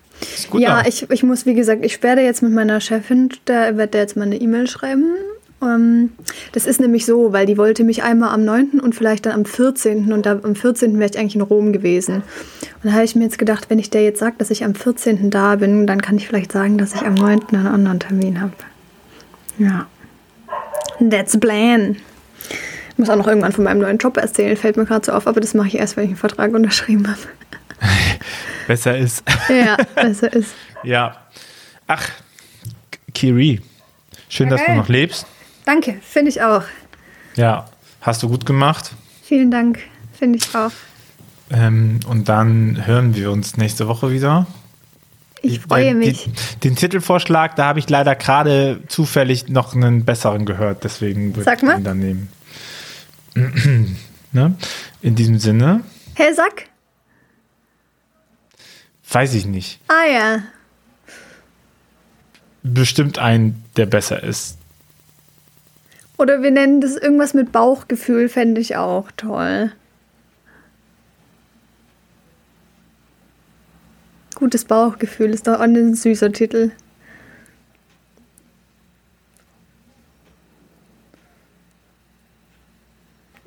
ja, 0.54 0.82
ich, 0.86 1.10
ich 1.10 1.22
muss, 1.22 1.46
wie 1.46 1.54
gesagt, 1.54 1.84
ich 1.84 2.02
werde 2.02 2.22
jetzt 2.22 2.42
mit 2.42 2.52
meiner 2.52 2.80
Chefin, 2.80 3.30
da 3.44 3.76
wird 3.76 3.94
der 3.94 4.02
jetzt 4.02 4.16
mal 4.16 4.24
eine 4.24 4.40
E-Mail 4.40 4.66
schreiben. 4.68 5.14
Um, 5.60 5.68
ähm, 5.68 6.12
das 6.52 6.66
ist 6.66 6.80
nämlich 6.80 7.04
so, 7.04 7.34
weil 7.34 7.44
die 7.44 7.58
wollte 7.58 7.84
mich 7.84 8.02
einmal 8.02 8.30
am 8.30 8.46
9. 8.46 8.80
und 8.80 8.94
vielleicht 8.94 9.26
dann 9.26 9.34
am 9.34 9.44
14. 9.44 10.10
und 10.10 10.24
da, 10.24 10.40
am 10.42 10.54
14. 10.54 10.98
wäre 10.98 11.10
ich 11.10 11.18
eigentlich 11.18 11.34
in 11.34 11.42
Rom 11.42 11.72
gewesen. 11.72 12.16
Und 12.16 12.84
da 12.84 12.92
habe 12.92 13.04
ich 13.04 13.14
mir 13.14 13.24
jetzt 13.24 13.38
gedacht, 13.38 13.68
wenn 13.68 13.78
ich 13.78 13.90
der 13.90 14.02
jetzt 14.02 14.20
sage, 14.20 14.36
dass 14.38 14.50
ich 14.50 14.64
am 14.64 14.74
14. 14.74 15.28
da 15.28 15.56
bin, 15.56 15.86
dann 15.86 16.00
kann 16.00 16.16
ich 16.16 16.26
vielleicht 16.26 16.52
sagen, 16.52 16.78
dass 16.78 16.94
ich 16.94 17.02
am 17.02 17.12
9. 17.12 17.40
einen 17.52 17.66
anderen 17.66 18.00
Termin 18.00 18.40
habe. 18.40 18.54
Ja. 19.58 19.86
That's 20.98 21.38
plan. 21.38 21.96
Ich 22.92 22.98
muss 22.98 23.10
auch 23.10 23.16
noch 23.16 23.26
irgendwann 23.26 23.52
von 23.52 23.64
meinem 23.64 23.80
neuen 23.80 23.98
Job 23.98 24.16
erzählen, 24.16 24.56
fällt 24.56 24.78
mir 24.78 24.86
gerade 24.86 25.04
so 25.04 25.12
auf, 25.12 25.26
aber 25.26 25.40
das 25.40 25.52
mache 25.52 25.68
ich 25.68 25.78
erst, 25.78 25.96
wenn 25.96 26.04
ich 26.04 26.10
einen 26.10 26.16
Vertrag 26.16 26.54
unterschrieben 26.54 27.06
habe. 27.06 27.18
besser 28.66 28.96
ist. 28.96 29.22
Ja, 29.48 29.76
besser 29.94 30.32
ist. 30.32 30.54
ja. 30.82 31.16
Ach, 31.86 32.08
Kiri, 33.14 33.60
schön, 34.28 34.46
okay. 34.46 34.56
dass 34.56 34.66
du 34.66 34.74
noch 34.74 34.88
lebst. 34.88 35.26
Danke, 35.64 35.96
finde 36.02 36.30
ich 36.30 36.42
auch. 36.42 36.62
Ja, 37.36 37.66
hast 38.00 38.22
du 38.22 38.28
gut 38.28 38.46
gemacht. 38.46 38.92
Vielen 39.22 39.50
Dank, 39.50 39.78
finde 40.12 40.38
ich 40.38 40.54
auch. 40.54 40.72
Ähm, 41.52 42.00
und 42.06 42.28
dann 42.28 42.86
hören 42.86 43.14
wir 43.14 43.30
uns 43.30 43.56
nächste 43.56 43.88
Woche 43.88 44.12
wieder. 44.12 44.46
Ich 45.42 45.60
freue 45.60 45.94
mich. 45.94 46.24
Den, 46.24 46.32
den 46.64 46.76
Titelvorschlag, 46.76 47.56
da 47.56 47.66
habe 47.66 47.78
ich 47.78 47.88
leider 47.88 48.14
gerade 48.14 48.82
zufällig 48.88 49.48
noch 49.48 49.74
einen 49.74 50.04
besseren 50.04 50.44
gehört, 50.44 50.84
deswegen 50.84 51.34
würde 51.34 51.52
ich 51.54 51.62
ihn 51.62 51.84
dann 51.84 51.98
nehmen. 51.98 52.28
ne? 54.32 54.54
In 55.02 55.14
diesem 55.14 55.38
Sinne. 55.38 55.80
Herr 56.14 56.34
Sack? 56.34 56.66
Weiß 59.12 59.34
ich 59.34 59.44
nicht. 59.44 59.80
Ah 59.88 60.06
ja. 60.06 60.42
Bestimmt 62.62 63.18
ein, 63.18 63.64
der 63.76 63.86
besser 63.86 64.22
ist. 64.22 64.56
Oder 66.16 66.42
wir 66.42 66.50
nennen 66.50 66.80
das 66.80 66.96
irgendwas 66.96 67.34
mit 67.34 67.50
Bauchgefühl, 67.50 68.28
fände 68.28 68.60
ich 68.60 68.76
auch 68.76 69.10
toll. 69.16 69.72
Gutes 74.34 74.64
Bauchgefühl 74.64 75.30
ist 75.30 75.46
doch 75.46 75.56
auch 75.56 75.60
ein 75.60 75.94
süßer 75.94 76.32
Titel. 76.32 76.70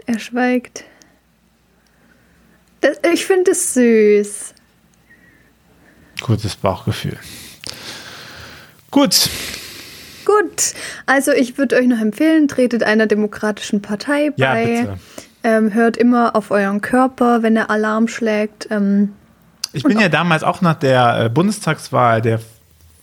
Er 0.05 0.19
schweigt. 0.19 0.83
Das, 2.81 2.99
ich 3.13 3.25
finde 3.25 3.51
es 3.51 3.73
süß. 3.73 4.52
Gutes 6.23 6.55
Bauchgefühl. 6.55 7.17
Gut. 8.89 9.29
Gut, 10.25 10.73
also 11.05 11.31
ich 11.31 11.57
würde 11.57 11.75
euch 11.75 11.87
noch 11.87 11.99
empfehlen, 11.99 12.47
tretet 12.47 12.81
einer 12.81 13.07
demokratischen 13.07 13.81
Partei 13.81 14.31
bei. 14.31 14.85
Ja. 14.85 14.97
Ähm, 15.43 15.73
hört 15.73 15.97
immer 15.97 16.37
auf 16.37 16.51
euren 16.51 16.79
Körper, 16.79 17.43
wenn 17.43 17.55
der 17.55 17.69
Alarm 17.69 18.07
schlägt. 18.07 18.69
Ähm, 18.71 19.13
ich 19.73 19.83
bin 19.83 19.99
ja 19.99 20.07
damals 20.07 20.43
auch 20.43 20.61
nach 20.61 20.75
der 20.75 21.25
äh, 21.25 21.29
Bundestagswahl 21.29 22.21
der 22.21 22.39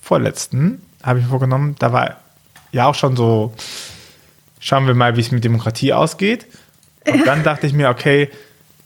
vorletzten, 0.00 0.80
habe 1.02 1.18
ich 1.18 1.26
vorgenommen, 1.26 1.76
da 1.78 1.92
war 1.92 2.16
ja 2.72 2.86
auch 2.86 2.94
schon 2.94 3.16
so, 3.16 3.52
schauen 4.58 4.86
wir 4.86 4.94
mal, 4.94 5.16
wie 5.16 5.20
es 5.20 5.30
mit 5.30 5.44
Demokratie 5.44 5.92
ausgeht. 5.92 6.46
Und 7.06 7.26
dann 7.26 7.42
dachte 7.42 7.66
ich 7.66 7.74
mir, 7.74 7.90
okay, 7.90 8.30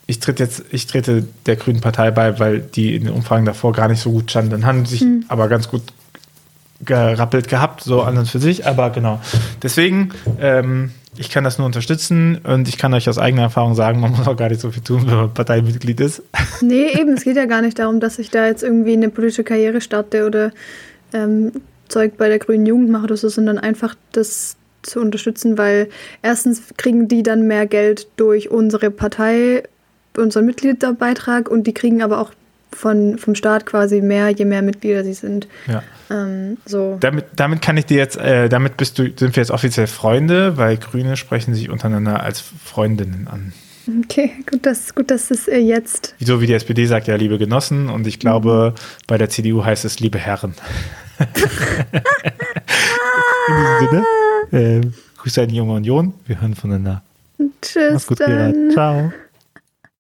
ich 0.07 0.21
trete 0.21 0.43
jetzt, 0.43 0.65
ich 0.71 0.87
trete 0.87 1.25
der 1.47 1.57
Grünen 1.57 1.81
Partei 1.81 2.11
bei, 2.11 2.39
weil 2.39 2.61
die 2.61 2.95
in 2.95 3.05
den 3.05 3.15
Umfragen 3.15 3.45
davor 3.45 3.73
gar 3.73 3.89
nicht 3.89 4.01
so 4.01 4.11
gut 4.11 4.31
standen. 4.31 4.51
Dann 4.51 4.67
haben 4.67 4.85
sie 4.85 4.93
sich 4.93 5.01
hm. 5.01 5.25
aber 5.29 5.49
ganz 5.49 5.69
gut 5.69 5.83
gerappelt 6.85 7.49
gehabt, 7.49 7.83
so 7.83 8.03
an 8.03 8.19
und 8.19 8.29
für 8.29 8.39
sich. 8.39 8.67
Aber 8.67 8.91
genau. 8.91 9.21
Deswegen, 9.63 10.11
ähm, 10.41 10.91
ich 11.17 11.31
kann 11.31 11.45
das 11.45 11.59
nur 11.59 11.67
unterstützen 11.67 12.39
und 12.39 12.69
ich 12.69 12.77
kann 12.77 12.93
euch 12.93 13.09
aus 13.09 13.19
eigener 13.19 13.43
Erfahrung 13.43 13.75
sagen, 13.75 14.01
man 14.01 14.11
muss 14.11 14.27
auch 14.27 14.37
gar 14.37 14.49
nicht 14.49 14.61
so 14.61 14.71
viel 14.71 14.83
tun, 14.83 15.05
wenn 15.07 15.15
man 15.15 15.35
Parteimitglied 15.35 16.01
ist. 16.01 16.23
Nee, 16.61 16.93
eben, 16.99 17.15
es 17.15 17.25
geht 17.25 17.37
ja 17.37 17.47
gar 17.47 17.63
nicht 17.63 17.79
darum, 17.79 18.01
dass 18.01 18.19
ich 18.19 18.31
da 18.31 18.47
jetzt 18.47 18.63
irgendwie 18.63 18.93
eine 18.93 19.11
politische 19.11 19.45
Karriere 19.45 19.81
starte 19.81 20.25
oder 20.25 20.53
ähm, 21.13 21.53
Zeug 21.89 22.17
bei 22.17 22.29
der 22.29 22.39
Grünen 22.39 22.65
Jugend 22.65 22.91
mache 22.91 23.05
oder 23.05 23.17
so, 23.17 23.29
sondern 23.29 23.59
einfach 23.59 23.95
das 24.13 24.57
zu 24.83 25.01
unterstützen, 25.01 25.59
weil 25.59 25.89
erstens 26.23 26.63
kriegen 26.77 27.09
die 27.09 27.23
dann 27.23 27.47
mehr 27.47 27.67
Geld 27.67 28.07
durch 28.17 28.51
unsere 28.51 28.91
Partei 28.91 29.65
unseren 30.17 30.47
Mitgliederbeitrag 30.47 31.49
und 31.49 31.67
die 31.67 31.75
kriegen 31.75 32.03
aber 32.03 32.21
auch 32.21 32.33
von, 32.75 33.19
vom 33.19 33.35
Staat 33.35 33.67
quasi 33.67 34.01
mehr, 34.01 34.31
je 34.31 34.45
mehr 34.45 34.63
Mitglieder 34.63 35.05
sie 35.05 35.15
sind. 35.15 35.47
Ja. 35.67 35.83
Ähm, 36.11 36.59
so. 36.67 36.99
damit, 37.01 37.27
damit 37.37 37.63
kann 37.63 37.77
ich 37.77 37.87
dir 37.87 37.97
jetzt, 37.97 38.17
äh, 38.17 38.49
damit 38.49 38.77
bist 38.77 38.99
du, 38.99 39.05
sind 39.05 39.37
wir 39.37 39.41
jetzt 39.41 39.51
offiziell 39.51 39.87
Freunde, 39.87 40.57
weil 40.57 40.77
Grüne 40.77 41.17
sprechen 41.17 41.55
sich 41.55 41.71
untereinander 41.71 42.21
als 42.23 42.41
Freundinnen 42.41 43.29
an. 43.31 43.53
Okay, 44.03 44.33
gut, 44.51 44.65
dass, 44.65 44.95
gut, 44.95 45.11
dass 45.11 45.31
es 45.31 45.47
äh, 45.47 45.59
jetzt. 45.59 46.15
So 46.21 46.41
wie 46.41 46.47
die 46.47 46.55
SPD 46.55 46.87
sagt, 46.87 47.07
ja, 47.07 47.17
liebe 47.17 47.39
Genossen, 47.39 47.91
und 47.91 48.07
ich 48.07 48.19
glaube, 48.19 48.73
mhm. 48.75 48.81
bei 49.07 49.19
der 49.19 49.29
CDU 49.29 49.65
heißt 49.65 49.85
es 49.85 50.01
liebe 50.01 50.19
Herren. 50.19 50.55
In 53.47 53.55
diesem 53.57 54.05
Sinne, 54.51 54.81
äh, 54.81 54.81
Grüße 55.19 55.43
an 55.43 55.49
die 55.49 55.57
junge 55.57 55.75
Union, 55.75 56.15
wir 56.27 56.41
hören 56.41 56.55
voneinander. 56.55 57.03
Tschüss. 57.61 57.93
Mach's 57.93 58.07
gut, 58.07 58.19
Gerard. 58.19 58.55
Ciao. 58.73 59.13